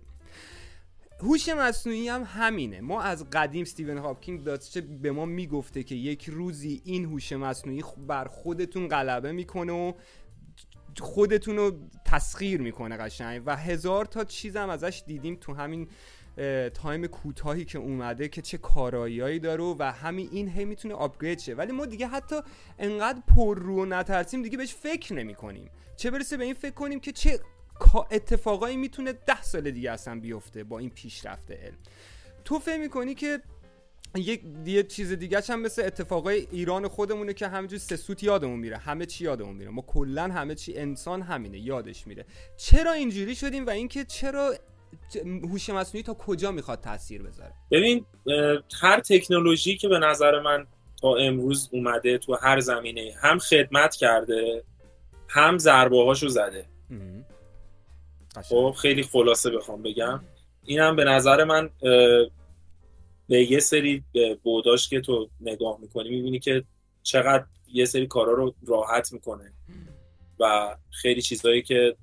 هوش 1.21 1.49
مصنوعی 1.49 2.09
هم 2.09 2.23
همینه. 2.27 2.81
ما 2.81 3.03
از 3.03 3.31
قدیم 3.31 3.63
استیون 3.63 3.99
هاوکینگ 3.99 4.45
داشته 4.45 4.81
به 4.81 5.13
ما 5.13 5.25
می‌گفته 5.25 5.83
که 5.83 5.95
یک 5.95 6.25
روزی 6.25 6.83
این 6.85 7.05
هوش 7.05 7.33
مصنوعی 7.33 7.83
بر 8.07 8.25
خودتون 8.25 8.89
غلبه 8.89 9.33
می‌کنه 9.33 9.73
و 9.73 9.93
خودتون 10.99 11.57
رو 11.57 11.73
تسخیر 12.05 12.61
می‌کنه 12.61 12.97
قشنگ. 12.97 13.43
و 13.47 13.57
هزار 13.57 14.05
تا 14.05 14.25
چیز 14.25 14.57
هم 14.57 14.71
ازش 14.71 15.03
دیدیم 15.07 15.39
تو 15.41 15.55
همین 15.55 15.89
تایم 16.75 17.07
کوتاهی 17.07 17.65
که 17.65 17.79
اومده 17.79 18.29
که 18.29 18.43
چه 18.43 18.59
کاراییایی 18.59 19.39
داره 19.39 19.65
و 19.65 19.83
همین 19.83 20.29
این 20.33 20.49
هی 20.49 20.65
می‌تونه 20.65 20.95
آپگرید 20.95 21.39
شه. 21.39 21.55
ولی 21.55 21.73
ما 21.73 21.87
دیگه 21.87 22.07
حتی 22.07 22.37
انقدر 22.79 23.23
پر 23.37 23.59
رو 23.59 23.87
نترسیم 23.87 24.43
دیگه 24.43 24.59
بهش 24.59 24.75
فکر 24.75 25.15
نمی 25.15 25.35
کنیم 25.35 25.71
چه 25.97 26.11
برسه 26.11 26.37
به 26.37 26.45
این 26.45 26.55
فکر 26.55 26.75
کنیم 26.75 27.01
که 27.01 27.13
چه 27.13 27.41
اتفاقایی 28.11 28.77
می‌تونه 28.77 29.13
ده 29.13 29.43
سال 29.43 29.71
دیگه 29.71 29.91
اصلا 29.91 30.21
بیفته 30.21 30.65
با 30.65 30.79
این 30.79 30.91
پیشرفت 30.91 31.51
علم. 31.51 31.77
تو 32.45 32.59
فکر 32.59 32.81
می‌کنی 32.81 33.15
که 33.15 33.41
یک 34.17 34.43
یه 34.67 34.83
چیز 34.83 35.13
دیگه 35.13 35.41
هم 35.49 35.61
مثل 35.61 35.83
اتفاقای 35.85 36.47
ایران 36.51 36.89
خودمونه 36.89 37.33
که 37.33 37.49
همینجور 37.49 37.79
سه 37.79 37.97
سوت 37.97 38.23
یادمون 38.23 38.61
میره. 38.61 38.77
همه 38.77 39.07
چی 39.07 39.25
یادمون 39.25 39.55
میره. 39.55 39.71
ما 39.71 39.83
کلا 39.83 40.23
همه 40.23 40.55
چی 40.55 40.79
انسان 40.79 41.23
همینه 41.23 41.59
یادش 41.59 42.07
میره. 42.07 42.25
چرا 42.57 42.93
اینجوری 42.93 43.35
شدیم 43.35 43.67
و 43.67 43.71
اینکه 43.71 44.05
چرا 44.05 44.55
هوش 45.25 45.71
مصنوعی 45.71 46.03
تا 46.03 46.15
کجا 46.15 46.51
می‌خواد 46.51 46.81
تاثیر 46.81 47.23
بذاره؟ 47.23 47.53
ببین 47.71 48.05
هر 48.81 49.01
تکنولوژی 49.01 49.77
که 49.77 49.89
به 49.89 49.99
نظر 49.99 50.41
من 50.41 50.67
تا 51.01 51.17
امروز 51.17 51.69
اومده 51.73 52.19
تو 52.19 52.35
هر 52.35 52.61
زمینه 52.61 53.15
هم 53.23 53.39
خدمت 53.39 53.95
کرده 53.95 54.65
هم 55.29 55.59
ضربه 55.59 56.05
هاشو 56.05 56.29
زده. 56.29 56.67
خب 58.43 58.75
خیلی 58.79 59.03
خلاصه 59.03 59.51
بخوام 59.51 59.83
بگم. 59.83 60.21
اینم 60.65 60.97
به 60.97 61.05
نظر 61.05 61.45
من 61.45 61.71
به 63.31 63.53
یه 63.53 63.61
سری 63.61 64.05
بوداش 64.43 64.89
که 64.89 65.01
تو 65.01 65.31
نگاه 65.41 65.79
می‌کنی 65.81 66.11
می‌بینی 66.11 66.39
که 66.39 66.65
چقدر 67.03 67.45
یه 67.73 67.85
سری 67.85 68.07
کارا 68.07 68.33
رو 68.33 68.55
راحت 68.67 69.13
می‌کنه 69.13 69.53
و 70.41 70.77
خیلی 70.91 71.23
چیزهایی 71.23 71.63
که 71.63 71.97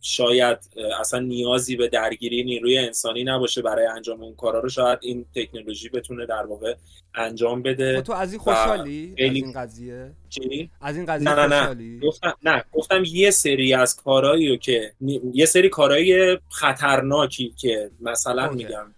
شاید 0.00 0.58
اصلا 1.00 1.20
نیازی 1.20 1.76
به 1.76 1.88
درگیری 1.88 2.44
نیروی 2.44 2.78
انسانی 2.78 3.24
نباشه 3.24 3.62
برای 3.62 3.86
انجام 3.86 4.22
اون 4.22 4.34
کارا 4.34 4.60
رو 4.60 4.68
شاید 4.68 4.98
این 5.02 5.26
تکنولوژی 5.34 5.88
بتونه 5.88 6.26
در 6.26 6.46
واقع 6.46 6.74
انجام 7.14 7.58
خب 7.58 7.68
بده 7.68 8.02
تو 8.02 8.12
از 8.12 8.32
این 8.32 8.40
خوشحالی 8.40 9.14
از 9.18 9.34
این 9.34 9.52
قضیه 9.52 10.12
چی؟ 10.28 10.70
از 10.80 10.96
این 10.96 11.06
قضیه 11.06 11.28
نه 11.28 11.34
نه 11.34 11.46
نه 11.46 11.56
خوشحالی 11.56 12.00
گفتم 12.00 12.34
نه 12.42 12.64
گفتم 12.72 13.02
یه 13.06 13.30
سری 13.30 13.74
از 13.74 13.96
کارهایی 13.96 14.58
که 14.58 14.92
یه 15.34 15.46
سری 15.46 15.68
کارهای 15.68 16.38
خطرناکی 16.48 17.54
که 17.56 17.90
مثلا 18.00 18.46
اوکی. 18.46 18.64
میگم 18.64 18.94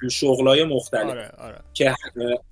تو 0.00 0.08
شغلای 0.10 0.64
مختلف. 0.64 1.10
آره 1.10 1.28
آره. 1.38 1.60
که 1.74 1.94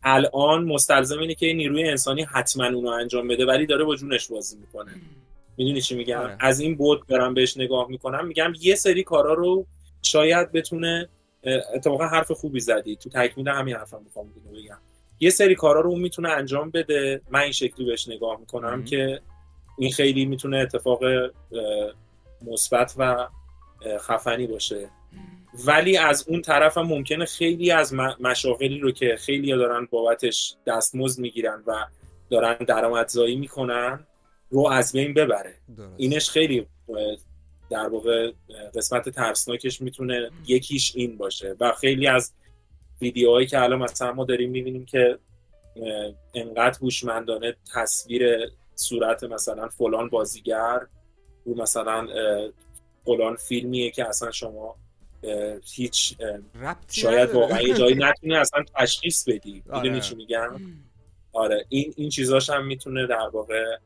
الان 0.03 0.65
مستلزم 0.65 1.19
اینه 1.19 1.35
که 1.35 1.53
نیروی 1.53 1.89
انسانی 1.89 2.23
حتما 2.23 2.67
اونو 2.67 2.89
انجام 2.89 3.29
بده 3.29 3.47
ولی 3.47 3.67
داره 3.67 3.85
با 3.85 3.97
جونش 3.97 4.29
بازی 4.29 4.57
می‌کنه. 4.59 4.93
می‌دونی 5.57 5.81
چی 5.81 5.95
میگم؟ 5.97 6.21
آره. 6.21 6.37
از 6.41 6.61
این 6.61 6.77
بود 6.77 7.07
برم 7.07 7.35
بهش 7.35 7.57
نگاه 7.57 7.89
می‌کنم. 7.89 8.27
میگم 8.27 8.53
یه 8.61 8.75
سری 8.75 9.03
کارا 9.03 9.35
رو 9.35 9.67
شاید 10.03 10.53
بتونه 10.53 11.09
اتفاقا 11.75 12.07
حرف 12.07 12.33
خوبی 12.33 12.61
زدی. 12.61 12.97
تو 12.97 13.11
تکمیل 13.11 13.49
همین 13.49 13.77
حرفم 13.77 14.03
می‌خوام 14.05 14.33
بگم. 14.55 14.79
یه 15.21 15.31
سری 15.31 15.55
کارا 15.55 15.81
رو 15.81 15.91
اون 15.91 16.01
می‌تونه 16.01 16.29
انجام 16.29 16.71
بده. 16.71 17.21
من 17.31 17.41
این 17.41 17.53
شکلی 17.53 17.87
بهش 17.87 18.09
نگاه 18.09 18.41
می‌کنم 18.41 18.69
مهم. 18.69 18.85
که 18.85 19.21
این 19.79 19.93
خیلی 19.93 20.27
می‌تونه 20.27 20.59
اتفاق 20.59 21.01
مثبت 22.43 22.95
و 22.99 23.29
خفنی 23.99 24.47
باشه. 24.47 24.89
ولی 25.67 25.97
از 25.97 26.29
اون 26.29 26.43
طرف 26.43 26.79
هم 26.79 26.87
ممکنه 26.87 27.25
خیلی 27.25 27.71
از 27.71 27.95
مشاغلی 28.21 28.79
رو 28.79 28.91
که 28.91 29.17
خیلی 29.19 29.53
دارن 29.53 29.89
بابتش 29.91 30.57
دستمزد 30.67 31.21
می‌گیرن 31.21 31.63
و 31.67 31.87
دارن 32.31 32.55
درآمدزایی 32.55 33.37
می‌کنن 33.37 34.07
رو 34.51 34.69
از 34.69 34.93
بین 34.93 35.15
ببره 35.15 35.55
درست. 35.77 35.95
اینش 35.97 36.31
خیلی 36.31 36.67
در 37.71 37.89
واقع 37.89 38.33
قسمت 38.75 39.09
ترسناکش 39.09 39.81
می‌تونه 39.81 40.31
یکیش 40.47 40.97
این 40.97 41.17
باشه 41.17 41.57
و 41.61 41.73
خیلی 41.73 42.07
از 42.07 42.33
ویدیوهایی 43.01 43.47
که 43.47 43.63
الان 43.63 43.79
مثلا 43.79 44.13
ما 44.13 44.25
داریم 44.25 44.51
می‌بینیم 44.51 44.85
که 44.85 45.19
انقدر 46.35 46.79
هوشمندانه 46.83 47.57
تصویر 47.75 48.51
صورت 48.75 49.25
مثلا 49.25 49.69
فلان 49.69 50.09
بازیگر 50.09 50.81
رو 51.45 51.55
مثلا 51.55 52.09
فلان 53.05 53.37
فیلمیه 53.37 53.91
که 53.91 54.09
اصلا 54.09 54.31
شما 54.31 54.77
هیچ 55.75 56.17
شاید. 56.89 57.31
واقعا 57.31 57.63
یه 57.63 57.75
جایی 57.75 57.95
نتونی 57.95 58.37
اصلا 58.37 58.65
تشخیص 58.77 59.29
بدی 59.29 59.63
آره. 59.71 59.83
می‌دونی 59.83 60.01
چی 60.01 60.15
میگم 60.15 60.61
آره 61.33 61.67
این 61.69 61.95
این 61.97 62.11
چیزاش 62.11 62.51
هم 62.51 62.67
می‌تونه 62.67 63.07
در 63.07 63.31
واقع 63.33 63.77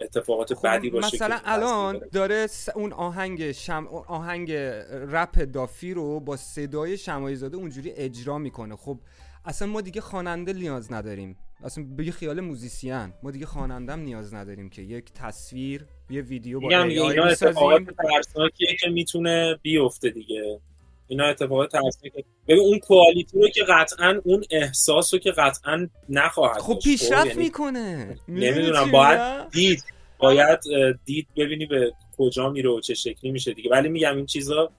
اتفاقات 0.00 0.54
خب 0.54 0.68
بدی 0.68 0.90
باشه 0.90 1.16
مثلا 1.16 1.40
الان 1.44 2.00
داره. 2.12 2.46
اون 2.74 2.92
آهنگ 2.92 3.52
شم... 3.52 3.86
آهنگ 4.06 4.52
رپ 4.92 5.38
دافی 5.38 5.94
رو 5.94 6.20
با 6.20 6.36
صدای 6.36 6.98
شمایی 6.98 7.36
زاده 7.36 7.56
اونجوری 7.56 7.90
اجرا 7.90 8.38
می‌کنه 8.38 8.76
خب 8.76 8.98
اصلا 9.44 9.68
ما 9.68 9.80
دیگه 9.80 10.00
خواننده 10.00 10.52
نیاز 10.52 10.92
نداریم 10.92 11.36
اصلا 11.64 11.84
به 11.96 12.04
یه 12.04 12.12
خیال 12.12 12.40
موزیسین. 12.40 13.12
ما 13.22 13.30
دیگه 13.30 13.46
خواننده 13.46 13.92
هم 13.92 14.00
نیاز 14.00 14.34
نداریم 14.34 14.70
که 14.70 14.82
یک 14.82 15.04
تصویر 15.14 15.84
یه 16.10 16.22
ویدیو 16.22 16.60
با 16.60 16.68
AI 16.68 16.72
اینا 16.72 17.24
اتفاقات 17.24 17.82
ترسناکیه 17.82 18.76
که 18.80 18.90
می‌تونه 18.90 19.58
بیفته 19.62 20.10
دیگه. 20.10 20.60
اینا 21.08 21.24
اتفاقات 21.24 21.72
ترسناکه 21.72 22.24
ببین 22.48 22.62
اون 22.62 22.78
کوالیتی 22.78 23.40
رو 23.40 23.48
که 23.48 23.64
قطعا 23.68 24.20
اون 24.24 24.44
احساس 24.50 25.14
رو 25.14 25.20
که 25.20 25.30
قطعا 25.30 25.88
نخواهد 26.08 26.60
خب. 26.60 26.78
پیشرفت 26.84 27.26
یعنی 27.26 27.38
می‌کنه. 27.38 28.18
نمی‌دونم 28.28 28.90
باید 28.90 29.50
دید. 29.50 29.84
باید 30.18 30.58
دید 31.04 31.26
ببینی 31.36 31.66
به 31.66 31.92
کجا 32.16 32.50
میره 32.50 32.70
و 32.70 32.80
چه 32.80 32.94
شکلی 32.94 33.30
میشه 33.30 33.52
دیگه. 33.52 33.70
ولی 33.70 33.88
میگم 33.88 34.16
این 34.16 34.26
چیزا 34.26 34.72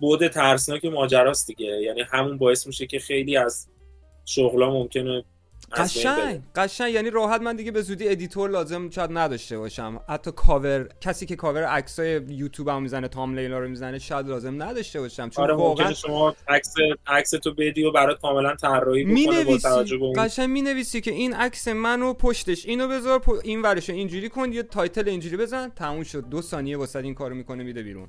بود 0.00 0.28
ترسناک 0.28 0.84
ماجراست 0.84 1.46
دیگه. 1.46 1.66
یعنی 1.66 2.00
همون 2.00 2.38
باعث 2.38 2.66
میشه 2.66 2.86
که 2.86 2.98
خیلی 2.98 3.36
از 3.36 3.68
شغلا 4.24 4.70
ممکنه. 4.70 5.24
قشنگ 5.76 6.42
قشنگ. 6.54 6.94
یعنی 6.94 7.10
راحت 7.10 7.40
من 7.40 7.56
دیگه 7.56 7.70
به 7.70 7.82
زودی 7.82 8.08
editor 8.08 8.50
لازم 8.50 8.90
شاید 8.90 9.10
نداشته 9.12 9.58
باشم. 9.58 10.00
حتی 10.08 10.30
کاور 10.36 10.88
کسی 11.00 11.26
که 11.26 11.36
کاور 11.36 11.64
عکسای 11.64 12.20
یوتیوب 12.28 12.68
هم 12.68 12.82
می‌زنه 12.82 13.08
thumbnail 13.08 13.53
ا 13.53 13.58
رو 13.58 13.68
می‌زنه 13.68 13.98
شاید 13.98 14.28
لازم 14.28 14.62
نداشته 14.62 15.00
باشم. 15.00 15.28
چون 15.28 15.44
آره 15.44 15.54
واقعا 15.54 15.92
شما 15.92 16.34
عکس 16.48 16.74
عکس 17.06 17.30
تو 17.30 17.54
بدی 17.54 17.84
و 17.84 17.92
برات 17.92 18.20
کاملا 18.20 18.54
طراحی 18.54 19.04
بکنه 19.04 19.44
با 19.44 19.58
توجه 19.58 19.96
می‌نویسی 19.96 19.98
به 19.98 20.04
اون. 20.04 20.24
قشنگ 20.26 20.50
می‌نویسی 20.50 21.00
که 21.00 21.10
این 21.10 21.34
عکس 21.34 21.68
منو 21.68 22.14
پشتش 22.14 22.66
اینو 22.66 22.88
بذار 22.88 23.18
پ- 23.18 23.40
این 23.44 23.62
ورشو 23.62 23.92
اینجوری 23.92 24.28
کن 24.28 24.52
یه 24.52 24.62
title 24.62 25.08
اینجوری 25.08 25.36
بزن. 25.36 25.68
تموم 25.68 26.02
شد. 26.02 26.28
دو 26.28 26.42
ثانیه 26.42 26.76
واسه 26.76 26.98
این 26.98 27.14
کارو 27.14 27.34
می‌کنه 27.34 27.64
میده 27.64 27.82
بیرون. 27.82 28.08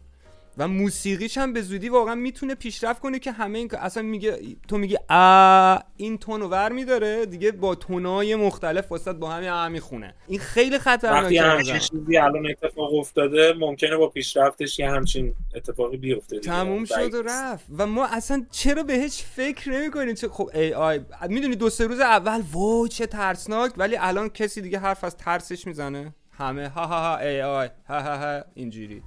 و 0.60 0.68
موسیقیش 0.68 1.38
هم 1.38 1.54
به 1.54 1.62
زودی 1.62 1.90
واقعا 1.90 2.16
می‌تونه 2.16 2.56
پیشرفت 2.56 3.02
کنه 3.02 3.20
که 3.20 3.32
همه 3.32 3.60
این 3.60 3.70
اصلا 3.74 4.04
میگه 4.04 4.40
تو 4.68 4.78
میگی 4.78 4.98
ا 5.10 5.80
این 5.98 6.18
تونو 6.18 6.48
ور 6.48 6.72
میداره 6.72 7.26
دیگه 7.26 7.52
با 7.52 7.76
تونای 7.76 8.36
مختلف 8.36 8.92
واسه 8.92 9.14
با 9.14 9.30
همین 9.30 9.50
ا 9.50 9.70
می‌خونه 9.70 10.14
این 10.28 10.40
خیلی 10.40 10.76
وقتی 10.76 10.90
خطرناکه 10.90 11.42
همچین 11.42 11.76
نظرم. 11.76 11.80
چیزی 11.80 12.18
الان 12.18 12.48
اتفاق 12.48 12.94
افتاده 12.94 13.54
ممکنه 13.60 13.98
با 13.98 14.10
پیشرفتش 14.10 14.80
یه 14.80 14.90
همچین 14.92 15.34
اتفاقی 15.56 15.98
بیفته 15.98 16.40
دیگه. 16.40 16.52
تموم 16.52 16.86
شد 16.86 17.14
و. 17.14 17.22
رفت 17.26 17.66
و 17.78 17.86
ما 17.86 18.06
اصلا 18.06 18.46
چرا 18.52 18.84
بهش 18.84 19.24
فکر 19.24 19.70
نمی 19.70 19.92
کنیم 19.92 20.16
چه 20.16 20.28
خب 20.28 20.50
ای 20.54 20.74
آی 20.74 21.00
می‌دونی 21.30 21.56
دو 21.56 21.70
سه 21.70 21.88
روز 21.88 22.00
اول 22.00 22.42
وای 22.52 22.90
چه 22.90 23.06
ترسناک 23.08 23.72
ولی 23.78 23.98
الان 24.00 24.30
کسی 24.30 24.62
دیگه 24.62 24.80
حرف 24.80 25.04
از 25.04 25.18
ترسش 25.18 25.68
می‌زنه 25.68 26.14
همه 26.32 26.68
ها 26.68 26.86
ها 26.86 27.00
ها 27.00 27.18
ای 27.18 27.42
آی 27.42 27.70
ها 27.90 28.02
ها 28.02 28.18
ها 28.18 28.44
اینجوری 28.56 29.04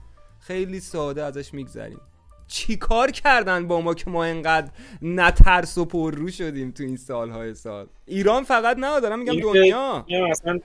خیلی 0.52 0.80
ساده 0.80 1.22
ازش 1.22 1.54
میگذریم. 1.54 2.00
چی 2.48 2.76
کار 2.76 3.10
کردن 3.10 3.68
با 3.68 3.80
ما 3.80 3.94
که 3.94 4.10
ما 4.10 4.24
انقدر 4.24 4.70
نترس 5.02 5.78
و 5.78 5.84
پررو 5.84 6.30
شدیم 6.30 6.70
تو 6.70 6.82
این 6.82 6.96
سالهای 6.96 7.54
سال؟ 7.54 7.86
ایران 8.06 8.44
فقط 8.44 8.76
نه 8.76 9.00
دارم 9.00 9.18
میگم 9.18 9.40
دنیا. 9.40 10.06
اصلا 10.30 10.60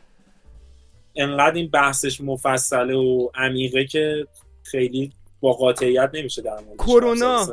انقدر 1.16 1.56
این 1.56 1.70
بحثش 1.72 2.22
مفصله 2.22 2.96
و 2.96 3.30
عمیقه 3.36 3.86
که 3.86 4.28
خیلی 4.64 5.14
با 5.40 5.54
قاطعیت 5.54 6.10
نمیشه 6.14 6.42
در 6.42 6.60
موردش 6.60 6.86
کرونا. 6.86 7.48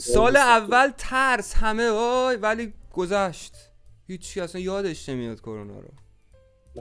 سال 0.00 0.36
اول 0.36 0.92
ترس 0.98 1.54
همه 1.54 1.90
وای 1.90 2.36
ولی 2.36 2.72
گذشت. 2.92 3.54
هیچی 4.06 4.40
اصلا 4.40 4.60
یادش 4.60 5.08
نمیاد 5.08 5.40
کرونا 5.40 5.78
رو. 5.80 5.88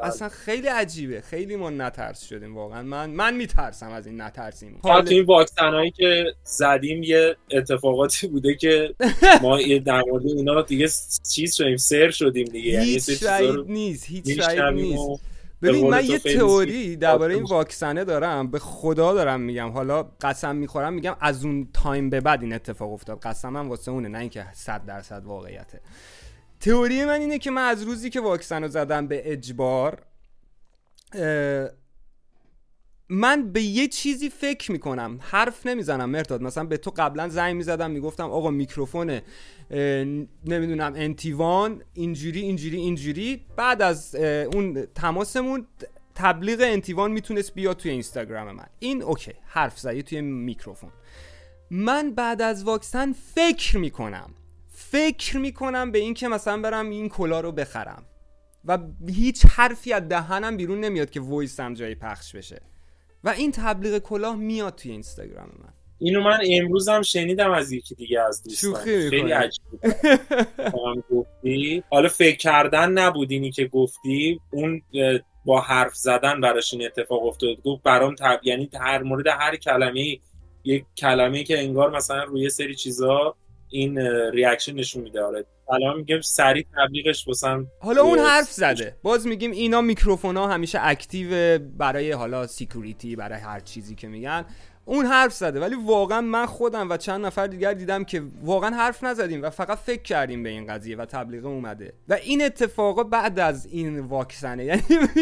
اصلا 0.02 0.30
خیلی 0.30 0.68
عجیبه. 0.68 1.22
خیلی 1.22 1.56
ما 1.56 1.70
نترس 1.70 2.24
شدیم 2.26 2.56
واقعا. 2.56 2.82
من 2.82 3.10
من 3.10 3.36
میترسم 3.36 3.90
از 3.90 4.08
این 4.08 4.22
نترسیم 4.22 4.80
فقط 4.84 5.04
تو 5.04 5.14
این 5.14 5.26
واکسن 5.26 5.74
هایی 5.74 5.92
که 5.92 6.26
زدیم 6.44 7.04
یه 7.04 7.36
اتفاقاتی 7.52 8.28
بوده 8.28 8.56
که 8.56 8.96
ما 9.42 9.62
یه 9.72 9.80
در 9.80 10.02
مورد 10.02 10.26
اینا 10.26 10.62
دیگه 10.62 10.90
چیز 11.30 11.56
شدیم 11.56 11.78
سر 11.78 12.12
شدیم 12.12 12.46
دیگه. 12.46 12.70
یعنی 12.70 12.86
هیچ 12.86 13.24
رو 13.24 13.64
نیست 13.64 14.06
هیچ 14.06 14.40
رایید 14.40 14.64
نیست. 14.64 15.22
ببین 15.62 15.90
من 15.90 16.06
یه 16.06 16.20
تئوری 16.20 16.96
درباره 16.96 17.34
این. 17.34 17.44
واکسنه 17.44 18.04
دارم. 18.04 18.52
به 18.52 18.60
خدا 18.60 19.14
دارم 19.14 19.42
میگم. 19.42 19.70
حالا 19.70 20.04
قسم 20.22 20.56
می‌خورم 20.56 20.94
میگم 20.94 21.16
از 21.20 21.46
اون 21.46 21.68
تایم 21.74 22.10
به 22.10 22.22
بعد 22.22 22.42
این 22.42 22.54
اتفاق 22.54 22.94
افتاد. 22.94 23.20
قسمم 23.20 23.70
واسه 23.70 23.92
اونه 23.92 24.08
نه 24.10 24.20
اینکه 24.20 24.46
100 24.54 24.86
درصد 24.86 25.26
واقعیته. 25.26 25.80
تئوری 26.64 27.06
من 27.06 27.22
اینه 27.22 27.40
که 27.40 27.52
من 27.52 27.62
از 27.62 27.84
روزی 27.84 28.10
که 28.10 28.22
واکسن 28.22 28.64
رو 28.64 28.70
زدم 28.70 29.08
به 29.08 29.32
اجبار 29.32 30.06
من 33.10 33.52
به 33.54 33.62
یه 33.62 33.88
چیزی 33.88 34.30
فکر 34.30 34.72
می‌کنم 34.72 35.20
حرف 35.22 35.66
نمی‌زنم 35.66 36.10
مهرداد. 36.10 36.42
مثلا 36.42 36.64
به 36.64 36.78
تو 36.78 36.92
قبلا 36.98 37.30
زنگ 37.30 37.56
می‌زدم 37.56 37.92
می‌گفتم 37.92 38.32
آقا 38.32 38.52
میکروفون 38.52 39.22
نمی‌دونم 40.46 40.94
NT1 40.96 41.84
اینجوری 41.94 42.42
اینجوری 42.42 42.78
اینجوری. 42.78 43.46
بعد 43.58 43.82
از 43.82 44.16
اون 44.16 44.86
تماسمون 44.96 45.68
تبلیغ 46.16 46.60
NT1 46.62 47.12
می‌تونست 47.12 47.54
بیاد 47.54 47.78
توی 47.78 47.92
اینستاگرام 47.92 48.52
من. 48.52 48.68
این 48.80 49.02
اوکی 49.04 49.34
حرف 49.46 49.80
زدی 49.80 50.04
توی 50.04 50.22
میکروفون. 50.22 50.92
من 51.72 52.12
بعد 52.12 52.42
از 52.42 52.64
واکسن 52.64 53.14
فکر 53.14 53.78
می‌کنم 53.78 54.34
فکر 54.94 55.38
می‌کنم 55.38 55.92
به 55.92 56.00
این 56.00 56.14
که 56.14 56.28
مثلا 56.28 56.62
برم 56.62 56.90
این 56.90 57.10
کلاه 57.10 57.40
رو 57.40 57.52
بخرم. 57.52 58.06
و 58.66 58.78
هیچ 59.10 59.46
حرفی 59.46 59.94
از 59.94 60.08
دهنم 60.10 60.58
بیرون 60.58 60.80
نمیاد 60.80 61.10
که 61.10 61.20
وایسم 61.20 61.74
جایی 61.74 61.96
پخش 61.96 62.36
بشه. 62.36 62.62
و 63.24 63.30
این 63.30 63.52
تبلیغ 63.52 63.98
کلاه 63.98 64.36
میاد 64.36 64.76
توی 64.76 64.92
اینستاگرام 64.92 65.50
من. 65.60 65.74
اینو 66.00 66.22
من 66.22 66.40
امروز 66.50 66.90
هم 66.90 67.02
شنیدم 67.02 67.52
از 67.52 67.72
یکی 67.72 67.96
دیگه 67.96 68.22
از 68.22 68.44
دوستان. 68.44 68.84
خیلی 68.84 69.32
عجیب. 69.32 69.64
گفتی. 71.12 71.84
حالا 71.90 72.10
فکر 72.10 72.38
کردن 72.38 72.92
نبود 72.92 73.32
اینی 73.32 73.52
که 73.52 73.66
گفتی. 73.66 74.40
اون 74.52 74.82
با 75.46 75.62
حرف 75.62 75.96
زدن 75.96 76.42
براش 76.42 76.74
این 76.74 76.86
اتفاق 76.86 77.26
افتاد. 77.26 77.62
گفت 77.64 77.84
برام 77.84 78.16
تب... 78.16 78.40
یعنی 78.44 78.70
هر 78.80 79.04
مورد 79.04 79.28
هر 79.28 79.56
کلمه 79.56 80.20
یک 80.64 80.86
کلمه 80.98 81.44
که 81.44 81.60
انگار 81.60 81.92
مثلا 81.92 82.24
روی 82.24 82.50
سری 82.50 82.76
چیزا 82.76 83.36
این 83.74 83.98
reaction 84.34 84.74
نشون 84.74 85.04
میده. 85.04 85.22
آره 85.22 85.46
الان 85.70 85.98
میگم 85.98 86.22
سریع 86.22 86.66
تبلیغش 86.78 87.28
واسم 87.28 87.68
حالا 87.80 88.02
اون 88.04 88.20
حرف 88.20 88.52
زده. 88.52 88.96
باز 89.04 89.28
میگیم 89.28 89.52
اینا 89.52 89.82
میکروفون 89.82 90.38
ها 90.38 90.48
همیشه 90.48 90.80
active 90.82 91.60
برای 91.78 92.12
حالا 92.12 92.48
security 92.48 93.16
برای 93.16 93.40
هر 93.40 93.60
چیزی 93.60 93.96
که 93.96 94.08
میگن. 94.08 94.46
اون 94.86 95.06
حرف 95.06 95.34
زده. 95.34 95.60
ولی 95.60 95.76
واقعا 95.86 96.22
من 96.22 96.46
خودم 96.46 96.90
و 96.90 96.98
چند 96.98 97.26
نفر 97.26 97.48
دیگر 97.48 97.74
دیدم 97.74 98.04
که 98.04 98.24
واقعا 98.44 98.70
حرف 98.70 99.04
نزدیم 99.04 99.42
و 99.42 99.50
فقط 99.50 99.78
فکر 99.78 100.02
کردیم 100.02 100.44
به 100.44 100.50
این 100.50 100.68
قضیه 100.68 100.98
و 100.98 101.06
تبلیغ 101.06 101.46
اومده. 101.46 101.94
و 102.10 102.14
این 102.14 102.46
اتفاقا 102.46 103.04
بعد 103.04 103.40
از 103.40 103.66
این 103.66 104.00
واکسنه 104.00 104.66
یعنی 104.72 104.82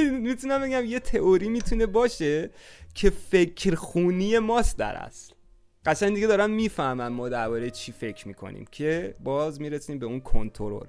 می‌تونم 0.10 0.62
بگم 0.62 0.86
یه 0.86 0.99
تئوری 0.99 1.49
می‌تونه 1.49 1.86
باشه 1.86 2.49
که 2.95 3.10
فکر 3.10 3.76
خونی 3.76 4.39
ماست 4.39 4.78
در 4.78 4.95
اصل. 4.95 5.34
قشنگ 5.86 6.16
دیگه 6.16 6.28
دارن 6.28 6.52
می‌فهمن 6.52 7.08
ما 7.08 7.30
درباره 7.30 7.70
چی 7.70 7.92
فکر 7.92 8.28
می‌کنیم 8.28 8.66
که 8.72 9.16
باز 9.24 9.62
می‌رسیم 9.62 10.00
به 10.00 10.06
اون 10.06 10.20
کنترل. 10.20 10.88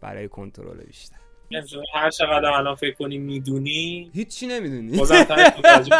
برای 0.00 0.28
کنترل 0.28 0.84
بیشتر. 0.84 1.16
هر 1.94 2.10
چقدر 2.10 2.46
الان 2.46 2.74
فکر 2.74 2.94
کنی 2.94 3.18
می‌دونی 3.18 4.10
هیچی 4.14 4.46
نمی‌دونی. 4.46 4.96
متوجه 4.96 5.98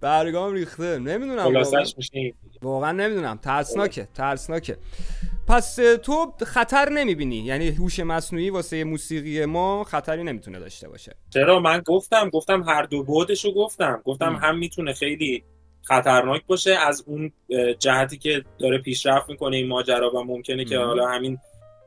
برگام 0.00 0.52
ریخته. 0.52 0.98
نمی‌دونم 0.98 1.54
واقعا. 1.54 1.84
واقعا 2.62 2.92
نمی‌دونم. 2.92 3.36
ترسناکه 3.36 4.08
ترسناکه. 4.14 4.76
پس 5.48 5.76
تو 6.02 6.32
خطر 6.46 6.88
نمی‌بینی. 6.88 7.36
یعنی 7.36 7.68
هوش 7.68 8.00
مصنوعی 8.00 8.50
واسه 8.50 8.84
موسیقی 8.84 9.44
ما 9.44 9.84
خطری 9.84 10.24
نمی‌تونه 10.24 10.58
داشته 10.58 10.88
باشه. 10.88 11.16
چرا؟ 11.30 11.60
من 11.60 11.82
گفتم 11.86 12.30
گفتم 12.30 12.62
هر 12.62 12.82
دو 12.82 13.02
بعدشو 13.02 13.54
گفتم. 13.54 14.02
گفتم. 14.04 14.36
هم 14.42 14.58
می‌تونه 14.58 14.92
خیلی 14.92 15.44
خطرناک 15.82 16.46
باشه 16.46 16.70
از 16.72 17.04
اون 17.06 17.32
جهتی 17.78 18.18
که 18.18 18.44
داره 18.58 18.78
پیشرفت 18.78 19.28
می‌کنه 19.28 19.56
این 19.56 19.68
ماجرا 19.68 20.14
و 20.14 20.24
ممکنه 20.24 20.64
که 20.64 20.80
ام. 20.80 20.86
حالا 20.86 21.08
همین 21.08 21.38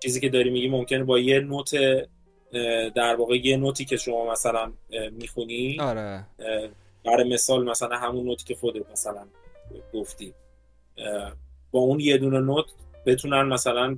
چیزی 0.04 0.20
که 0.20 0.30
داری 0.30 0.50
میگی 0.50 0.70
ممکنه 0.70 1.04
با 1.04 1.20
یه 1.20 1.40
نوت 1.40 1.76
در 2.96 3.16
واقع 3.16 3.36
یه 3.36 3.58
نوتی 3.58 3.86
که 3.86 3.98
شما 3.98 4.32
مثلا 4.32 4.74
می‌خونی 5.12 5.78
آره. 5.80 6.26
برای 7.06 7.34
مثال 7.34 7.70
مثلا 7.70 7.98
همون 7.98 8.26
نوتی 8.26 8.44
که 8.44 8.56
خودت 8.56 8.92
مثلا 8.92 9.28
گفتی 9.94 10.34
با 11.72 11.80
اون 11.80 12.00
یه 12.00 12.18
دونه 12.18 12.40
نوت 12.40 12.66
بتونن 13.06 13.42
مثلا 13.42 13.98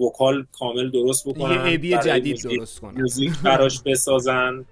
وکال 0.00 0.46
کامل 0.52 0.90
درست 0.90 1.28
بکنن 1.28 1.66
یه 1.82 1.98
جدید 1.98 2.42
درست 2.42 2.80
کنه 2.80 3.00
موزیک 3.00 3.32
براش 3.44 3.82
بسازن. 3.86 4.64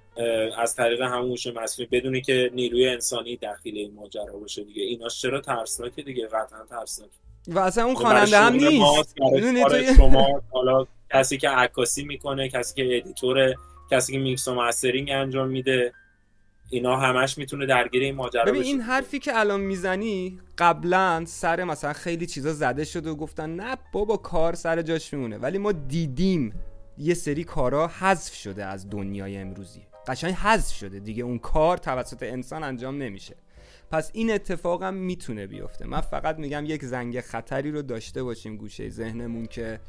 از 0.59 0.75
طریق 0.75 1.01
همون 1.01 1.31
هوش 1.31 1.47
مصنوعی 1.47 1.89
بدونی 1.93 2.21
که 2.21 2.51
نیروی 2.55 2.89
انسانی 2.89 3.37
دخیل 3.37 3.79
این 3.79 3.95
ماجرا 3.95 4.37
باشه 4.41 4.65
دیگه. 4.65 4.83
ایناش 4.83 5.23
چرا 5.23 5.41
ترسناکه 5.41 6.03
دیگه؟ 6.03 6.27
قطعا 6.27 6.65
ترسناکه. 6.71 7.13
و 7.49 7.59
اصلا 7.59 7.85
اون 7.85 7.95
خواننده 7.95 8.39
هم 8.39 8.55
نیست. 8.55 9.15
برای 9.21 9.87
تو 9.87 9.95
شما 9.95 10.43
حالا 10.51 10.87
کسی 11.13 11.39
که 11.39 11.49
عکاسی 11.49 12.05
می‌کنه 12.05 12.49
کسی 12.49 12.75
که 12.75 12.97
editor 12.97 13.48
ه 13.48 13.57
کسی 13.91 14.13
که 14.13 14.19
میکس 14.19 14.49
و 14.49 14.55
mastering 14.55 15.11
انجام 15.11 15.49
میده 15.49 15.93
اینا 16.71 16.97
همش 16.97 17.39
می‌تونه 17.39 17.67
درگیر 17.67 18.03
این 18.03 18.15
ماجرا 18.15 18.45
ببین 18.45 18.61
بشه. 18.61 18.69
این 18.69 18.81
حرفی 18.81 19.19
که 19.19 19.39
الان 19.39 19.61
می‌زنی 19.61 20.41
قبلا 20.59 21.25
سر 21.27 21.65
مثلا 21.65 21.93
خیلی 21.93 22.27
چیزا 22.27 22.53
زده 22.53 22.85
شده 22.85 23.11
و 23.11 23.15
گفتن 23.15 23.57
نه 23.57 23.77
بابا 23.93 24.17
کار 24.17 24.55
سر 24.55 24.83
جاش 24.83 25.13
میمونه. 25.13 25.39
ولی 25.39 25.59
ما 25.59 25.73
دیدیم 25.73 26.53
یه 26.99 27.15
سری 27.15 27.45
کارا 27.45 27.89
حذف 27.89 28.35
شده 28.35 28.65
از 28.65 28.91
دنیای 28.91 29.37
امروزی. 29.37 29.83
قشنگ 30.07 30.35
حذف 30.35 30.77
شده. 30.77 31.01
دیگه 31.01 31.23
اون 31.25 31.39
کار 31.39 31.77
توسط 31.77 32.23
انسان 32.23 32.65
انجام 32.65 33.03
نمیشه. 33.03 33.37
پس 33.91 34.11
این 34.15 34.33
اتفاقم 34.33 34.95
می‌تونه 34.95 35.47
بیفته. 35.47 35.87
من 35.87 36.01
فقط 36.01 36.39
میگم 36.39 36.65
یک 36.67 36.85
زنگ 36.85 37.21
خطری 37.21 37.71
رو 37.71 37.83
داشته 37.83 38.23
باشیم 38.23 38.57
گوشه 38.57 38.89
ذهنمون 38.89 39.47
که 39.47 39.81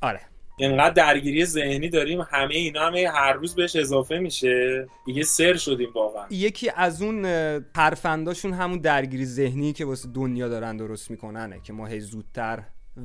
آره. 0.00 0.20
انقدر 0.60 0.90
درگیری 0.90 1.44
ذهنی 1.44 1.88
داریم 1.88 2.20
همه 2.20 2.54
اینا 2.54 2.86
همه 2.86 3.08
هر 3.14 3.32
روز 3.32 3.54
بهش 3.54 3.76
اضافه 3.76 4.18
میشه. 4.18 4.86
دیگه 5.06 5.22
سر 5.22 5.56
شدیم 5.56 5.88
واقعا. 5.94 6.26
یکی 6.30 6.70
از 6.76 7.02
اون 7.02 7.24
اه، 7.24 7.60
حرفنداشون 7.76 8.52
همون 8.52 8.78
درگیری 8.78 9.26
ذهنی 9.26 9.72
که 9.72 9.84
واسه 9.84 10.08
دنیا 10.08 10.48
دارن 10.48 10.76
درست 10.76 11.10
میکننه 11.10 11.60
که 11.60 11.72
ما 11.72 11.86
هی 11.86 12.00
زودتر 12.00 12.62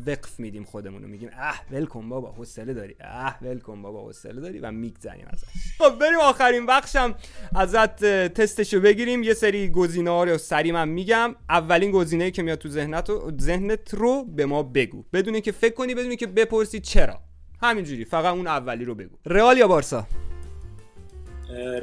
وفق 0.07 0.39
میدیم 0.39 0.63
خودمونو. 0.63 1.07
میگیم 1.07 1.29
اه 1.33 1.61
ول 1.71 1.85
کن 1.85 2.09
بابا 2.09 2.31
حوصله 2.31 2.73
داری. 2.73 2.95
اه 3.01 3.37
ول 3.41 3.59
کن 3.59 3.81
بابا 3.81 4.01
حوصله 4.01 4.41
داری. 4.41 4.59
و 4.59 4.71
میگذریم 4.71 5.27
ازش. 5.29 5.47
خب 5.77 5.99
بریم 5.99 6.19
آخرین 6.19 6.65
بخشم. 6.65 7.15
ازت 7.55 8.05
تستشو 8.27 8.79
بگیریم. 8.79 9.23
یه 9.23 9.33
سری 9.33 9.69
گزینه 9.69 10.09
ها 10.09 10.23
رو 10.23 10.37
سری 10.37 10.71
من 10.71 10.89
میگم. 10.89 11.35
اولین 11.49 11.91
گزینه 11.91 12.31
که 12.31 12.43
میاد 12.43 12.57
تو 12.57 12.69
ذهنت 12.69 13.09
رو 13.09 13.31
ذهنت 13.41 13.93
رو 13.93 14.25
به 14.25 14.45
ما 14.45 14.63
بگو. 14.63 15.03
بدون 15.13 15.39
که 15.39 15.51
فکر 15.51 15.73
کنی 15.73 15.95
بدون 15.95 16.15
که 16.15 16.27
بپرسی 16.27 16.79
چرا. 16.79 17.19
همینجوری 17.61 18.05
فقط 18.05 18.33
اون 18.33 18.47
اولی 18.47 18.85
رو 18.85 18.95
بگو. 18.95 19.15
رئال 19.25 19.57
یا 19.57 19.67
بارسا؟ 19.67 20.07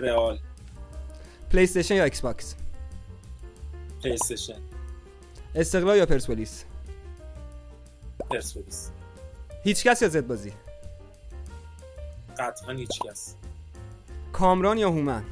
رئال. 0.01 0.39
پلی 1.51 1.63
استیشن 1.63 1.95
یا 1.95 2.05
ایکس 2.05 2.21
باکس 2.21 2.55
پلی 4.03 4.13
استیشن 4.13 4.61
استقلال 5.55 5.97
یا 5.97 6.07
پرسپولیس؟ 6.07 6.65
پرسپولیس. 8.21 8.91
هیچ 9.65 9.85
کس 9.85 10.03
یا 10.03 10.09
زد 10.09 10.27
بازی 10.27 10.53
قطعا 12.39 12.73
هیچ 12.73 13.01
کس. 13.07 13.35
کامران 14.33 14.79
یا 14.79 14.91
هومن؟ 14.91 15.25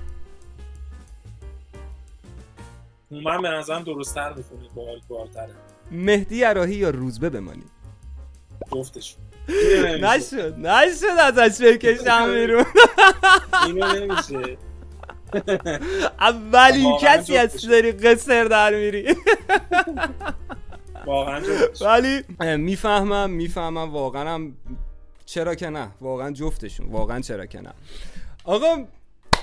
من 3.11 3.43
به 3.43 3.49
نظرم 3.49 3.83
درستتر 3.83 4.33
می‌کنه 4.33 4.69
بال 4.75 5.01
بالتره 5.09 5.55
مهدی 5.91 6.43
عراهی 6.43 6.75
یا 6.75 6.91
روزبه 6.91 7.31
بمانی 7.31 7.65
جفتشون 8.75 9.21
نشد 10.05 10.55
نشد 10.59 11.39
ازش 11.39 11.63
بکشم 11.65 12.35
بیرون. 12.35 12.65
اینو 13.67 13.87
نمیشه. 13.87 14.57
اولین 16.21 16.99
کسی 17.01 17.37
از. 17.37 17.67
داری 17.67 17.93
قصر 17.93 18.45
در 18.45 18.75
میری. 18.75 19.15
واقعا 21.09 21.43
ولی 21.81 22.23
می‌فهمم 22.57 23.31
می‌فهمم 23.31 23.91
واقعا 23.91 24.35
هم 24.35 24.57
چرا 25.27 25.55
که 25.55 25.69
نه. 25.69 25.91
واقعا 26.01 26.31
جفتشون. 26.31 26.87
واقعا 26.87 27.21
چرا 27.21 27.47
که 27.47 27.61
نه. 27.61 27.73
آقا 28.45 28.85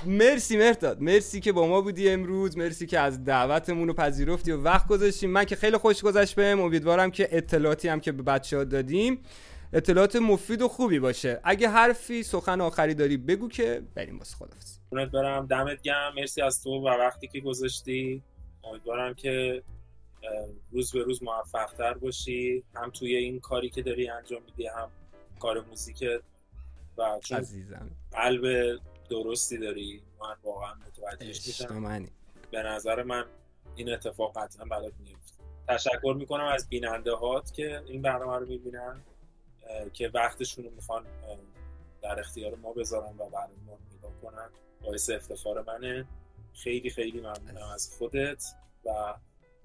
مرسی 0.05 0.57
مرداد 0.57 1.01
مرسی 1.01 1.39
که 1.39 1.51
با 1.51 1.67
ما 1.67 1.81
بودی 1.81 2.09
امروز. 2.09 2.57
مرسی 2.57 2.87
که 2.87 2.99
از 2.99 3.23
دعوتمون 3.23 3.87
رو 3.87 3.93
پذیرفتی 3.93 4.51
و 4.51 4.61
وقت 4.61 4.87
گذاشتیم 4.87 5.29
من 5.29 5.45
که 5.45 5.55
خیلی 5.55 5.77
خوش 5.77 6.01
گذشت 6.01 6.35
بهم. 6.35 6.61
امیدوارم 6.61 7.11
که 7.11 7.27
اطلاعاتی 7.31 7.87
هم 7.87 7.99
که 7.99 8.11
به 8.11 8.23
بچه 8.23 8.57
ها 8.57 8.63
دادیم 8.63 9.19
اطلاعات 9.73 10.15
مفید 10.15 10.61
و 10.61 10.67
خوبی 10.67 10.99
باشه. 10.99 11.39
اگه 11.43 11.69
حرفی 11.69 12.23
سخن 12.23 12.61
آخری 12.61 12.93
داری 12.93 13.17
بگو 13.17 13.49
که 13.49 13.81
بریم 13.95 14.17
واسه 14.17 14.35
خدافظ 14.35 14.77
برم 15.13 15.45
دمت 15.45 15.81
گرم. 15.81 16.13
مرسی 16.15 16.41
از 16.41 16.63
تو 16.63 16.69
و 16.69 16.87
وقتی 16.87 17.27
که 17.27 17.39
گذاشتی. 17.39 18.21
امیدوارم 18.63 19.13
که 19.13 19.63
روز 20.71 20.91
به 20.91 21.03
روز 21.03 21.23
موفقتر 21.23 21.93
باشی. 21.93 22.63
هم 22.75 22.89
توی 22.89 23.15
این 23.15 23.39
کاری 23.39 23.69
که 23.69 23.81
داری 23.81 24.09
انجام 24.09 24.43
میدی 24.43 24.67
هم 24.67 24.91
کار 25.39 25.61
موزیک. 25.61 26.03
و 26.97 27.19
چون 27.23 27.37
عزیزم. 27.37 27.91
قلب 28.11 28.75
درستی 29.09 29.57
داری 29.57 30.03
من 30.19 30.35
واقعا 30.43 30.73
متوجهش 30.73 31.47
میشم 31.47 32.09
به 32.51 32.63
نظر 32.63 33.03
من 33.03 33.25
این 33.75 33.93
اتفاق 33.93 34.37
قطعا 34.37 34.65
برات 34.65 34.93
میفته 34.99 35.35
تشکر 35.67 36.15
می‌کنم 36.17 36.45
از 36.45 36.69
بیننده 36.69 37.15
هات 37.15 37.53
که 37.53 37.81
این 37.87 38.01
برنامه 38.01 38.37
رو 38.37 38.45
می‌بینن 38.45 39.01
که 39.93 40.11
وقتشون 40.13 40.65
رو 40.65 40.71
می‌خوان 40.71 41.05
در 42.01 42.19
اختیار 42.19 42.55
ما 42.55 42.73
بذارن 42.73 43.13
و 43.17 43.29
برنامه 43.29 43.63
ما 43.65 43.77
نگاه 43.97 44.11
کنن. 44.21 44.49
باعث 44.81 45.09
افتخار 45.09 45.63
منه. 45.67 46.05
خیلی 46.53 46.89
خیلی 46.89 47.19
ممنونم 47.19 47.69
از 47.73 47.95
خودت 47.97 48.43
و 48.85 49.13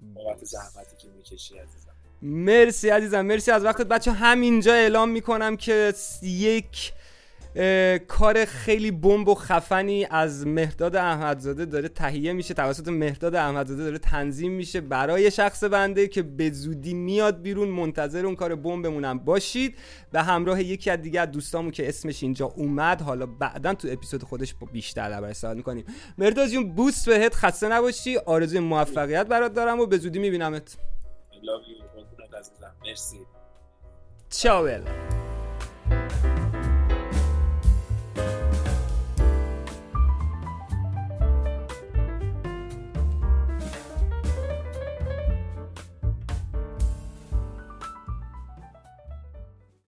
بابت 0.01 0.43
زحمتی 0.43 0.95
که 0.97 1.07
می‌کشی 1.07 1.57
عزیزم. 1.57 1.91
مرسی 2.21 2.89
عزیزم 2.89 3.21
مرسی. 3.21 3.51
از 3.51 3.65
وقتت 3.65 3.87
بچه 3.87 4.11
همینجا 4.11 4.73
اعلام 4.73 5.09
می‌کنم 5.09 5.57
که 5.57 5.93
یک 6.23 6.93
کار 8.07 8.45
خیلی 8.45 8.91
بمب 8.91 9.27
و 9.27 9.35
خفنی 9.35 10.07
از 10.09 10.47
مهداد 10.47 10.95
احمدزاده 10.95 11.65
داره 11.65 11.89
تهیه 11.89 12.33
میشه. 12.33 12.53
توسط 12.53 12.87
مهداد 12.87 13.35
احمدزاده 13.35 13.83
داره 13.83 13.97
تنظیم 13.97 14.51
میشه 14.51 14.81
برای 14.81 15.31
شخص 15.31 15.63
بنده 15.63 16.07
که 16.07 16.21
به 16.21 16.51
زودی 16.51 16.93
میاد 16.93 17.41
بیرون 17.41 17.67
منتظر 17.67 18.25
اون 18.25 18.35
کار 18.35 18.55
بمبمونم 18.55 19.19
باشید. 19.19 19.75
به 20.11 20.21
همراه 20.21 20.63
یکی 20.63 20.89
از 20.89 21.01
دیگه 21.01 21.21
از 21.21 21.31
دوستامون 21.31 21.71
که 21.71 21.89
اسمش 21.89 22.23
اینجا 22.23 22.45
اومد 22.45 23.01
حالا 23.01 23.25
بعدا 23.25 23.73
تو 23.73 23.87
اپیزود 23.91 24.23
خودش 24.23 24.53
با 24.53 24.67
بیشتر 24.71 25.09
دربارش 25.09 25.35
صحبت 25.35 25.57
می‌کنیم. 25.57 25.85
مهداد 26.17 26.47
جون 26.47 26.75
بوست 26.75 27.09
بهت 27.09 27.35
خسته 27.35 27.67
نباشی. 27.67 28.17
آرزوی 28.17 28.59
موفقیت 28.59 29.27
برات 29.27 29.53
دارم 29.53 29.79
و 29.79 29.85
به 29.85 29.97
زودی 29.97 30.19
میبینمت. 30.19 30.77
You. 31.43 31.81
مرسی. 32.85 33.19
چاو 34.29 34.67